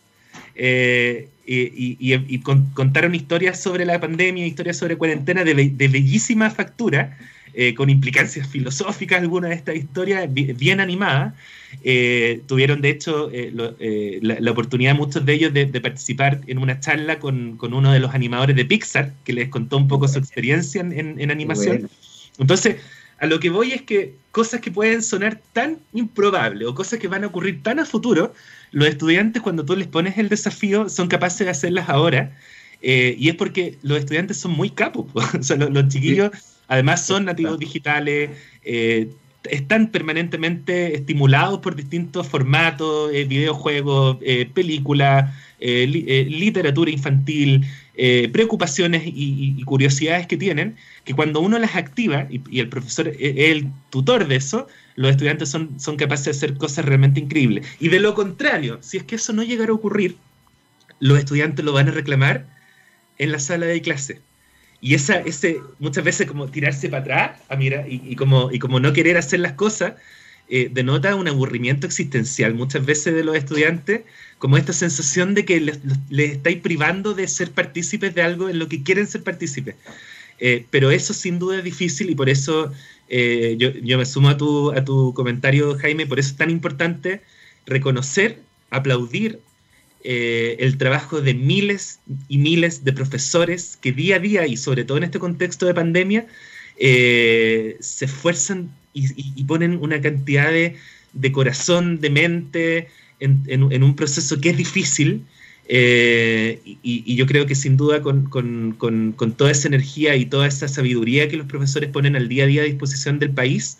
Eh, 0.54 1.28
y, 1.46 2.38
contaron 2.74 3.14
historias 3.14 3.60
sobre 3.60 3.84
la 3.84 4.00
pandemia, 4.00 4.46
historias 4.46 4.76
sobre 4.76 4.96
cuarentena 4.96 5.44
de, 5.44 5.54
de 5.54 5.88
bellísima 5.88 6.50
factura, 6.50 7.16
eh, 7.54 7.74
con 7.74 7.90
implicancias 7.90 8.48
filosóficas 8.48 9.20
algunas 9.20 9.50
de 9.50 9.56
estas 9.56 9.76
historias, 9.76 10.26
bien, 10.32 10.80
animadas. 10.80 11.34
Eh, 11.84 12.40
tuvieron, 12.46 12.80
de 12.80 12.88
hecho, 12.88 13.30
eh, 13.30 14.20
la, 14.22 14.50
oportunidad, 14.50 14.94
muchos 14.94 15.26
de 15.26 15.34
ellos, 15.34 15.52
de, 15.52 15.66
participar 15.82 16.40
en 16.46 16.56
una 16.56 16.80
charla 16.80 17.18
con, 17.18 17.58
uno 17.60 17.92
de 17.92 18.00
los 18.00 18.14
animadores 18.14 18.56
de 18.56 18.64
Pixar, 18.64 19.12
que 19.24 19.34
les 19.34 19.50
contó 19.50 19.76
un 19.76 19.86
poco 19.86 20.08
su 20.08 20.18
experiencia 20.18 20.80
en, 20.80 21.30
animación. 21.30 21.90
Entonces, 22.38 22.76
a 23.22 23.26
lo 23.26 23.38
que 23.38 23.50
voy 23.50 23.70
es 23.72 23.82
que 23.82 24.16
cosas 24.32 24.60
que 24.60 24.72
pueden 24.72 25.00
sonar 25.00 25.40
tan 25.52 25.78
improbables 25.92 26.66
o 26.66 26.74
cosas 26.74 26.98
que 26.98 27.06
van 27.06 27.22
a 27.22 27.28
ocurrir 27.28 27.62
tan 27.62 27.78
a 27.78 27.86
futuro, 27.86 28.34
los 28.72 28.88
estudiantes 28.88 29.40
cuando 29.40 29.64
tú 29.64 29.76
les 29.76 29.86
pones 29.86 30.18
el 30.18 30.28
desafío 30.28 30.88
son 30.88 31.06
capaces 31.06 31.46
de 31.46 31.50
hacerlas 31.50 31.88
ahora. 31.88 32.36
y 32.82 33.28
es 33.28 33.36
porque 33.36 33.78
los 33.82 33.98
estudiantes 33.98 34.38
son 34.38 34.50
muy 34.50 34.70
capos. 34.70 35.06
o 35.38 35.42
sea, 35.42 35.56
los, 35.56 35.88
chiquillos... 35.88 36.32
Además 36.66 37.06
son 37.06 37.26
nativos 37.26 37.58
digitales, 37.58 38.30
eh, 38.64 39.08
están 39.44 39.88
permanentemente 39.88 40.94
estimulados 40.94 41.58
por 41.58 41.76
distintos 41.76 42.26
formatos, 42.26 43.12
eh, 43.12 43.24
videojuegos, 43.24 44.16
eh, 44.22 44.48
películas, 44.52 45.30
literatura 45.60 46.90
infantil, 46.90 47.66
preocupaciones 47.94 49.02
y, 49.04 49.62
curiosidades 49.64 50.26
que 50.26 50.36
tienen, 50.36 50.76
que 51.04 51.14
cuando 51.14 51.40
uno 51.40 51.58
las 51.58 51.76
activa, 51.76 52.26
y, 52.30 52.60
el 52.60 52.68
profesor 52.68 53.08
es 53.08 53.16
el 53.20 53.70
tutor 53.90 54.26
de 54.28 54.36
eso, 54.36 54.66
los 54.96 55.10
estudiantes 55.10 55.48
son, 55.48 55.78
son 55.80 55.96
capaces 55.96 56.26
de 56.26 56.30
hacer 56.32 56.56
cosas 56.56 56.84
realmente 56.84 57.20
increíbles. 57.20 57.66
Y 57.80 57.88
de 57.88 58.00
lo 58.00 58.14
contrario, 58.14 58.78
si 58.82 58.96
es 58.96 59.04
que 59.04 59.16
eso 59.16 59.32
no 59.32 59.42
llegara 59.42 59.70
a 59.70 59.74
ocurrir, 59.74 60.16
los 61.00 61.18
estudiantes 61.18 61.64
lo 61.64 61.72
van 61.72 61.88
a 61.88 61.92
reclamar 61.92 62.46
en 63.18 63.32
la 63.32 63.38
sala 63.38 63.66
de 63.66 63.80
clase. 63.82 64.20
Y 64.80 64.94
esa, 64.94 65.20
ese, 65.20 65.60
muchas 65.78 66.04
veces 66.04 66.26
como 66.26 66.48
tirarse 66.48 66.88
para 66.88 67.02
atrás 67.02 67.40
a 67.48 67.56
mira, 67.56 67.86
y, 67.88 68.16
como, 68.16 68.50
y 68.50 68.58
como 68.58 68.80
no 68.80 68.92
querer 68.92 69.16
hacer 69.16 69.40
las 69.40 69.52
cosas, 69.52 69.94
eh, 70.48 70.68
denota 70.70 71.14
un 71.14 71.28
aburrimiento 71.28 71.86
existencial 71.86 72.54
muchas 72.54 72.84
veces 72.84 73.14
de 73.14 73.24
los 73.24 73.36
estudiantes, 73.36 74.02
como 74.38 74.56
esta 74.56 74.72
sensación 74.72 75.34
de 75.34 75.44
que 75.44 75.60
les, 75.60 75.78
estáis 76.10 76.58
privando 76.58 77.14
de 77.14 77.28
ser 77.28 77.52
partícipes 77.52 78.14
de 78.14 78.22
algo 78.22 78.48
en 78.48 78.58
lo 78.58 78.68
que 78.68 78.82
quieren 78.82 79.06
ser 79.06 79.22
partícipes. 79.22 79.76
Eh, 80.40 80.66
pero 80.70 80.90
eso 80.90 81.14
sin 81.14 81.38
duda 81.38 81.58
es 81.58 81.64
difícil 81.64 82.10
y 82.10 82.14
por 82.14 82.28
eso 82.28 82.72
eh, 83.08 83.54
yo, 83.58 83.70
yo, 83.70 83.96
me 83.96 84.04
sumo 84.04 84.28
a 84.30 84.36
tu, 84.36 84.72
a 84.72 84.84
tu 84.84 85.14
comentario, 85.14 85.78
Jaime, 85.78 86.06
por 86.06 86.18
eso 86.18 86.30
es 86.30 86.36
tan 86.36 86.50
importante 86.50 87.22
reconocer, 87.64 88.40
aplaudir 88.70 89.40
el 90.04 90.78
trabajo 90.78 91.20
de 91.20 91.32
miles 91.32 92.00
y 92.26 92.38
miles 92.38 92.82
de 92.82 92.92
profesores 92.92 93.78
que 93.80 93.92
día 93.92 94.16
a 94.16 94.18
día, 94.18 94.46
y 94.48 94.56
sobre 94.56 94.82
todo 94.82 94.98
en 94.98 95.04
este 95.04 95.20
contexto 95.20 95.64
de 95.64 95.74
pandemia, 95.74 96.26
se 96.76 97.76
esfuerzan 97.78 98.72
y, 98.94 99.44
ponen 99.44 99.78
una 99.80 100.00
cantidad 100.00 100.50
de, 100.50 101.32
corazón, 101.32 102.00
de 102.00 102.10
mente, 102.10 102.88
en, 103.20 103.82
un 103.82 103.96
proceso 103.96 104.40
que 104.40 104.50
es 104.50 104.56
difícil. 104.56 105.24
Eh, 105.68 106.60
y, 106.64 107.14
yo 107.14 107.26
creo 107.26 107.46
que 107.46 107.54
sin 107.54 107.76
duda 107.76 108.02
con, 108.02 108.76
toda 109.36 109.50
esa 109.50 109.68
energía 109.68 110.16
y 110.16 110.26
toda 110.26 110.46
esa 110.46 110.68
sabiduría 110.68 111.28
que 111.28 111.36
los 111.36 111.46
profesores 111.46 111.90
ponen 111.90 112.16
al 112.16 112.28
día 112.28 112.44
a 112.44 112.46
día 112.46 112.62
a 112.62 112.64
disposición 112.64 113.18
del 113.18 113.30
país, 113.30 113.78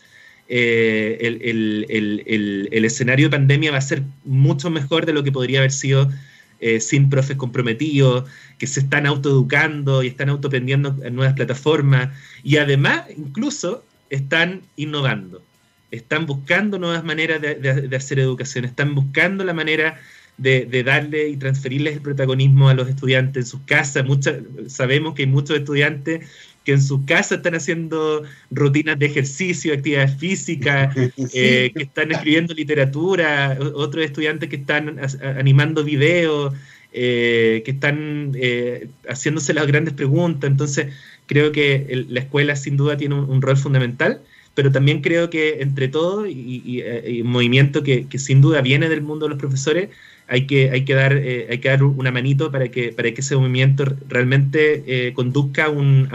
eh, 0.49 1.19
el, 1.23 2.85
escenario 2.85 3.27
de 3.27 3.31
pandemia 3.31 3.73
va 3.73 3.79
a 3.79 3.83
ser 3.83 4.03
mucho 4.25 4.71
mejor 4.71 5.07
de 5.07 5.13
lo 5.13 5.23
que 5.23 5.33
podría 5.33 5.61
haber 5.61 5.73
sido 5.73 6.11
eh, 6.61 6.79
sin 6.81 7.11
profes 7.11 7.37
comprometidos, 7.37 8.31
que 8.59 8.67
se 8.67 8.81
están 8.81 9.07
autoeducando 9.07 10.03
y 10.03 10.09
están 10.09 10.29
autoaprendiendo 10.29 10.97
en 11.03 11.17
nuevas 11.17 11.35
plataformas 11.35 12.11
y 12.45 12.57
además 12.59 13.05
incluso 13.17 13.85
están 14.13 14.61
innovando, 14.77 15.43
están 15.91 16.27
buscando 16.27 16.79
nuevas 16.79 17.03
maneras 17.03 17.41
de, 17.41 17.97
hacer 17.97 18.19
educación, 18.19 18.67
están 18.67 18.95
buscando 18.95 19.43
la 19.43 19.55
manera 19.55 19.99
de, 20.37 20.83
darle 20.85 21.29
y 21.31 21.37
transferirles 21.37 21.95
el 21.95 22.03
protagonismo 22.03 22.69
a 22.69 22.75
los 22.75 22.89
estudiantes 22.89 23.45
en 23.45 23.51
sus 23.51 23.61
casas. 23.63 24.05
sabemos 24.69 25.15
que 25.15 25.23
hay 25.23 25.29
muchos 25.29 25.57
estudiantes 25.57 26.29
que 26.65 26.73
en 26.73 26.83
su 26.83 27.07
casa 27.07 27.37
están 27.37 27.55
haciendo 27.55 28.23
rutinas 28.51 28.99
de 28.99 29.07
ejercicio, 29.07 29.73
actividades 29.73 30.15
físicas, 30.17 30.95
eh, 31.33 31.73
que 31.75 31.83
están 31.83 32.13
escribiendo 32.13 32.55
literatura, 32.55 33.59
otros 33.75 34.05
estudiantes 34.05 34.49
que 34.51 34.57
están 34.57 35.01
animando 35.39 35.83
videos, 35.85 36.53
eh, 36.95 37.63
que 37.65 37.71
están 37.71 38.33
eh, 38.35 38.89
haciéndose 39.09 39.55
las 39.55 39.67
grandes 39.67 39.95
preguntas. 39.95 40.51
Entonces, 40.51 40.89
creo 41.27 41.53
que 41.53 42.05
la 42.09 42.21
escuela 42.21 42.57
sin 42.57 42.77
duda 42.77 42.97
tiene 42.97 43.15
un, 43.15 43.43
rol 43.43 43.57
fundamental, 43.57 44.21
pero 44.55 44.71
también 44.71 45.01
creo 45.01 45.31
que 45.31 45.63
entre 45.63 45.89
todo 45.89 46.27
y, 46.27 46.83
un 47.23 47.31
movimiento 47.31 47.83
que, 47.83 48.07
que 48.07 48.19
sin 48.19 48.41
duda 48.41 48.61
viene 48.61 48.89
del 48.89 49.03
mundo 49.03 49.27
de 49.27 49.31
los 49.31 49.39
profesores, 49.39 49.89
hay 50.33 50.47
que, 50.47 50.71
hay 50.71 50.85
que, 50.85 50.95
dar, 50.95 51.13
eh, 51.15 51.47
hay 51.51 51.59
que 51.59 51.69
dar 51.69 51.83
una 51.83 52.11
manito 52.11 52.51
para 52.51 52.69
que, 52.69 52.93
para 52.93 53.13
que 53.13 53.21
ese 53.21 53.37
movimiento 53.37 53.85
realmente 54.09 54.83
eh, 54.87 55.13
conduzca 55.13 55.67
a 55.67 55.69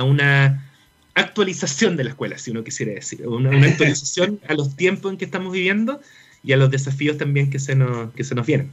una 0.04 0.66
actualización 1.14 1.98
de 1.98 2.04
la 2.06 2.10
escuela, 2.12 2.38
si 2.38 2.52
uno 2.52 2.64
quisiera 2.64 2.94
decir, 2.94 3.28
una, 3.28 3.50
actualización 3.66 4.40
a 4.48 4.54
los 4.54 4.76
tiempos 4.76 5.12
en 5.12 5.18
que 5.18 5.26
estamos 5.26 5.54
viviendo 5.54 6.02
y 6.44 6.54
a 6.54 6.58
los 6.58 6.72
desafíos 6.72 7.18
también 7.18 7.50
que 7.50 7.60
se 7.60 7.76
nos, 7.76 8.12
que 8.14 8.24
se 8.24 8.36
nos 8.36 8.48
vienen. 8.48 8.72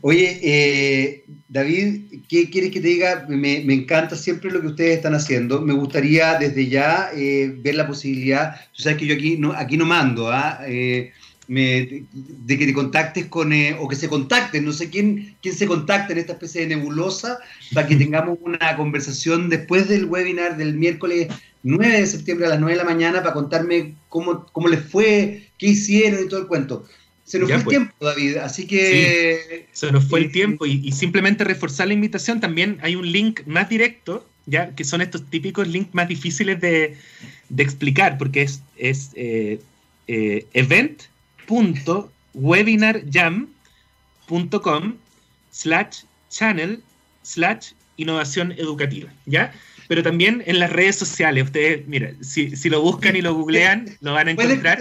Oye, 0.00 0.40
eh, 0.42 1.24
David, 1.48 2.22
¿qué 2.28 2.50
quieres 2.50 2.70
que 2.70 2.80
te 2.80 2.88
diga? 2.88 3.26
Me, 3.28 3.58
encanta 3.72 4.16
siempre 4.16 4.50
lo 4.50 4.60
que 4.60 4.68
ustedes 4.68 4.96
están 4.96 5.14
haciendo. 5.14 5.60
Me 5.60 5.72
gustaría 5.72 6.38
desde 6.38 6.68
ya 6.68 7.10
ver 7.14 7.74
la 7.74 7.86
posibilidad, 7.86 8.56
tú 8.74 8.82
sabes 8.82 8.98
que 8.98 9.06
yo 9.06 9.14
aquí 9.14 9.36
no, 9.36 9.52
aquí 9.52 9.76
no 9.76 9.86
mando, 9.86 10.30
¿ah? 10.30 10.60
de 11.48 12.58
que 12.58 12.66
te 12.66 12.72
contactes 12.72 13.26
con, 13.26 13.52
eh, 13.52 13.76
o 13.78 13.88
que 13.88 13.96
se 13.96 14.08
contacten, 14.08 14.64
no 14.64 14.72
sé 14.72 14.88
quién, 14.88 15.36
quién 15.42 15.54
se 15.54 15.66
contacta 15.66 16.12
en 16.12 16.18
esta 16.18 16.32
especie 16.32 16.62
de 16.62 16.76
nebulosa, 16.76 17.38
para 17.72 17.86
que 17.86 17.96
tengamos 18.04 18.38
una 18.42 18.76
conversación 18.76 19.48
después 19.48 19.88
del 19.88 20.06
webinar 20.06 20.56
del 20.56 20.74
miércoles 20.74 21.28
9 21.62 22.00
de 22.00 22.06
septiembre 22.06 22.46
a 22.46 22.50
las 22.50 22.60
9 22.60 22.76
de 22.76 22.84
la 22.84 22.90
mañana 22.90 23.22
para 23.22 23.34
contarme 23.34 23.94
cómo, 24.08 24.46
cómo 24.52 24.68
les 24.68 24.80
fue, 24.84 25.48
qué 25.58 25.68
hicieron 25.68 26.24
y 26.24 26.28
todo 26.28 26.40
el 26.40 26.46
cuento. 26.46 26.86
Se 27.24 27.38
nos 27.38 27.48
fue 27.48 27.56
el 27.56 27.64
pues. 27.64 27.74
tiempo, 27.74 28.04
David, 28.04 28.36
así 28.36 28.66
que... 28.66 29.66
se 29.72 29.90
nos 29.90 30.04
fue 30.04 30.20
el 30.20 30.30
tiempo 30.30 30.66
y, 30.66 30.92
simplemente 30.92 31.44
reforzar 31.44 31.88
la 31.88 31.94
invitación, 31.94 32.40
también 32.40 32.78
hay 32.82 32.96
un 32.96 33.10
link 33.10 33.46
más 33.46 33.70
directo, 33.70 34.28
ya 34.46 34.74
que 34.74 34.84
son 34.84 35.00
estos 35.00 35.24
típicos 35.30 35.66
links 35.66 35.94
más 35.94 36.08
difíciles 36.08 36.60
de, 36.60 36.98
de 37.48 37.62
explicar, 37.62 38.18
porque 38.18 38.42
es, 38.42 38.60
es 38.76 39.12
eh, 39.14 39.58
eh, 40.06 40.46
event 40.52 41.04
webinarjam.com 42.34 44.94
slash 45.50 46.02
channel 46.30 46.82
slash 47.22 47.72
innovación 47.96 48.52
educativa, 48.52 49.10
¿ya? 49.24 49.54
Pero 49.88 50.02
también 50.02 50.42
en 50.46 50.58
las 50.58 50.70
redes 50.70 50.96
sociales, 50.96 51.44
ustedes, 51.44 51.86
mira, 51.86 52.12
si, 52.20 52.56
si 52.56 52.70
lo 52.70 52.80
buscan 52.80 53.16
y 53.16 53.22
lo 53.22 53.34
googlean, 53.34 53.96
lo 54.00 54.12
van 54.12 54.28
a 54.28 54.30
encontrar. 54.32 54.78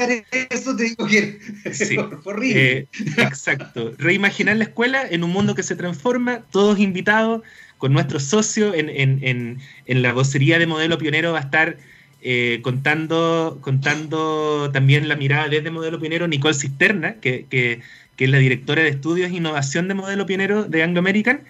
Eso 0.50 0.76
te 0.76 0.84
digo 0.84 1.08
que 1.08 1.40
sí. 1.72 1.98
Eh, 2.44 2.88
exacto. 3.18 3.94
Reimaginar 3.98 4.58
la 4.58 4.66
escuela 4.66 5.04
en 5.10 5.24
un 5.24 5.32
mundo 5.32 5.56
que 5.56 5.64
se 5.64 5.76
transforma, 5.76 6.42
todos 6.52 6.80
invitados, 6.80 7.42
con 7.78 7.94
nuestro 7.94 8.20
socio 8.20 8.74
en, 8.74 8.90
en, 8.90 9.20
en, 9.24 9.60
en 9.86 10.02
la 10.02 10.14
vocería 10.14 10.58
de 10.58 10.68
modelo 10.68 10.98
pionero 10.98 11.34
va 11.34 11.40
a 11.40 11.42
estar 11.42 11.78
eh, 12.26 12.62
contando, 12.62 13.60
contando 13.60 14.70
también 14.72 15.10
la 15.10 15.18
mirada 15.18 15.50
desde 15.50 15.70
Modelo 15.72 16.00
Pionero 16.00 16.26
Nicole 16.26 16.54
Cisterna, 16.54 17.16
que, 17.16 17.48
que, 17.50 17.82
es 18.18 18.30
la 18.30 18.38
directora 18.38 18.82
de 18.82 18.88
estudios 18.88 19.30
e 19.30 19.36
innovación 19.36 19.90
de 19.90 19.96
Modelo 19.96 20.26
Pionero 20.26 20.64
de 20.64 20.84
Anglo 20.84 21.00
American, 21.00 21.42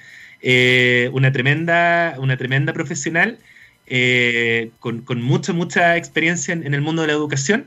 eh, 0.43 1.09
una, 1.13 1.31
tremenda, 1.31 2.15
una 2.19 2.37
tremenda 2.37 2.73
profesional 2.73 3.39
eh, 3.87 4.69
con, 4.79 5.01
con, 5.01 5.21
mucha, 5.23 5.53
mucha 5.53 5.97
experiencia 5.97 6.53
en, 6.53 6.73
el 6.73 6.81
mundo 6.81 7.01
de 7.01 7.07
la 7.07 7.13
educación, 7.13 7.65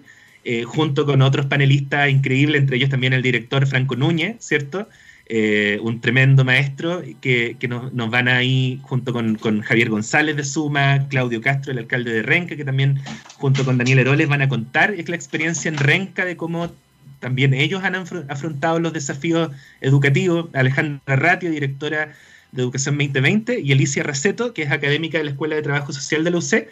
junto 0.65 1.07
con 1.07 1.23
otros 1.23 1.47
panelistas 1.47 2.09
increíbles, 2.09 2.61
entre 2.61 2.77
ellos 2.77 2.89
también 2.89 3.13
el 3.13 3.21
director 3.21 3.67
Franco 3.67 3.97
Núñez, 3.97 4.37
¿cierto? 4.39 4.87
Eh, 5.29 5.81
un 5.83 6.01
tremendo 6.01 6.45
maestro 6.45 7.03
que, 7.21 7.57
nos, 7.69 8.11
van 8.11 8.29
ahí 8.29 8.79
junto 8.85 9.13
con, 9.13 9.61
Javier 9.61 9.91
González 9.91 10.37
de 10.37 10.45
Suma, 10.45 11.09
Claudio 11.09 11.41
Castro, 11.41 11.73
el 11.73 11.79
alcalde 11.79 12.13
de 12.13 12.23
Renca, 12.23 12.55
que 12.55 12.65
también 12.65 13.01
junto 13.35 13.65
con 13.65 13.77
Daniel 13.77 13.99
Heroles 13.99 14.29
van 14.29 14.43
a 14.43 14.49
contar 14.49 14.93
es 14.93 15.09
la 15.09 15.17
experiencia 15.17 15.69
en 15.69 15.79
Renca 15.79 16.25
de 16.25 16.37
cómo 16.37 16.71
también 17.19 17.55
ellos 17.55 17.83
han 17.83 17.97
afrontado 17.97 18.79
los 18.79 18.93
desafíos 18.93 19.51
educativos. 19.81 20.49
Alejandra 20.53 21.17
Ratio, 21.17 21.51
directora 21.51 22.13
de 22.57 22.63
Educación 22.63 22.97
2020, 22.99 23.61
y 23.61 23.73
Alicia 23.73 24.03
Raceto, 24.03 24.53
que 24.55 24.63
es 24.63 24.71
académica 24.71 25.19
de 25.19 25.25
la 25.25 25.31
Escuela 25.31 25.57
de 25.57 25.63
Trabajo 25.63 25.93
Social 25.93 26.25
de 26.25 26.31
la 26.31 26.39
UC, 26.39 26.69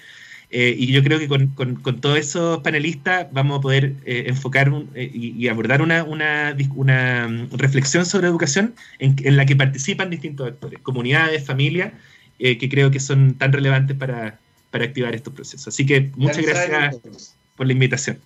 eh, 0.50 0.74
y 0.78 0.92
yo 0.92 1.02
creo 1.02 1.18
que 1.18 1.26
con, 1.26 1.48
con, 1.48 2.00
todos 2.00 2.16
esos 2.16 2.60
panelistas 2.60 3.26
vamos 3.32 3.58
a 3.58 3.60
poder 3.60 3.94
eh, 4.04 4.24
enfocar 4.28 4.72
eh, 4.94 5.10
y, 5.12 5.48
abordar 5.48 5.82
una, 5.82 6.04
una, 6.04 6.56
una, 6.76 7.26
mm, 7.26 7.56
reflexión 7.56 8.06
sobre 8.06 8.28
educación 8.28 8.74
en, 9.00 9.16
en, 9.24 9.36
la 9.36 9.46
que 9.46 9.56
participan 9.56 10.10
distintos 10.10 10.46
actores, 10.46 10.80
comunidades, 10.80 11.44
familias, 11.44 11.92
que 12.38 12.68
creo 12.68 12.90
que 12.90 13.00
son 13.00 13.34
tan 13.34 13.52
relevantes 13.52 13.96
para, 13.96 14.38
para 14.70 14.84
activar 14.84 15.14
estos 15.14 15.32
procesos. 15.32 15.68
Así 15.68 15.86
que 15.86 16.10
muchas 16.16 16.44
gracias 16.44 17.34
por 17.56 17.66
la 17.66 17.72
invitación. 17.72 18.18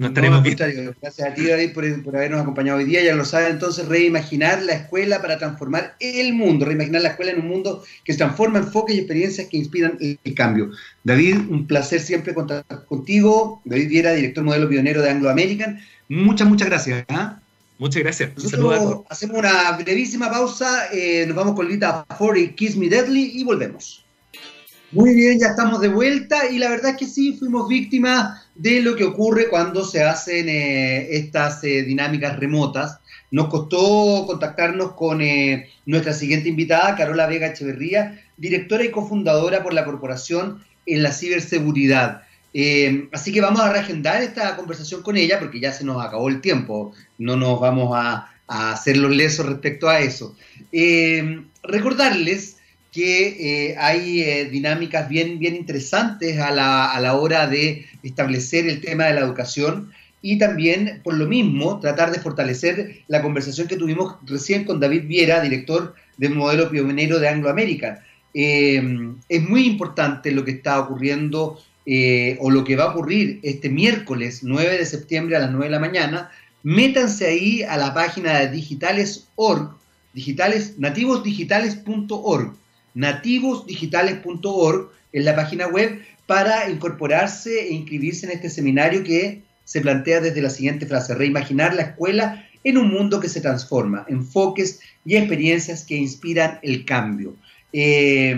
Nos 0.00 0.08
estaremos 0.08 0.42
Gracias 0.42 1.28
a 1.28 1.34
ti, 1.34 1.44
David, 1.44 1.74
por, 1.74 2.16
habernos 2.16 2.40
acompañado 2.40 2.78
hoy 2.78 2.86
día. 2.86 3.04
Ya 3.04 3.14
lo 3.14 3.26
saben, 3.26 3.52
entonces, 3.52 3.86
reimaginar 3.86 4.62
la 4.62 4.72
escuela 4.72 5.20
para 5.20 5.36
transformar 5.36 5.94
el 6.00 6.32
mundo, 6.32 6.64
reimaginar 6.64 7.02
la 7.02 7.10
escuela 7.10 7.32
en 7.32 7.40
un 7.40 7.48
mundo 7.48 7.84
que 8.02 8.12
se 8.12 8.16
transforma, 8.16 8.60
enfoques 8.60 8.96
y 8.96 9.00
experiencias 9.00 9.48
que 9.48 9.58
inspiran 9.58 9.98
el, 10.00 10.34
cambio. 10.34 10.70
David, 11.04 11.36
un 11.50 11.66
placer 11.66 12.00
siempre 12.00 12.32
contar 12.32 12.64
contigo. 12.86 13.60
David 13.66 13.88
Viera, 13.90 14.12
director 14.12 14.42
modelo 14.42 14.70
pionero 14.70 15.02
de 15.02 15.10
Anglo 15.10 15.28
American. 15.28 15.78
Muchas, 16.08 16.48
muchas 16.48 16.68
gracias. 16.68 17.04
¿ah? 17.10 17.38
Muchas 17.76 18.02
gracias. 18.02 18.30
Nosotros 18.34 19.02
hacemos 19.10 19.36
una 19.36 19.72
brevísima 19.72 20.30
pausa. 20.30 20.86
Eh, 20.94 21.26
nos 21.26 21.36
vamos 21.36 21.54
con 21.54 21.68
Lita 21.68 22.06
For 22.16 22.38
y 22.38 22.54
Kiss 22.54 22.74
Me 22.74 22.88
Deadly 22.88 23.32
y 23.34 23.44
volvemos. 23.44 24.06
Muy 24.92 25.14
bien, 25.14 25.38
ya 25.38 25.46
estamos 25.46 25.80
de 25.80 25.86
vuelta 25.86 26.50
y 26.50 26.58
la 26.58 26.68
verdad 26.68 26.90
es 26.90 26.96
que 26.96 27.06
sí, 27.06 27.36
fuimos 27.38 27.68
víctimas 27.68 28.44
de 28.56 28.82
lo 28.82 28.96
que 28.96 29.04
ocurre 29.04 29.48
cuando 29.48 29.84
se 29.84 30.02
hacen 30.02 30.48
eh, 30.48 31.16
estas 31.16 31.62
eh, 31.62 31.82
dinámicas 31.82 32.36
remotas. 32.40 32.98
Nos 33.30 33.46
costó 33.46 34.24
contactarnos 34.26 34.94
con 34.94 35.20
eh, 35.20 35.68
nuestra 35.86 36.12
siguiente 36.12 36.48
invitada, 36.48 36.96
Carola 36.96 37.28
Vega 37.28 37.46
Echeverría, 37.46 38.20
directora 38.36 38.82
y 38.82 38.90
cofundadora 38.90 39.62
por 39.62 39.74
la 39.74 39.84
corporación 39.84 40.64
en 40.86 41.04
la 41.04 41.12
ciberseguridad. 41.12 42.22
así 43.12 43.32
que 43.32 43.40
vamos 43.40 43.60
a 43.60 43.72
reagendar 43.72 44.20
esta 44.22 44.56
conversación 44.56 45.04
con 45.04 45.16
ella 45.16 45.38
porque 45.38 45.60
ya 45.60 45.72
se 45.72 45.84
nos 45.84 46.04
acabó 46.04 46.28
el 46.28 46.40
tiempo, 46.40 46.92
no 47.16 47.36
nos 47.36 47.60
vamos 47.60 47.92
a, 47.94 48.28
a 48.48 48.72
hacer 48.72 48.96
los 48.96 49.14
lesos 49.14 49.46
respecto 49.46 49.88
a 49.88 50.00
eso. 50.00 50.34
recordarles 51.62 52.56
que 52.92 53.68
eh, 53.68 53.76
hay 53.78 54.22
eh, 54.22 54.46
dinámicas 54.46 55.08
bien, 55.08 55.38
bien 55.38 55.54
interesantes 55.54 56.38
a 56.38 56.50
la, 56.50 56.90
a 56.90 57.00
la, 57.00 57.14
hora 57.14 57.46
de 57.46 57.86
establecer 58.02 58.66
el 58.68 58.80
tema 58.80 59.04
de 59.04 59.14
la 59.14 59.20
educación 59.20 59.92
y 60.22 60.38
también, 60.38 61.00
por 61.02 61.14
lo 61.14 61.26
mismo, 61.26 61.80
tratar 61.80 62.10
de 62.10 62.18
fortalecer 62.18 63.02
la 63.06 63.22
conversación 63.22 63.68
que 63.68 63.76
tuvimos 63.76 64.16
recién 64.26 64.64
con 64.64 64.80
David 64.80 65.04
Viera, 65.06 65.40
director 65.40 65.94
del 66.18 66.34
modelo 66.34 66.68
pionero 66.70 67.18
de 67.18 67.28
Angloamérica. 67.28 68.04
Eh, 68.34 68.82
es 69.28 69.48
muy 69.48 69.66
importante 69.66 70.30
lo 70.32 70.44
que 70.44 70.52
está 70.52 70.80
ocurriendo 70.80 71.58
o 72.38 72.50
lo 72.50 72.62
que 72.62 72.76
va 72.76 72.84
a 72.84 72.90
ocurrir 72.90 73.40
este 73.42 73.68
miércoles 73.68 74.44
9 74.44 74.78
de 74.78 74.86
septiembre 74.86 75.34
a 75.34 75.40
las 75.40 75.50
9 75.50 75.64
de 75.64 75.70
la 75.70 75.80
mañana. 75.80 76.30
Métanse 76.62 77.26
ahí 77.26 77.62
a 77.64 77.76
la 77.76 77.92
página 77.94 78.38
de 78.38 78.50
digitales.org, 78.50 79.70
digitales, 80.12 80.78
nativosdigitales.org 80.78 82.59
nativosdigitales.org 82.94 84.90
en 85.12 85.24
la 85.24 85.34
página 85.36 85.66
web 85.66 86.00
para 86.26 86.70
incorporarse 86.70 87.68
e 87.68 87.72
inscribirse 87.72 88.26
en 88.26 88.32
este 88.32 88.50
seminario 88.50 89.02
que 89.02 89.42
se 89.64 89.80
plantea 89.80 90.20
desde 90.20 90.42
la 90.42 90.50
siguiente 90.50 90.86
frase, 90.86 91.14
reimaginar 91.14 91.74
la 91.74 91.82
escuela 91.82 92.46
en 92.62 92.78
un 92.78 92.92
mundo 92.92 93.20
que 93.20 93.28
se 93.28 93.40
transforma, 93.40 94.04
enfoques 94.08 94.80
y 95.04 95.16
experiencias 95.16 95.84
que 95.84 95.96
inspiran 95.96 96.58
el 96.62 96.84
cambio. 96.84 97.36
Eh, 97.72 98.36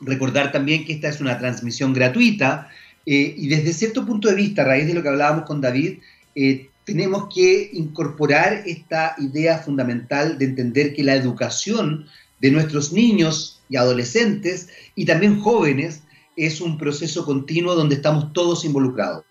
recordar 0.00 0.52
también 0.52 0.84
que 0.84 0.92
esta 0.94 1.08
es 1.08 1.20
una 1.20 1.38
transmisión 1.38 1.92
gratuita 1.92 2.68
eh, 3.06 3.34
y 3.36 3.48
desde 3.48 3.72
cierto 3.72 4.06
punto 4.06 4.28
de 4.28 4.34
vista, 4.34 4.62
a 4.62 4.66
raíz 4.66 4.86
de 4.86 4.94
lo 4.94 5.02
que 5.02 5.08
hablábamos 5.08 5.44
con 5.44 5.60
David, 5.60 5.98
eh, 6.34 6.68
tenemos 6.84 7.32
que 7.34 7.70
incorporar 7.72 8.62
esta 8.66 9.14
idea 9.18 9.58
fundamental 9.58 10.38
de 10.38 10.44
entender 10.46 10.94
que 10.94 11.04
la 11.04 11.14
educación 11.14 12.06
de 12.40 12.50
nuestros 12.50 12.92
niños 12.92 13.59
y 13.70 13.76
adolescentes 13.76 14.68
y 14.94 15.06
también 15.06 15.40
jóvenes 15.40 16.02
es 16.36 16.60
un 16.60 16.76
proceso 16.76 17.24
continuo 17.24 17.74
donde 17.74 17.94
estamos 17.94 18.32
todos 18.32 18.64
involucrados. 18.64 19.24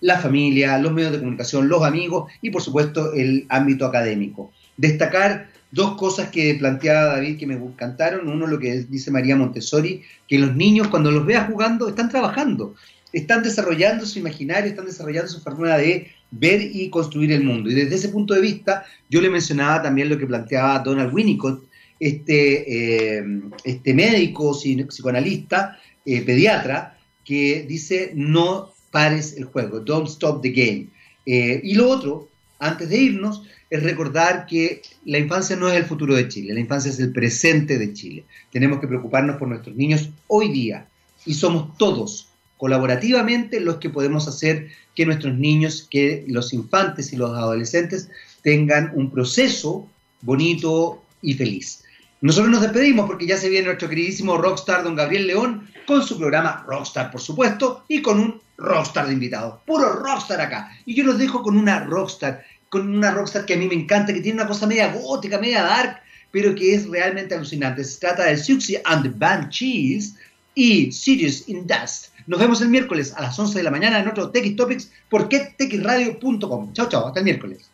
La 0.00 0.18
familia, 0.18 0.78
los 0.78 0.92
medios 0.92 1.12
de 1.12 1.18
comunicación, 1.18 1.68
los 1.68 1.82
amigos 1.82 2.30
y 2.40 2.50
por 2.50 2.62
supuesto 2.62 3.12
el 3.14 3.46
ámbito 3.48 3.86
académico. 3.86 4.52
Destacar 4.76 5.48
dos 5.72 5.96
cosas 5.96 6.30
que 6.30 6.54
planteaba 6.54 7.16
David 7.16 7.38
que 7.38 7.46
me 7.46 7.54
encantaron. 7.54 8.28
Uno, 8.28 8.46
lo 8.46 8.58
que 8.58 8.84
dice 8.88 9.10
María 9.10 9.36
Montessori, 9.36 10.02
que 10.28 10.38
los 10.38 10.54
niños 10.54 10.88
cuando 10.88 11.10
los 11.10 11.26
veas 11.26 11.48
jugando 11.50 11.88
están 11.88 12.08
trabajando, 12.08 12.74
están 13.12 13.42
desarrollando 13.42 14.06
su 14.06 14.18
imaginario, 14.18 14.70
están 14.70 14.86
desarrollando 14.86 15.30
su 15.30 15.40
forma 15.40 15.76
de 15.76 16.08
ver 16.30 16.60
y 16.60 16.90
construir 16.90 17.32
el 17.32 17.42
mundo. 17.42 17.70
Y 17.70 17.74
desde 17.74 17.94
ese 17.94 18.08
punto 18.10 18.34
de 18.34 18.40
vista, 18.40 18.84
yo 19.08 19.20
le 19.20 19.30
mencionaba 19.30 19.82
también 19.82 20.08
lo 20.08 20.18
que 20.18 20.26
planteaba 20.26 20.78
Donald 20.80 21.12
Winnicott, 21.12 21.67
este, 22.00 23.18
eh, 23.18 23.24
este 23.64 23.94
médico 23.94 24.52
psicoanalista, 24.52 25.78
eh, 26.04 26.22
pediatra, 26.22 26.98
que 27.24 27.64
dice 27.68 28.12
no 28.14 28.72
pares 28.90 29.36
el 29.36 29.44
juego, 29.44 29.80
don't 29.80 30.08
stop 30.08 30.42
the 30.42 30.50
game. 30.50 30.88
Eh, 31.26 31.60
y 31.62 31.74
lo 31.74 31.88
otro, 31.90 32.28
antes 32.58 32.88
de 32.88 32.98
irnos, 32.98 33.42
es 33.70 33.82
recordar 33.82 34.46
que 34.46 34.80
la 35.04 35.18
infancia 35.18 35.54
no 35.54 35.68
es 35.68 35.76
el 35.76 35.84
futuro 35.84 36.14
de 36.14 36.28
Chile, 36.28 36.54
la 36.54 36.60
infancia 36.60 36.90
es 36.90 36.98
el 36.98 37.12
presente 37.12 37.78
de 37.78 37.92
Chile. 37.92 38.24
Tenemos 38.50 38.80
que 38.80 38.88
preocuparnos 38.88 39.36
por 39.36 39.48
nuestros 39.48 39.76
niños 39.76 40.08
hoy 40.26 40.50
día 40.50 40.88
y 41.26 41.34
somos 41.34 41.76
todos 41.76 42.28
colaborativamente 42.56 43.60
los 43.60 43.76
que 43.76 43.90
podemos 43.90 44.26
hacer 44.26 44.68
que 44.94 45.06
nuestros 45.06 45.36
niños, 45.36 45.86
que 45.88 46.24
los 46.26 46.52
infantes 46.52 47.12
y 47.12 47.16
los 47.16 47.30
adolescentes 47.30 48.08
tengan 48.42 48.90
un 48.94 49.10
proceso 49.10 49.88
bonito 50.22 51.04
y 51.22 51.34
feliz. 51.34 51.84
Nosotros 52.20 52.50
nos 52.50 52.62
despedimos 52.62 53.06
porque 53.06 53.26
ya 53.26 53.36
se 53.36 53.48
viene 53.48 53.66
nuestro 53.66 53.88
queridísimo 53.88 54.36
rockstar 54.36 54.82
don 54.82 54.96
Gabriel 54.96 55.28
León 55.28 55.68
con 55.86 56.02
su 56.02 56.18
programa 56.18 56.64
Rockstar, 56.66 57.12
por 57.12 57.20
supuesto, 57.20 57.84
y 57.86 58.02
con 58.02 58.18
un 58.18 58.42
rockstar 58.56 59.06
de 59.06 59.12
invitados. 59.12 59.60
Puro 59.64 59.92
rockstar 59.92 60.40
acá. 60.40 60.76
Y 60.84 60.94
yo 60.94 61.04
los 61.04 61.18
dejo 61.18 61.42
con 61.42 61.56
una 61.56 61.84
rockstar, 61.84 62.44
con 62.68 62.92
una 62.92 63.12
rockstar 63.12 63.46
que 63.46 63.54
a 63.54 63.56
mí 63.56 63.68
me 63.68 63.74
encanta, 63.74 64.12
que 64.12 64.20
tiene 64.20 64.40
una 64.40 64.48
cosa 64.48 64.66
media 64.66 64.92
gótica, 64.92 65.38
media 65.38 65.62
dark, 65.62 66.00
pero 66.32 66.56
que 66.56 66.74
es 66.74 66.88
realmente 66.88 67.36
alucinante. 67.36 67.84
Se 67.84 68.00
trata 68.00 68.24
de 68.24 68.36
Suxy 68.36 68.78
and 68.84 69.04
the 69.04 69.12
Band 69.16 69.50
Cheese 69.50 70.14
y 70.56 70.90
Sirius 70.90 71.48
in 71.48 71.68
Dust. 71.68 72.08
Nos 72.26 72.40
vemos 72.40 72.60
el 72.60 72.68
miércoles 72.68 73.14
a 73.16 73.22
las 73.22 73.38
11 73.38 73.58
de 73.58 73.62
la 73.62 73.70
mañana 73.70 74.00
en 74.00 74.08
otro 74.08 74.30
TX 74.30 74.56
Topics 74.56 74.90
por 75.08 75.28
quetxradio.com. 75.28 76.72
Chao, 76.72 76.88
chao, 76.88 77.06
hasta 77.06 77.20
el 77.20 77.24
miércoles. 77.24 77.70